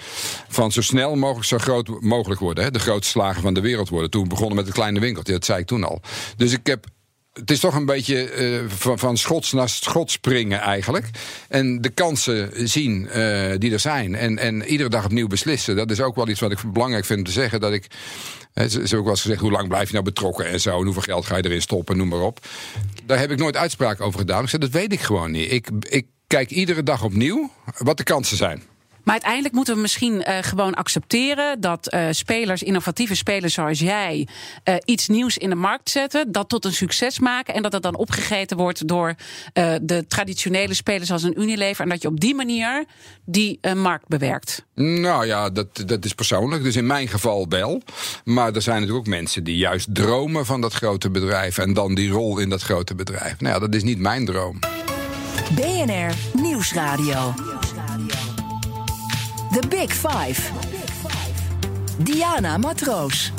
Van 0.49 0.73
zo 0.73 0.81
snel 0.81 1.15
mogelijk 1.17 1.47
zo 1.47 1.59
groot 1.59 2.01
mogelijk 2.01 2.41
worden. 2.41 2.65
Hè, 2.65 2.71
de 2.71 2.79
grootste 2.79 3.11
slager 3.11 3.43
van 3.43 3.55
de 3.55 3.61
wereld 3.61 3.89
worden. 3.89 4.11
Toen 4.11 4.23
we 4.23 4.29
begonnen 4.29 4.57
met 4.57 4.65
het 4.67 4.75
kleine 4.75 5.01
winkeltje. 5.01 5.33
Dat 5.33 5.45
zei 5.45 5.61
ik 5.61 5.67
toen 5.67 5.85
al. 5.85 6.01
Dus 6.37 6.53
ik 6.53 6.67
heb 6.67 6.87
het 7.41 7.51
is 7.51 7.61
toch 7.61 7.75
een 7.75 7.87
beetje 7.87 8.31
eh, 8.31 8.61
van, 8.97 9.17
schots 9.17 9.53
naar 9.53 9.69
schot 9.69 10.11
springen 10.11 10.61
eigenlijk. 10.61 11.11
En 11.49 11.81
de 11.81 11.89
kansen 11.89 12.69
zien 12.69 13.09
eh, 13.09 13.53
die 13.59 13.73
er 13.73 13.81
zijn. 13.81 14.15
En, 14.15 14.39
en 14.39 14.65
iedere 14.65 14.89
dag 14.89 15.05
opnieuw 15.05 15.27
beslissen. 15.27 15.77
Dat 15.77 15.91
is 15.91 16.01
ook 16.01 16.15
wel 16.15 16.29
iets 16.29 16.41
wat 16.41 16.51
ik 16.51 16.73
belangrijk 16.73 17.05
vind 17.05 17.25
te 17.25 17.31
zeggen. 17.31 17.61
Dat 17.61 17.73
ik, 17.73 17.87
ook 18.55 18.91
wel 18.91 19.09
eens 19.09 19.21
gezegd, 19.21 19.41
hoe 19.41 19.51
lang 19.51 19.69
blijf 19.69 19.87
je 19.87 19.93
nou 19.93 20.05
betrokken 20.05 20.47
en 20.47 20.61
zo. 20.61 20.79
En 20.79 20.85
hoeveel 20.85 21.03
geld 21.03 21.27
ga 21.27 21.37
je 21.37 21.45
erin 21.45 21.63
stoppen, 21.63 21.97
noem 21.97 22.09
maar 22.09 22.21
op. 22.21 22.47
Daar 23.07 23.19
heb 23.19 23.31
ik 23.31 23.39
nooit 23.39 23.57
uitspraak 23.57 24.01
over 24.01 24.19
gedaan. 24.19 24.43
Ik 24.43 24.49
zei, 24.49 24.63
dat 24.63 24.71
weet 24.71 24.93
ik 24.93 25.01
gewoon 25.01 25.31
niet. 25.31 25.53
Ik, 25.53 25.69
ik 25.89 26.07
kijk 26.27 26.51
iedere 26.51 26.83
dag 26.83 27.05
opnieuw 27.05 27.51
wat 27.79 27.97
de 27.97 28.05
kansen 28.05 28.37
zijn. 28.37 28.63
Maar 29.07 29.15
uiteindelijk 29.15 29.55
moeten 29.55 29.75
we 29.75 29.81
misschien 29.81 30.23
eh, 30.23 30.39
gewoon 30.41 30.75
accepteren 30.75 31.61
dat 31.61 31.89
eh, 31.89 32.07
spelers, 32.11 32.63
innovatieve 32.63 33.15
spelers 33.15 33.55
zoals 33.55 33.79
jij, 33.79 34.29
eh, 34.63 34.75
iets 34.85 35.09
nieuws 35.09 35.39
in 35.39 35.49
de 35.49 35.55
markt 35.55 35.91
zetten, 35.91 36.33
dat 36.33 36.49
tot 36.49 36.65
een 36.65 36.73
succes 36.73 37.19
maken 37.19 37.55
en 37.55 37.63
dat 37.63 37.73
het 37.73 37.83
dan 37.83 37.97
opgegeten 37.97 38.57
wordt 38.57 38.89
door 38.89 39.15
eh, 39.53 39.75
de 39.83 40.07
traditionele 40.07 40.75
spelers 40.75 41.11
als 41.11 41.23
een 41.23 41.41
Unilever 41.41 41.83
en 41.85 41.89
dat 41.89 42.03
je 42.03 42.09
op 42.09 42.21
die 42.21 42.35
manier 42.35 42.85
die 43.25 43.61
markt 43.75 44.09
bewerkt. 44.09 44.65
Nou 44.75 45.27
ja, 45.27 45.51
dat, 45.51 45.83
dat 45.87 46.05
is 46.05 46.15
persoonlijk. 46.15 46.63
Dus 46.63 46.77
in 46.77 46.87
mijn 46.87 47.09
geval 47.09 47.49
wel. 47.49 47.83
Maar 48.25 48.55
er 48.55 48.63
zijn 48.63 48.81
natuurlijk 48.81 49.07
ook 49.07 49.15
mensen 49.15 49.45
die 49.45 49.57
juist 49.57 49.95
dromen 49.95 50.47
van 50.47 50.61
dat 50.61 50.73
grote 50.73 51.11
bedrijf. 51.11 51.59
En 51.59 51.75
dan 51.75 51.95
die 51.95 52.11
rol 52.11 52.39
in 52.39 52.49
dat 52.49 52.63
grote 52.63 52.95
bedrijf. 52.95 53.41
Nou 53.41 53.55
ja, 53.55 53.61
dat 53.61 53.75
is 53.75 53.83
niet 53.83 53.99
mijn 53.99 54.25
droom. 54.25 54.59
BNR 55.55 56.15
Nieuwsradio. 56.43 57.35
The 59.53 59.63
Big 59.69 59.93
Five. 59.93 60.43
Diana 61.99 62.59
Matroos. 62.59 63.33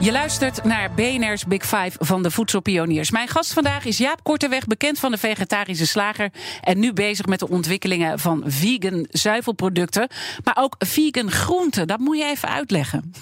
Je 0.00 0.12
luistert 0.12 0.64
naar 0.64 0.94
BNR's 0.94 1.44
Big 1.44 1.62
Five 1.62 1.92
van 1.98 2.22
de 2.22 2.30
voedselpioniers. 2.30 3.10
Mijn 3.10 3.28
gast 3.28 3.52
vandaag 3.52 3.84
is 3.84 3.98
Jaap 3.98 4.22
Korteweg, 4.22 4.66
bekend 4.66 4.98
van 4.98 5.10
de 5.10 5.18
vegetarische 5.18 5.86
slager. 5.86 6.30
En 6.60 6.78
nu 6.78 6.92
bezig 6.92 7.26
met 7.26 7.38
de 7.38 7.48
ontwikkelingen 7.48 8.18
van 8.18 8.42
vegan 8.46 9.06
zuivelproducten. 9.10 10.08
Maar 10.44 10.56
ook 10.58 10.74
vegan 10.78 11.30
groenten. 11.30 11.86
Dat 11.86 11.98
moet 11.98 12.18
je 12.18 12.24
even 12.24 12.48
uitleggen. 12.48 13.12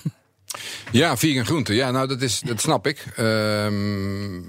Ja, 0.90 1.16
vegan 1.16 1.44
groenten. 1.46 1.74
Ja, 1.74 1.90
nou, 1.90 2.08
dat, 2.08 2.22
is, 2.22 2.40
dat 2.40 2.60
snap 2.60 2.86
ik. 2.86 3.04
Ehm, 3.16 4.40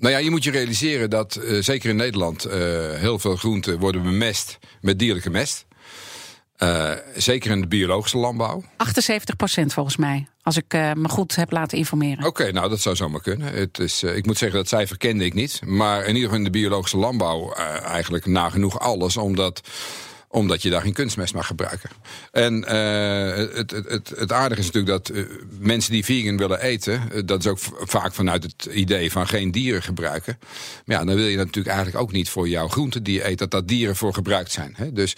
nou 0.00 0.12
ja, 0.12 0.18
je 0.18 0.30
moet 0.30 0.44
je 0.44 0.50
realiseren 0.50 1.10
dat, 1.10 1.36
eh, 1.36 1.62
zeker 1.62 1.90
in 1.90 1.96
Nederland, 1.96 2.44
eh, 2.44 2.58
heel 2.94 3.18
veel 3.18 3.36
groenten 3.36 3.78
worden 3.78 4.02
bemest 4.02 4.58
met 4.80 4.98
dierlijke 4.98 5.30
mest. 5.30 5.66
Eh, 6.58 6.92
zeker 7.16 7.50
in 7.50 7.60
de 7.60 7.66
biologische 7.66 8.18
landbouw. 8.18 8.62
78 8.76 9.36
procent 9.36 9.72
volgens 9.72 9.96
mij. 9.96 10.26
Als 10.42 10.56
ik 10.56 10.74
eh, 10.74 10.92
me 10.92 11.08
goed 11.08 11.36
heb 11.36 11.50
laten 11.50 11.78
informeren. 11.78 12.26
Oké, 12.26 12.52
nou 12.52 12.68
dat 12.68 12.80
zou 12.80 12.96
zomaar 12.96 13.20
kunnen. 13.20 13.52
Het 13.52 13.78
is, 13.78 14.02
eh, 14.02 14.16
ik 14.16 14.26
moet 14.26 14.38
zeggen, 14.38 14.58
dat 14.58 14.68
cijfer 14.68 14.96
kende 14.96 15.24
ik 15.24 15.34
niet. 15.34 15.60
Maar 15.64 16.00
in 16.00 16.06
ieder 16.06 16.22
geval 16.22 16.36
in 16.36 16.44
de 16.44 16.50
biologische 16.50 16.96
landbouw 16.96 17.52
eigenlijk 17.82 18.26
nagenoeg 18.26 18.78
alles. 18.78 19.16
Omdat, 19.16 19.60
omdat 20.28 20.62
je 20.62 20.70
daar 20.70 20.82
geen 20.82 20.92
kunstmest 20.92 21.34
mag 21.34 21.46
gebruiken. 21.46 21.90
En 22.32 22.64
eh, 22.64 23.56
het, 23.56 23.70
het, 23.70 23.88
het, 23.88 24.12
het 24.16 24.32
aardige 24.32 24.60
is 24.60 24.66
natuurlijk 24.66 25.04
dat 25.04 25.16
eh, 25.16 25.22
mensen 25.58 25.92
die 25.92 26.04
vegan 26.04 26.36
willen 26.36 26.60
eten... 26.60 27.02
eh, 27.12 27.22
dat 27.24 27.40
is 27.40 27.46
ook 27.46 27.58
vaak 27.80 28.14
vanuit 28.14 28.42
het 28.42 28.64
idee 28.64 29.12
van 29.12 29.28
geen 29.28 29.50
dieren 29.50 29.82
gebruiken. 29.82 30.38
Maar 30.84 30.98
ja, 30.98 31.04
dan 31.04 31.16
wil 31.16 31.26
je 31.26 31.36
natuurlijk 31.36 31.74
eigenlijk 31.74 32.02
ook 32.02 32.12
niet 32.12 32.28
voor 32.28 32.48
jouw 32.48 32.68
groente 32.68 33.02
die 33.02 33.14
je 33.14 33.28
eet... 33.28 33.38
dat 33.38 33.50
dat 33.50 33.68
dieren 33.68 33.96
voor 33.96 34.14
gebruikt 34.14 34.52
zijn. 34.52 34.74
Hè? 34.76 34.92
Dus... 34.92 35.14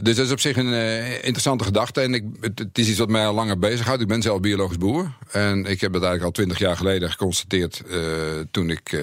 Dus 0.00 0.16
dat 0.16 0.26
is 0.26 0.32
op 0.32 0.40
zich 0.40 0.56
een 0.56 0.72
interessante 1.14 1.64
gedachte. 1.64 2.00
En 2.00 2.14
ik, 2.14 2.24
het, 2.40 2.58
het 2.58 2.78
is 2.78 2.88
iets 2.88 2.98
wat 2.98 3.08
mij 3.08 3.26
al 3.26 3.34
langer 3.34 3.58
bezighoudt. 3.58 4.02
Ik 4.02 4.08
ben 4.08 4.22
zelf 4.22 4.40
biologisch 4.40 4.78
boer. 4.78 5.12
En 5.30 5.58
ik 5.64 5.80
heb 5.80 5.92
dat 5.92 6.02
eigenlijk 6.02 6.22
al 6.22 6.30
twintig 6.30 6.58
jaar 6.58 6.76
geleden 6.76 7.10
geconstateerd... 7.10 7.82
toen 8.50 8.70
ik 8.70 9.00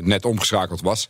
net 0.00 0.24
omgeschakeld 0.24 0.80
was. 0.80 1.08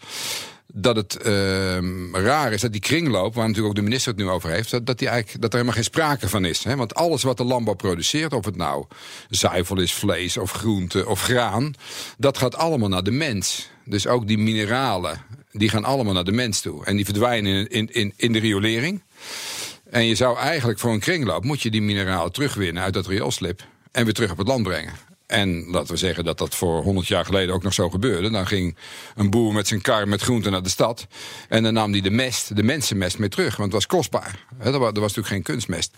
Dat 0.74 0.96
het 0.96 1.16
ehm, 1.16 2.14
raar 2.14 2.52
is 2.52 2.60
dat 2.60 2.72
die 2.72 2.80
kringloop, 2.80 3.34
waar 3.34 3.46
natuurlijk 3.46 3.68
ook 3.68 3.78
de 3.78 3.88
minister 3.88 4.12
het 4.12 4.20
nu 4.20 4.28
over 4.28 4.50
heeft... 4.50 4.70
dat, 4.70 4.86
dat, 4.86 4.98
die 4.98 5.08
eigenlijk, 5.08 5.40
dat 5.40 5.50
er 5.50 5.58
helemaal 5.58 5.76
geen 5.76 5.90
sprake 5.90 6.28
van 6.28 6.44
is. 6.44 6.64
Hè? 6.64 6.76
Want 6.76 6.94
alles 6.94 7.22
wat 7.22 7.36
de 7.36 7.44
landbouw 7.44 7.74
produceert, 7.74 8.32
of 8.32 8.44
het 8.44 8.56
nou 8.56 8.86
zuivel 9.30 9.80
is, 9.80 9.94
vlees 9.94 10.36
of 10.36 10.52
groente 10.52 11.06
of 11.06 11.22
graan... 11.22 11.74
dat 12.18 12.38
gaat 12.38 12.56
allemaal 12.56 12.88
naar 12.88 13.02
de 13.02 13.10
mens. 13.10 13.70
Dus 13.84 14.06
ook 14.06 14.26
die 14.26 14.38
mineralen, 14.38 15.24
die 15.50 15.68
gaan 15.68 15.84
allemaal 15.84 16.14
naar 16.14 16.24
de 16.24 16.32
mens 16.32 16.60
toe. 16.60 16.84
En 16.84 16.96
die 16.96 17.04
verdwijnen 17.04 17.68
in, 17.68 17.88
in, 17.92 18.12
in, 18.16 18.32
de 18.32 18.38
riolering. 18.38 19.02
En 19.90 20.06
je 20.06 20.14
zou 20.14 20.38
eigenlijk 20.38 20.78
voor 20.78 20.92
een 20.92 21.00
kringloop... 21.00 21.44
moet 21.44 21.62
je 21.62 21.70
die 21.70 21.82
mineralen 21.82 22.32
terugwinnen 22.32 22.82
uit 22.82 22.94
dat 22.94 23.06
rioolslip... 23.06 23.66
en 23.90 24.04
weer 24.04 24.14
terug 24.14 24.30
op 24.30 24.38
het 24.38 24.48
land 24.48 24.62
brengen. 24.62 25.11
En 25.32 25.64
laten 25.70 25.92
we 25.92 25.96
zeggen 25.96 26.24
dat 26.24 26.38
dat 26.38 26.54
voor 26.54 26.82
100 26.82 27.08
jaar 27.08 27.24
geleden 27.24 27.54
ook 27.54 27.62
nog 27.62 27.72
zo 27.72 27.90
gebeurde. 27.90 28.30
Dan 28.30 28.46
ging 28.46 28.76
een 29.14 29.30
boer 29.30 29.52
met 29.52 29.68
zijn 29.68 29.80
kar 29.80 30.08
met 30.08 30.22
groenten 30.22 30.52
naar 30.52 30.62
de 30.62 30.68
stad. 30.68 31.06
En 31.48 31.62
dan 31.62 31.72
nam 31.72 31.92
hij 31.92 32.00
de 32.00 32.10
mest, 32.10 32.56
de 32.56 32.62
mensenmest, 32.62 33.18
mee 33.18 33.28
terug. 33.28 33.56
Want 33.56 33.72
het 33.72 33.72
was 33.72 33.86
kostbaar. 33.98 34.46
Er, 34.58 34.78
was, 34.78 34.92
natuurlijk 34.92 35.26
geen 35.26 35.42
kunstmest. 35.42 35.94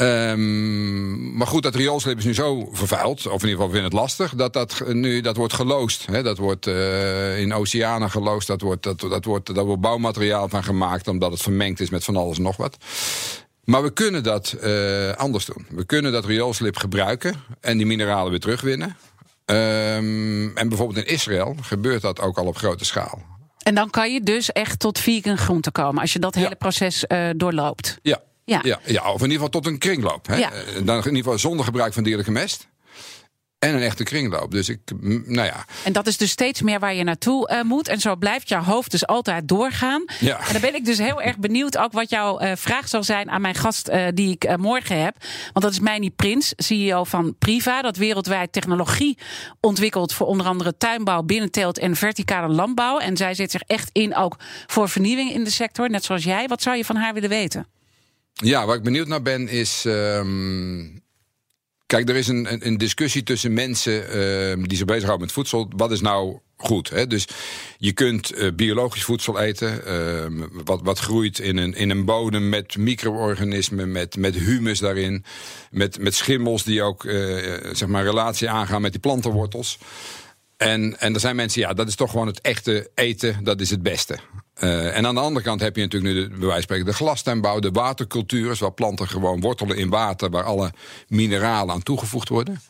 Um, 0.00 1.36
maar 1.36 1.46
goed, 1.46 1.62
dat 1.62 1.74
rioolslip 1.74 2.18
is 2.18 2.24
nu 2.24 2.34
zo 2.34 2.68
vervuild, 2.72 3.26
of 3.26 3.42
in 3.42 3.48
ieder 3.48 3.50
geval 3.50 3.68
vinden 3.68 3.84
het 3.84 3.92
lastig, 3.92 4.34
dat 4.34 4.52
dat 4.52 4.82
nu 4.86 5.20
dat 5.20 5.36
wordt 5.36 5.52
geloosd. 5.52 6.06
Hè, 6.06 6.22
dat 6.22 6.38
wordt 6.38 6.66
uh, 6.66 7.38
in 7.38 7.54
oceanen 7.54 8.10
geloosd, 8.10 8.46
dat 8.46 8.60
wordt, 8.60 8.82
dat, 8.82 9.00
dat, 9.00 9.24
wordt, 9.24 9.54
daar 9.54 9.64
wordt 9.64 9.80
bouwmateriaal 9.80 10.48
van 10.48 10.64
gemaakt, 10.64 11.08
omdat 11.08 11.32
het 11.32 11.42
vermengd 11.42 11.80
is 11.80 11.90
met 11.90 12.04
van 12.04 12.16
alles 12.16 12.36
en 12.36 12.42
nog 12.42 12.56
wat. 12.56 12.76
Maar 13.64 13.82
we 13.82 13.92
kunnen 13.92 14.22
dat 14.22 14.56
uh, 14.62 15.12
anders 15.12 15.44
doen. 15.44 15.66
We 15.70 15.84
kunnen 15.84 16.12
dat 16.12 16.24
rioolslip 16.24 16.76
gebruiken 16.76 17.34
en 17.60 17.76
die 17.76 17.86
mineralen 17.86 18.30
weer 18.30 18.40
terugwinnen. 18.40 18.96
Um, 19.46 20.56
en 20.56 20.68
bijvoorbeeld 20.68 21.06
in 21.06 21.12
Israël 21.12 21.56
gebeurt 21.62 22.02
dat 22.02 22.20
ook 22.20 22.38
al 22.38 22.46
op 22.46 22.56
grote 22.56 22.84
schaal. 22.84 23.22
En 23.62 23.74
dan 23.74 23.90
kan 23.90 24.12
je 24.12 24.22
dus 24.22 24.52
echt 24.52 24.78
tot 24.78 24.98
vegan 24.98 25.38
groente 25.38 25.70
komen 25.70 26.00
als 26.00 26.12
je 26.12 26.18
dat 26.18 26.34
hele 26.34 26.56
proces 26.56 27.04
uh, 27.08 27.28
doorloopt. 27.36 27.98
Ja, 28.02 28.20
ja. 28.44 28.60
Ja, 28.62 28.80
ja, 28.84 29.12
of 29.12 29.22
in 29.22 29.30
ieder 29.30 29.32
geval 29.32 29.48
tot 29.48 29.66
een 29.66 29.78
kringloop. 29.78 30.26
Hè? 30.26 30.36
Ja. 30.36 30.50
Dan 30.84 30.96
in 30.96 31.04
ieder 31.04 31.16
geval 31.16 31.38
zonder 31.38 31.64
gebruik 31.64 31.92
van 31.92 32.02
dierlijke 32.02 32.30
mest. 32.30 32.68
En 33.60 33.74
een 33.74 33.82
echte 33.82 34.02
kringloop. 34.02 34.50
Dus 34.50 34.68
ik, 34.68 34.78
nou 35.00 35.46
ja. 35.46 35.64
En 35.84 35.92
dat 35.92 36.06
is 36.06 36.16
dus 36.16 36.30
steeds 36.30 36.62
meer 36.62 36.78
waar 36.78 36.94
je 36.94 37.04
naartoe 37.04 37.50
uh, 37.52 37.62
moet. 37.62 37.88
En 37.88 38.00
zo 38.00 38.16
blijft 38.16 38.48
jouw 38.48 38.62
hoofd 38.62 38.90
dus 38.90 39.06
altijd 39.06 39.48
doorgaan. 39.48 40.04
Ja. 40.20 40.38
En 40.46 40.52
dan 40.52 40.60
ben 40.60 40.74
ik 40.74 40.84
dus 40.84 40.98
heel 40.98 41.22
erg 41.22 41.38
benieuwd 41.38 41.78
ook 41.78 41.92
wat 41.92 42.10
jouw 42.10 42.42
uh, 42.42 42.52
vraag 42.54 42.88
zal 42.88 43.04
zijn 43.04 43.30
aan 43.30 43.40
mijn 43.40 43.54
gast 43.54 43.88
uh, 43.88 44.06
die 44.14 44.38
ik 44.38 44.56
morgen 44.56 45.02
heb. 45.02 45.16
Want 45.52 45.64
dat 45.64 45.72
is 45.72 45.80
Meini 45.80 46.10
Prins, 46.10 46.52
CEO 46.56 47.04
van 47.04 47.34
Priva. 47.38 47.82
Dat 47.82 47.96
wereldwijd 47.96 48.52
technologie 48.52 49.18
ontwikkelt 49.60 50.12
voor 50.12 50.26
onder 50.26 50.46
andere 50.46 50.76
tuinbouw, 50.76 51.22
binnenteelt 51.22 51.78
en 51.78 51.96
verticale 51.96 52.54
landbouw. 52.54 52.98
En 52.98 53.16
zij 53.16 53.34
zet 53.34 53.50
zich 53.50 53.62
echt 53.62 53.90
in 53.92 54.16
ook 54.16 54.36
voor 54.66 54.88
vernieuwing 54.88 55.32
in 55.32 55.44
de 55.44 55.50
sector. 55.50 55.90
Net 55.90 56.04
zoals 56.04 56.24
jij. 56.24 56.48
Wat 56.48 56.62
zou 56.62 56.76
je 56.76 56.84
van 56.84 56.96
haar 56.96 57.14
willen 57.14 57.28
weten? 57.28 57.66
Ja, 58.32 58.66
waar 58.66 58.76
ik 58.76 58.82
benieuwd 58.82 59.08
naar 59.08 59.22
ben 59.22 59.48
is. 59.48 59.84
Um, 59.86 61.02
kijk, 61.90 62.08
er 62.08 62.16
is 62.16 62.28
een, 62.28 62.66
een, 62.66 62.78
discussie 62.78 63.22
tussen 63.22 63.52
mensen 63.52 63.92
uh, 63.92 64.64
die 64.64 64.76
zich 64.76 64.86
bezighouden 64.86 65.26
met 65.26 65.32
voedsel. 65.32 65.70
Wat 65.76 65.90
is 65.90 66.00
nou 66.00 66.38
goed? 66.56 66.90
Hè? 66.90 67.06
Dus 67.06 67.28
je 67.78 67.92
kunt 67.92 68.32
uh, 68.38 68.52
biologisch 68.52 69.04
voedsel 69.04 69.40
eten. 69.40 69.80
Uh, 69.86 70.46
wat, 70.64 70.80
wat 70.82 70.98
groeit 70.98 71.38
in 71.38 71.56
een, 71.56 71.74
in 71.74 71.90
een 71.90 72.04
bodem 72.04 72.48
met 72.48 72.76
micro-organismen, 72.76 73.92
met, 73.92 74.16
met 74.16 74.34
humus 74.34 74.78
daarin. 74.78 75.24
Met, 75.70 75.98
met 75.98 76.14
schimmels 76.14 76.62
die 76.64 76.82
ook 76.82 77.04
uh, 77.04 77.14
zeg 77.72 77.88
maar 77.88 78.04
relatie 78.04 78.50
aangaan 78.50 78.82
met 78.82 78.92
die 78.92 79.00
plantenwortels. 79.00 79.78
En, 80.56 81.00
en 81.00 81.14
er 81.14 81.20
zijn 81.20 81.36
mensen, 81.36 81.60
ja, 81.60 81.72
dat 81.72 81.88
is 81.88 81.94
toch 81.94 82.10
gewoon 82.10 82.26
het 82.26 82.40
echte 82.40 82.90
eten, 82.94 83.44
dat 83.44 83.60
is 83.60 83.70
het 83.70 83.82
beste. 83.82 84.18
Uh, 84.60 84.96
en 84.96 85.06
aan 85.06 85.14
de 85.14 85.20
andere 85.20 85.44
kant 85.44 85.60
heb 85.60 85.76
je 85.76 85.82
natuurlijk 85.82 86.14
nu, 86.14 86.38
de, 86.40 86.64
bij 86.66 86.82
de 86.82 86.92
glastuinbouw, 86.92 87.58
de 87.58 87.70
watercultures, 87.70 88.58
waar 88.60 88.72
planten 88.72 89.08
gewoon 89.08 89.40
wortelen 89.40 89.76
in 89.76 89.88
water, 89.88 90.30
waar 90.30 90.44
alle 90.44 90.72
mineralen 91.08 91.74
aan 91.74 91.82
toegevoegd 91.82 92.28
worden. 92.28 92.60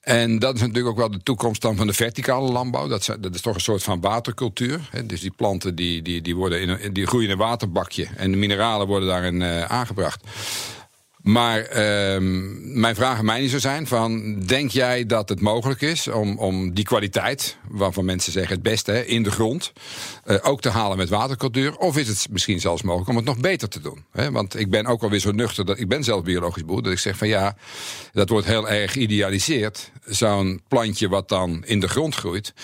En 0.00 0.38
dat 0.38 0.54
is 0.54 0.60
natuurlijk 0.60 0.88
ook 0.88 0.96
wel 0.96 1.10
de 1.10 1.22
toekomst 1.22 1.62
dan 1.62 1.76
van 1.76 1.86
de 1.86 1.92
verticale 1.92 2.52
landbouw. 2.52 2.88
Dat 2.88 3.00
is, 3.00 3.10
dat 3.20 3.34
is 3.34 3.40
toch 3.40 3.54
een 3.54 3.60
soort 3.60 3.82
van 3.82 4.00
watercultuur. 4.00 4.88
Hè? 4.90 5.06
Dus 5.06 5.20
die 5.20 5.32
planten 5.36 5.74
die, 5.74 6.02
die, 6.02 6.22
die, 6.22 6.36
worden 6.36 6.80
in 6.80 6.92
die 6.92 7.06
groeien 7.06 7.26
in 7.26 7.32
een 7.32 7.38
waterbakje 7.38 8.06
en 8.16 8.30
de 8.30 8.36
mineralen 8.36 8.86
worden 8.86 9.08
daarin 9.08 9.40
uh, 9.40 9.64
aangebracht. 9.64 10.24
Maar 11.22 11.60
uh, 11.60 12.16
mijn 12.60 12.94
vraag 12.94 13.18
aan 13.18 13.24
mij 13.24 13.48
zou 13.48 13.60
zijn: 13.60 13.86
van, 13.86 14.40
denk 14.40 14.70
jij 14.70 15.06
dat 15.06 15.28
het 15.28 15.40
mogelijk 15.40 15.80
is 15.80 16.08
om, 16.08 16.38
om 16.38 16.74
die 16.74 16.84
kwaliteit, 16.84 17.56
waarvan 17.68 18.04
mensen 18.04 18.32
zeggen 18.32 18.52
het 18.52 18.62
beste 18.62 19.06
in 19.06 19.22
de 19.22 19.30
grond, 19.30 19.72
uh, 20.26 20.36
ook 20.42 20.60
te 20.60 20.68
halen 20.68 20.96
met 20.96 21.08
watercultuur? 21.08 21.76
Of 21.76 21.96
is 21.96 22.08
het 22.08 22.26
misschien 22.30 22.60
zelfs 22.60 22.82
mogelijk 22.82 23.10
om 23.10 23.16
het 23.16 23.24
nog 23.24 23.38
beter 23.38 23.68
te 23.68 23.80
doen? 23.80 24.04
Hè? 24.12 24.30
Want 24.30 24.58
ik 24.58 24.70
ben 24.70 24.86
ook 24.86 25.02
alweer 25.02 25.20
zo 25.20 25.32
nuchter 25.32 25.64
dat 25.64 25.78
ik 25.78 25.88
ben 25.88 26.04
zelf 26.04 26.22
biologisch 26.22 26.64
boer, 26.64 26.82
dat 26.82 26.92
ik 26.92 26.98
zeg 26.98 27.16
van 27.16 27.28
ja, 27.28 27.56
dat 28.12 28.28
wordt 28.28 28.46
heel 28.46 28.68
erg 28.68 28.92
geïdealiseerd. 28.92 29.90
Zo'n 30.04 30.62
plantje 30.68 31.08
wat 31.08 31.28
dan 31.28 31.64
in 31.64 31.80
de 31.80 31.88
grond 31.88 32.14
groeit. 32.14 32.54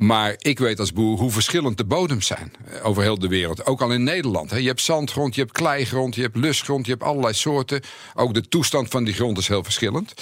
Maar 0.00 0.34
ik 0.38 0.58
weet 0.58 0.78
als 0.78 0.92
boer 0.92 1.18
hoe 1.18 1.30
verschillend 1.30 1.76
de 1.76 1.84
bodems 1.84 2.26
zijn 2.26 2.52
eh, 2.64 2.86
over 2.86 3.02
heel 3.02 3.18
de 3.18 3.28
wereld. 3.28 3.66
Ook 3.66 3.80
al 3.80 3.92
in 3.92 4.02
Nederland. 4.02 4.50
Je 4.50 4.66
hebt 4.66 4.80
zandgrond, 4.80 5.34
je 5.34 5.40
hebt 5.40 5.52
kleigrond, 5.52 6.14
je 6.14 6.22
hebt 6.22 6.36
lusgrond, 6.36 6.86
je 6.86 6.92
hebt 6.92 7.04
allerlei 7.04 7.34
soorten. 7.34 7.80
Ook 8.14 8.34
de 8.34 8.48
toestand 8.48 8.88
van 8.88 9.04
die 9.04 9.14
grond 9.14 9.38
is 9.38 9.48
heel 9.48 9.64
verschillend. 9.64 10.14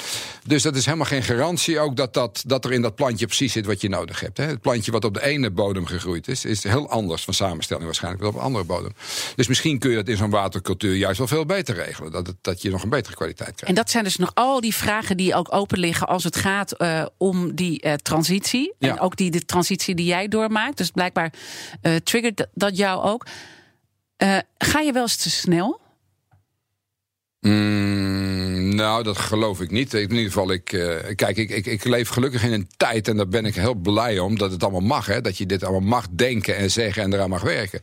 Dus 0.46 0.62
dat 0.62 0.76
is 0.76 0.84
helemaal 0.84 1.06
geen 1.06 1.22
garantie 1.22 1.80
ook 1.80 1.96
dat, 1.96 2.14
dat, 2.14 2.42
dat 2.46 2.64
er 2.64 2.72
in 2.72 2.82
dat 2.82 2.94
plantje 2.94 3.26
precies 3.26 3.52
zit 3.52 3.66
wat 3.66 3.80
je 3.80 3.88
nodig 3.88 4.20
hebt. 4.20 4.36
Het 4.36 4.60
plantje 4.60 4.92
wat 4.92 5.04
op 5.04 5.14
de 5.14 5.24
ene 5.24 5.50
bodem 5.50 5.86
gegroeid 5.86 6.28
is, 6.28 6.44
is 6.44 6.62
heel 6.62 6.90
anders 6.90 7.24
van 7.24 7.34
samenstelling 7.34 7.84
waarschijnlijk 7.84 8.22
dan 8.22 8.32
op 8.32 8.38
een 8.38 8.44
andere 8.44 8.64
bodem. 8.64 8.92
Dus 9.36 9.48
misschien 9.48 9.78
kun 9.78 9.90
je 9.90 9.96
dat 9.96 10.08
in 10.08 10.16
zo'n 10.16 10.30
watercultuur 10.30 10.94
juist 10.94 11.18
wel 11.18 11.26
veel 11.26 11.46
beter 11.46 11.74
regelen. 11.74 12.12
Dat, 12.12 12.26
het, 12.26 12.36
dat 12.40 12.62
je 12.62 12.70
nog 12.70 12.82
een 12.82 12.88
betere 12.88 13.14
kwaliteit 13.14 13.54
krijgt. 13.54 13.68
En 13.68 13.74
dat 13.74 13.90
zijn 13.90 14.04
dus 14.04 14.16
nog 14.16 14.30
al 14.34 14.60
die 14.60 14.74
vragen 14.74 15.16
die 15.16 15.34
ook 15.34 15.54
open 15.54 15.78
liggen 15.78 16.08
als 16.08 16.24
het 16.24 16.36
gaat 16.36 16.74
uh, 16.82 17.06
om 17.16 17.54
die 17.54 17.86
uh, 17.86 17.92
transitie. 17.92 18.74
En 18.78 19.00
ook 19.00 19.16
die 19.16 19.30
de 19.30 19.44
transitie 19.44 19.67
die 19.76 20.04
jij 20.04 20.28
doormaakt. 20.28 20.76
Dus 20.76 20.90
blijkbaar 20.90 21.32
uh, 21.82 21.96
triggert 21.96 22.46
dat 22.54 22.76
jou 22.76 23.02
ook. 23.02 23.26
Uh, 24.22 24.38
ga 24.58 24.80
je 24.80 24.92
wel 24.92 25.02
eens 25.02 25.16
te 25.16 25.30
snel? 25.30 25.80
Mm, 27.40 28.74
nou, 28.74 29.02
dat 29.02 29.18
geloof 29.18 29.60
ik 29.60 29.70
niet. 29.70 29.94
In 29.94 30.00
ieder 30.00 30.24
geval, 30.24 30.52
ik, 30.52 30.72
uh, 30.72 30.96
kijk, 31.14 31.36
ik, 31.36 31.50
ik, 31.50 31.66
ik, 31.66 31.84
leef 31.84 32.08
gelukkig 32.08 32.42
in 32.42 32.52
een 32.52 32.68
tijd, 32.76 33.08
en 33.08 33.16
daar 33.16 33.28
ben 33.28 33.44
ik 33.44 33.54
heel 33.54 33.74
blij 33.74 34.18
om, 34.18 34.38
dat 34.38 34.50
het 34.50 34.62
allemaal 34.62 34.80
mag. 34.80 35.06
Hè, 35.06 35.20
dat 35.20 35.38
je 35.38 35.46
dit 35.46 35.62
allemaal 35.62 35.88
mag 35.88 36.06
denken 36.10 36.56
en 36.56 36.70
zeggen 36.70 37.02
en 37.02 37.12
eraan 37.12 37.30
mag 37.30 37.42
werken. 37.42 37.80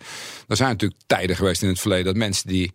Er 0.48 0.56
zijn 0.56 0.70
natuurlijk 0.70 1.02
tijden 1.08 1.36
geweest 1.36 1.62
in 1.62 1.68
het 1.70 1.80
verleden 1.80 2.06
dat 2.06 2.16
mensen 2.16 2.48
die 2.48 2.74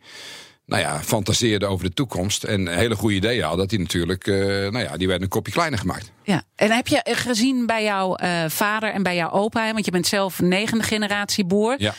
nou 0.71 0.83
ja, 0.83 1.01
fantaseerden 1.03 1.69
over 1.69 1.85
de 1.85 1.95
toekomst 1.95 2.45
en 2.45 2.69
hele 2.69 2.97
goede 2.97 3.15
ideeën 3.15 3.41
hadden, 3.41 3.59
dat 3.59 3.69
die 3.69 3.79
natuurlijk, 3.79 4.27
uh, 4.27 4.37
nou 4.47 4.79
ja, 4.79 4.97
die 4.97 5.07
werden 5.07 5.23
een 5.25 5.29
kopje 5.29 5.53
kleiner 5.53 5.79
gemaakt. 5.79 6.13
Ja, 6.23 6.43
en 6.55 6.71
heb 6.71 6.87
je 6.87 7.01
gezien 7.05 7.67
bij 7.67 7.85
jouw 7.85 8.19
uh, 8.19 8.45
vader 8.49 8.93
en 8.93 9.03
bij 9.03 9.17
jouw 9.17 9.31
opa, 9.31 9.73
want 9.73 9.85
je 9.85 9.91
bent 9.91 10.07
zelf 10.07 10.41
negende 10.41 10.85
generatie 10.85 11.45
boer. 11.45 11.75
Ja. 11.79 11.95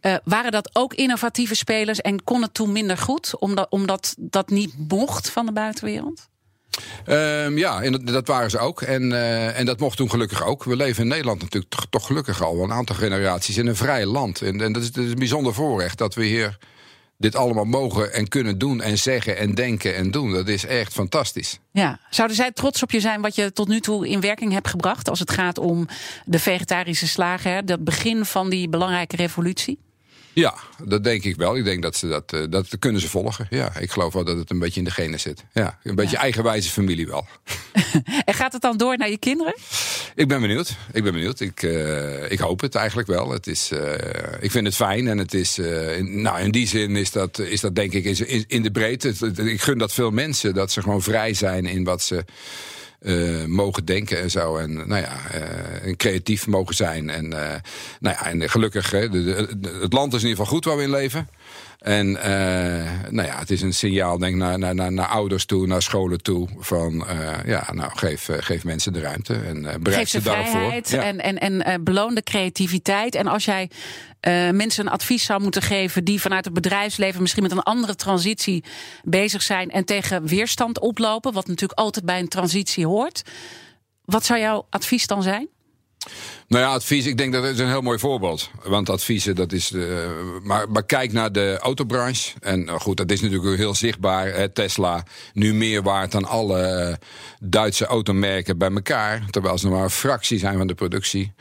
Uh, 0.00 0.14
waren 0.24 0.50
dat 0.50 0.70
ook 0.72 0.94
innovatieve 0.94 1.54
spelers 1.54 2.00
en 2.00 2.24
kon 2.24 2.42
het 2.42 2.54
toen 2.54 2.72
minder 2.72 2.98
goed, 2.98 3.38
omdat, 3.38 3.70
omdat 3.70 4.14
dat 4.18 4.48
niet 4.48 4.74
mocht 4.88 5.30
van 5.30 5.46
de 5.46 5.52
buitenwereld? 5.52 6.28
Um, 7.06 7.58
ja, 7.58 7.82
en 7.82 7.92
dat, 7.92 8.06
dat, 8.06 8.26
waren 8.26 8.50
ze 8.50 8.58
ook. 8.58 8.82
En, 8.82 9.02
uh, 9.10 9.58
en 9.58 9.66
dat 9.66 9.80
mocht 9.80 9.96
toen 9.96 10.10
gelukkig 10.10 10.44
ook. 10.44 10.64
We 10.64 10.76
leven 10.76 11.02
in 11.02 11.08
Nederland 11.08 11.40
natuurlijk 11.40 11.72
toch, 11.72 11.86
toch 11.90 12.06
gelukkig 12.06 12.42
al 12.42 12.62
een 12.62 12.72
aantal 12.72 12.96
generaties 12.96 13.56
in 13.56 13.66
een 13.66 13.76
vrij 13.76 14.06
land. 14.06 14.42
En, 14.42 14.60
en 14.60 14.72
dat, 14.72 14.82
is, 14.82 14.92
dat 14.92 15.04
is 15.04 15.10
een 15.10 15.18
bijzonder 15.18 15.54
voorrecht 15.54 15.98
dat 15.98 16.14
we 16.14 16.24
hier 16.24 16.58
dit 17.18 17.36
allemaal 17.36 17.64
mogen 17.64 18.12
en 18.12 18.28
kunnen 18.28 18.58
doen 18.58 18.80
en 18.80 18.98
zeggen 18.98 19.36
en 19.36 19.54
denken 19.54 19.94
en 19.94 20.10
doen. 20.10 20.32
Dat 20.32 20.48
is 20.48 20.64
echt 20.64 20.92
fantastisch. 20.92 21.58
Ja, 21.72 22.00
zouden 22.10 22.36
zij 22.36 22.52
trots 22.52 22.82
op 22.82 22.90
je 22.90 23.00
zijn 23.00 23.20
wat 23.20 23.34
je 23.34 23.52
tot 23.52 23.68
nu 23.68 23.80
toe 23.80 24.08
in 24.08 24.20
werking 24.20 24.52
hebt 24.52 24.68
gebracht 24.68 25.08
als 25.08 25.20
het 25.20 25.30
gaat 25.30 25.58
om 25.58 25.88
de 26.24 26.38
vegetarische 26.38 27.06
slager, 27.08 27.66
dat 27.66 27.84
begin 27.84 28.24
van 28.24 28.50
die 28.50 28.68
belangrijke 28.68 29.16
revolutie? 29.16 29.78
Ja, 30.38 30.54
dat 30.84 31.04
denk 31.04 31.24
ik 31.24 31.36
wel. 31.36 31.56
Ik 31.56 31.64
denk 31.64 31.82
dat 31.82 31.96
ze 31.96 32.08
dat, 32.08 32.32
uh, 32.34 32.44
dat 32.50 32.78
kunnen 32.78 33.00
ze 33.00 33.08
volgen. 33.08 33.46
Ja, 33.50 33.78
ik 33.78 33.90
geloof 33.90 34.12
wel 34.12 34.24
dat 34.24 34.36
het 34.36 34.50
een 34.50 34.58
beetje 34.58 34.78
in 34.78 34.84
de 34.84 34.90
genen 34.90 35.20
zit. 35.20 35.44
Ja, 35.52 35.78
een 35.82 35.94
beetje 35.94 36.16
ja. 36.16 36.22
eigenwijze 36.22 36.70
familie 36.70 37.06
wel. 37.06 37.26
en 38.24 38.34
gaat 38.34 38.52
het 38.52 38.62
dan 38.62 38.76
door 38.76 38.96
naar 38.96 39.10
je 39.10 39.18
kinderen? 39.18 39.54
Ik 40.14 40.28
ben 40.28 40.40
benieuwd. 40.40 40.76
Ik 40.92 41.02
ben 41.02 41.12
benieuwd. 41.12 41.40
Ik, 41.40 41.62
uh, 41.62 42.30
ik 42.30 42.38
hoop 42.38 42.60
het 42.60 42.74
eigenlijk 42.74 43.08
wel. 43.08 43.30
Het 43.30 43.46
is, 43.46 43.70
uh, 43.72 43.92
ik 44.40 44.50
vind 44.50 44.66
het 44.66 44.74
fijn 44.74 45.08
en 45.08 45.18
het 45.18 45.34
is, 45.34 45.58
in, 45.58 46.22
nou 46.22 46.40
in 46.40 46.50
die 46.50 46.66
zin 46.66 46.96
is 46.96 47.10
dat, 47.10 47.38
is 47.38 47.60
dat 47.60 47.74
denk 47.74 47.92
ik 47.92 48.04
in, 48.04 48.44
in 48.46 48.62
de 48.62 48.70
breedte. 48.70 49.14
Ik 49.34 49.60
gun 49.60 49.78
dat 49.78 49.92
veel 49.92 50.10
mensen 50.10 50.54
dat 50.54 50.72
ze 50.72 50.82
gewoon 50.82 51.02
vrij 51.02 51.34
zijn 51.34 51.66
in 51.66 51.84
wat 51.84 52.02
ze 52.02 52.24
uh, 53.00 53.44
mogen 53.44 53.84
denken 53.84 54.20
en 54.20 54.30
zo. 54.30 54.56
En 54.56 54.74
nou 54.74 55.02
ja, 55.02 55.16
uh, 55.34 55.94
creatief 55.94 56.46
mogen 56.46 56.74
zijn. 56.74 57.10
En, 57.10 57.24
uh, 57.24 57.54
nou 58.00 58.16
ja, 58.18 58.26
en 58.26 58.50
gelukkig, 58.50 58.90
hè, 58.90 59.08
de, 59.08 59.48
de, 59.58 59.78
het 59.82 59.92
land 59.92 60.14
is 60.14 60.22
in 60.22 60.28
ieder 60.28 60.44
geval 60.44 60.54
goed 60.54 60.64
waar 60.64 60.76
we 60.76 60.82
in 60.82 60.90
leven. 60.90 61.28
En 61.78 62.08
uh, 62.08 62.22
nou 63.10 63.26
ja, 63.26 63.38
het 63.38 63.50
is 63.50 63.62
een 63.62 63.74
signaal 63.74 64.18
denk 64.18 64.36
naar, 64.36 64.58
naar, 64.58 64.74
naar, 64.74 64.92
naar 64.92 65.06
ouders 65.06 65.44
toe, 65.44 65.66
naar 65.66 65.82
scholen 65.82 66.22
toe. 66.22 66.48
Van 66.58 66.94
uh, 66.94 67.28
ja, 67.46 67.72
nou 67.72 67.90
geef, 67.94 68.28
geef 68.38 68.64
mensen 68.64 68.92
de 68.92 69.00
ruimte 69.00 69.34
en 69.34 69.64
uh, 69.64 69.74
bereid 69.80 70.08
ze, 70.08 70.18
ze 70.18 70.24
daarvoor. 70.24 70.80
Ja. 70.82 71.02
En, 71.02 71.38
en, 71.38 71.62
en 71.62 71.84
beloon 71.84 72.14
de 72.14 72.22
creativiteit. 72.22 73.14
En 73.14 73.26
als 73.26 73.44
jij 73.44 73.70
mensen 74.52 74.86
een 74.86 74.92
advies 74.92 75.24
zou 75.24 75.42
moeten 75.42 75.62
geven 75.62 76.04
die 76.04 76.20
vanuit 76.20 76.44
het 76.44 76.54
bedrijfsleven 76.54 77.20
misschien 77.20 77.42
met 77.42 77.52
een 77.52 77.62
andere 77.62 77.94
transitie 77.94 78.64
bezig 79.04 79.42
zijn 79.42 79.70
en 79.70 79.84
tegen 79.84 80.26
weerstand 80.26 80.78
oplopen, 80.78 81.32
wat 81.32 81.46
natuurlijk 81.46 81.78
altijd 81.78 82.04
bij 82.04 82.18
een 82.18 82.28
transitie 82.28 82.86
hoort. 82.86 83.22
Wat 84.04 84.24
zou 84.24 84.40
jouw 84.40 84.66
advies 84.70 85.06
dan 85.06 85.22
zijn? 85.22 85.48
Nou 86.48 86.64
ja, 86.64 86.70
advies, 86.70 87.06
ik 87.06 87.18
denk 87.18 87.32
dat 87.32 87.44
is 87.44 87.58
een 87.58 87.68
heel 87.68 87.80
mooi 87.80 87.98
voorbeeld. 87.98 88.50
Want 88.64 88.90
adviezen, 88.90 89.34
dat 89.34 89.52
is. 89.52 89.72
Maar, 90.42 90.70
maar 90.70 90.84
kijk 90.84 91.12
naar 91.12 91.32
de 91.32 91.58
autobranche. 91.60 92.32
En 92.40 92.64
nou 92.64 92.80
goed, 92.80 92.96
dat 92.96 93.10
is 93.10 93.20
natuurlijk 93.20 93.56
heel 93.56 93.74
zichtbaar. 93.74 94.52
Tesla 94.52 95.04
nu 95.32 95.54
meer 95.54 95.82
waard 95.82 96.12
dan 96.12 96.24
alle 96.24 96.98
Duitse 97.40 97.86
automerken 97.86 98.58
bij 98.58 98.70
elkaar. 98.70 99.22
Terwijl 99.30 99.58
ze 99.58 99.66
nog 99.66 99.74
maar 99.74 99.84
een 99.84 99.90
fractie 99.90 100.38
zijn 100.38 100.56
van 100.58 100.66
de 100.66 100.74
productie. 100.74 101.32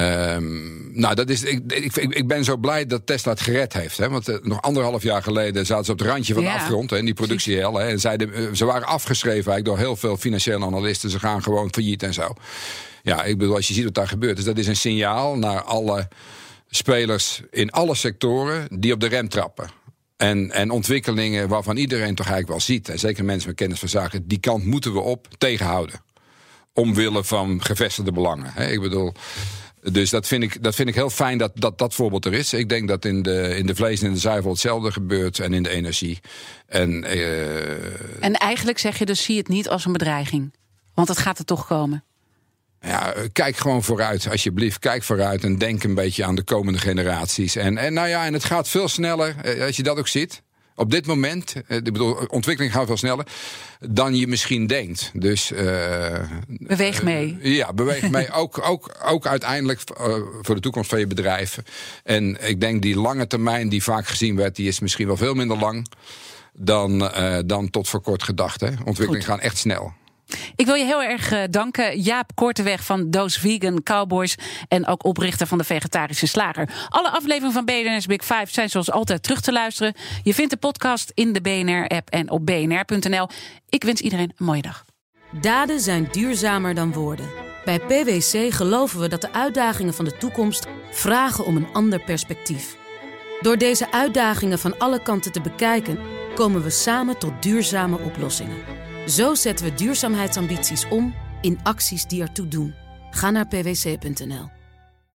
Um, 0.00 0.90
nou, 0.92 1.14
dat 1.14 1.28
is, 1.28 1.42
ik, 1.42 1.72
ik, 1.72 1.96
ik, 1.96 2.26
ben 2.26 2.44
zo 2.44 2.56
blij 2.56 2.86
dat 2.86 3.06
Tesla 3.06 3.32
het 3.32 3.40
gered 3.40 3.72
heeft. 3.72 3.98
Hè? 3.98 4.08
Want 4.08 4.28
uh, 4.28 4.36
nog 4.42 4.62
anderhalf 4.62 5.02
jaar 5.02 5.22
geleden 5.22 5.66
zaten 5.66 5.84
ze 5.84 5.92
op 5.92 5.98
het 5.98 6.08
randje 6.08 6.34
van 6.34 6.42
ja. 6.42 6.52
de 6.52 6.60
afgrond. 6.60 6.90
Hè, 6.90 6.98
in 6.98 7.04
die 7.04 7.14
productiehel. 7.14 7.80
En 7.80 8.00
zeiden, 8.00 8.40
uh, 8.40 8.48
ze 8.52 8.64
waren 8.64 8.86
afgeschreven 8.86 9.52
eigenlijk 9.52 9.64
door 9.64 9.78
heel 9.78 9.96
veel 9.96 10.16
financiële 10.16 10.64
analisten. 10.64 11.10
Ze 11.10 11.18
gaan 11.18 11.42
gewoon 11.42 11.72
failliet 11.72 12.02
en 12.02 12.14
zo. 12.14 12.34
Ja, 13.02 13.24
ik 13.24 13.38
bedoel, 13.38 13.54
als 13.54 13.68
je 13.68 13.74
ziet 13.74 13.84
wat 13.84 13.94
daar 13.94 14.08
gebeurt. 14.08 14.36
Dus 14.36 14.44
dat 14.44 14.58
is 14.58 14.66
een 14.66 14.76
signaal 14.76 15.36
naar 15.36 15.62
alle 15.62 16.08
spelers 16.68 17.42
in 17.50 17.70
alle 17.70 17.94
sectoren 17.94 18.66
die 18.70 18.92
op 18.92 19.00
de 19.00 19.08
rem 19.08 19.28
trappen. 19.28 19.70
En, 20.16 20.50
en 20.50 20.70
ontwikkelingen 20.70 21.48
waarvan 21.48 21.76
iedereen 21.76 22.14
toch 22.14 22.26
eigenlijk 22.26 22.48
wel 22.48 22.60
ziet. 22.60 22.88
En 22.88 22.98
zeker 22.98 23.24
mensen 23.24 23.48
met 23.48 23.58
kennis 23.58 23.78
van 23.78 23.88
zaken. 23.88 24.28
Die 24.28 24.40
kant 24.40 24.64
moeten 24.64 24.92
we 24.92 25.00
op 25.00 25.26
tegenhouden. 25.38 26.00
Omwille 26.72 27.24
van 27.24 27.64
gevestigde 27.64 28.12
belangen. 28.12 28.52
Hè? 28.52 28.70
Ik 28.70 28.80
bedoel. 28.80 29.12
Dus 29.90 30.10
dat 30.10 30.26
vind 30.26 30.42
ik, 30.42 30.62
dat 30.62 30.74
vind 30.74 30.88
ik 30.88 30.94
heel 30.94 31.10
fijn 31.10 31.38
dat, 31.38 31.52
dat 31.54 31.78
dat 31.78 31.94
voorbeeld 31.94 32.24
er 32.24 32.32
is. 32.32 32.52
Ik 32.52 32.68
denk 32.68 32.88
dat 32.88 33.04
in 33.04 33.22
de, 33.22 33.56
in 33.56 33.66
de 33.66 33.74
vlees 33.74 34.00
en 34.00 34.06
in 34.06 34.12
de 34.12 34.18
zuivel 34.18 34.50
hetzelfde 34.50 34.92
gebeurt. 34.92 35.38
En 35.38 35.52
in 35.52 35.62
de 35.62 35.70
energie. 35.70 36.20
En, 36.66 36.90
uh... 36.90 38.24
en 38.24 38.34
eigenlijk 38.34 38.78
zeg 38.78 38.98
je 38.98 39.06
dus 39.06 39.22
zie 39.22 39.36
het 39.36 39.48
niet 39.48 39.68
als 39.68 39.84
een 39.84 39.92
bedreiging. 39.92 40.54
Want 40.94 41.08
het 41.08 41.18
gaat 41.18 41.38
er 41.38 41.44
toch 41.44 41.66
komen. 41.66 42.04
Ja, 42.80 43.14
kijk 43.32 43.56
gewoon 43.56 43.82
vooruit, 43.82 44.28
alsjeblieft. 44.30 44.78
Kijk 44.78 45.02
vooruit 45.02 45.44
en 45.44 45.58
denk 45.58 45.82
een 45.82 45.94
beetje 45.94 46.24
aan 46.24 46.34
de 46.34 46.42
komende 46.42 46.78
generaties. 46.78 47.56
En, 47.56 47.78
en 47.78 47.92
nou 47.92 48.08
ja, 48.08 48.26
en 48.26 48.32
het 48.32 48.44
gaat 48.44 48.68
veel 48.68 48.88
sneller, 48.88 49.36
eh, 49.42 49.64
als 49.64 49.76
je 49.76 49.82
dat 49.82 49.98
ook 49.98 50.08
ziet. 50.08 50.42
Op 50.82 50.90
dit 50.90 51.06
moment, 51.06 51.54
eh, 51.66 51.76
ik 51.76 51.84
bedoel, 51.84 52.14
ontwikkeling 52.14 52.74
gaat 52.74 52.86
veel 52.86 52.96
sneller 52.96 53.26
dan 53.80 54.14
je 54.14 54.26
misschien 54.26 54.66
denkt. 54.66 55.10
Dus. 55.14 55.50
Uh, 55.50 56.20
beweeg 56.46 57.02
mee. 57.02 57.38
Uh, 57.40 57.56
ja, 57.56 57.72
beweeg 57.72 58.10
mee. 58.10 58.32
ook, 58.42 58.68
ook, 58.68 58.94
ook 59.04 59.26
uiteindelijk 59.26 59.80
voor 60.42 60.54
de 60.54 60.60
toekomst 60.60 60.90
van 60.90 60.98
je 60.98 61.06
bedrijf. 61.06 61.58
En 62.04 62.48
ik 62.48 62.60
denk 62.60 62.82
die 62.82 62.96
lange 62.96 63.26
termijn 63.26 63.68
die 63.68 63.82
vaak 63.82 64.06
gezien 64.06 64.36
werd, 64.36 64.56
die 64.56 64.68
is 64.68 64.80
misschien 64.80 65.06
wel 65.06 65.16
veel 65.16 65.34
minder 65.34 65.58
lang 65.58 65.86
dan, 66.52 67.10
dan 67.46 67.70
tot 67.70 67.88
voor 67.88 68.00
kort 68.00 68.22
gedacht. 68.22 68.60
Hè. 68.60 68.68
Ontwikkelingen 68.84 69.26
gaan 69.26 69.40
echt 69.40 69.58
snel. 69.58 69.92
Ik 70.56 70.66
wil 70.66 70.74
je 70.74 70.84
heel 70.84 71.02
erg 71.02 71.32
uh, 71.32 71.42
danken, 71.50 72.00
Jaap 72.00 72.30
Korteweg 72.34 72.84
van 72.84 73.10
Doos 73.10 73.36
Vegan 73.36 73.82
Cowboys 73.82 74.36
en 74.68 74.86
ook 74.86 75.04
oprichter 75.04 75.46
van 75.46 75.58
de 75.58 75.64
Vegetarische 75.64 76.26
Slager. 76.26 76.68
Alle 76.88 77.10
afleveringen 77.10 77.52
van 77.52 77.64
BNR's 77.64 78.06
Big 78.06 78.24
Five 78.24 78.46
zijn 78.46 78.70
zoals 78.70 78.90
altijd 78.90 79.22
terug 79.22 79.40
te 79.40 79.52
luisteren. 79.52 79.94
Je 80.22 80.34
vindt 80.34 80.50
de 80.50 80.56
podcast 80.56 81.10
in 81.14 81.32
de 81.32 81.40
BNR-app 81.40 82.10
en 82.10 82.30
op 82.30 82.46
bnr.nl. 82.46 83.28
Ik 83.68 83.84
wens 83.84 84.00
iedereen 84.00 84.32
een 84.36 84.46
mooie 84.46 84.62
dag. 84.62 84.84
Daden 85.40 85.80
zijn 85.80 86.08
duurzamer 86.10 86.74
dan 86.74 86.92
woorden. 86.92 87.28
Bij 87.64 87.78
PwC 87.78 88.54
geloven 88.54 89.00
we 89.00 89.08
dat 89.08 89.20
de 89.20 89.32
uitdagingen 89.32 89.94
van 89.94 90.04
de 90.04 90.16
toekomst 90.16 90.66
vragen 90.90 91.44
om 91.44 91.56
een 91.56 91.72
ander 91.72 92.00
perspectief. 92.00 92.76
Door 93.40 93.56
deze 93.56 93.92
uitdagingen 93.92 94.58
van 94.58 94.78
alle 94.78 95.02
kanten 95.02 95.32
te 95.32 95.40
bekijken, 95.40 95.98
komen 96.34 96.62
we 96.62 96.70
samen 96.70 97.18
tot 97.18 97.42
duurzame 97.42 97.98
oplossingen. 97.98 98.81
Zo 99.06 99.34
zetten 99.34 99.66
we 99.66 99.74
duurzaamheidsambities 99.74 100.88
om 100.88 101.14
in 101.40 101.58
acties 101.62 102.06
die 102.06 102.22
ertoe 102.22 102.48
doen. 102.48 102.74
Ga 103.10 103.30
naar 103.30 103.46
pwc.nl. 103.46 104.61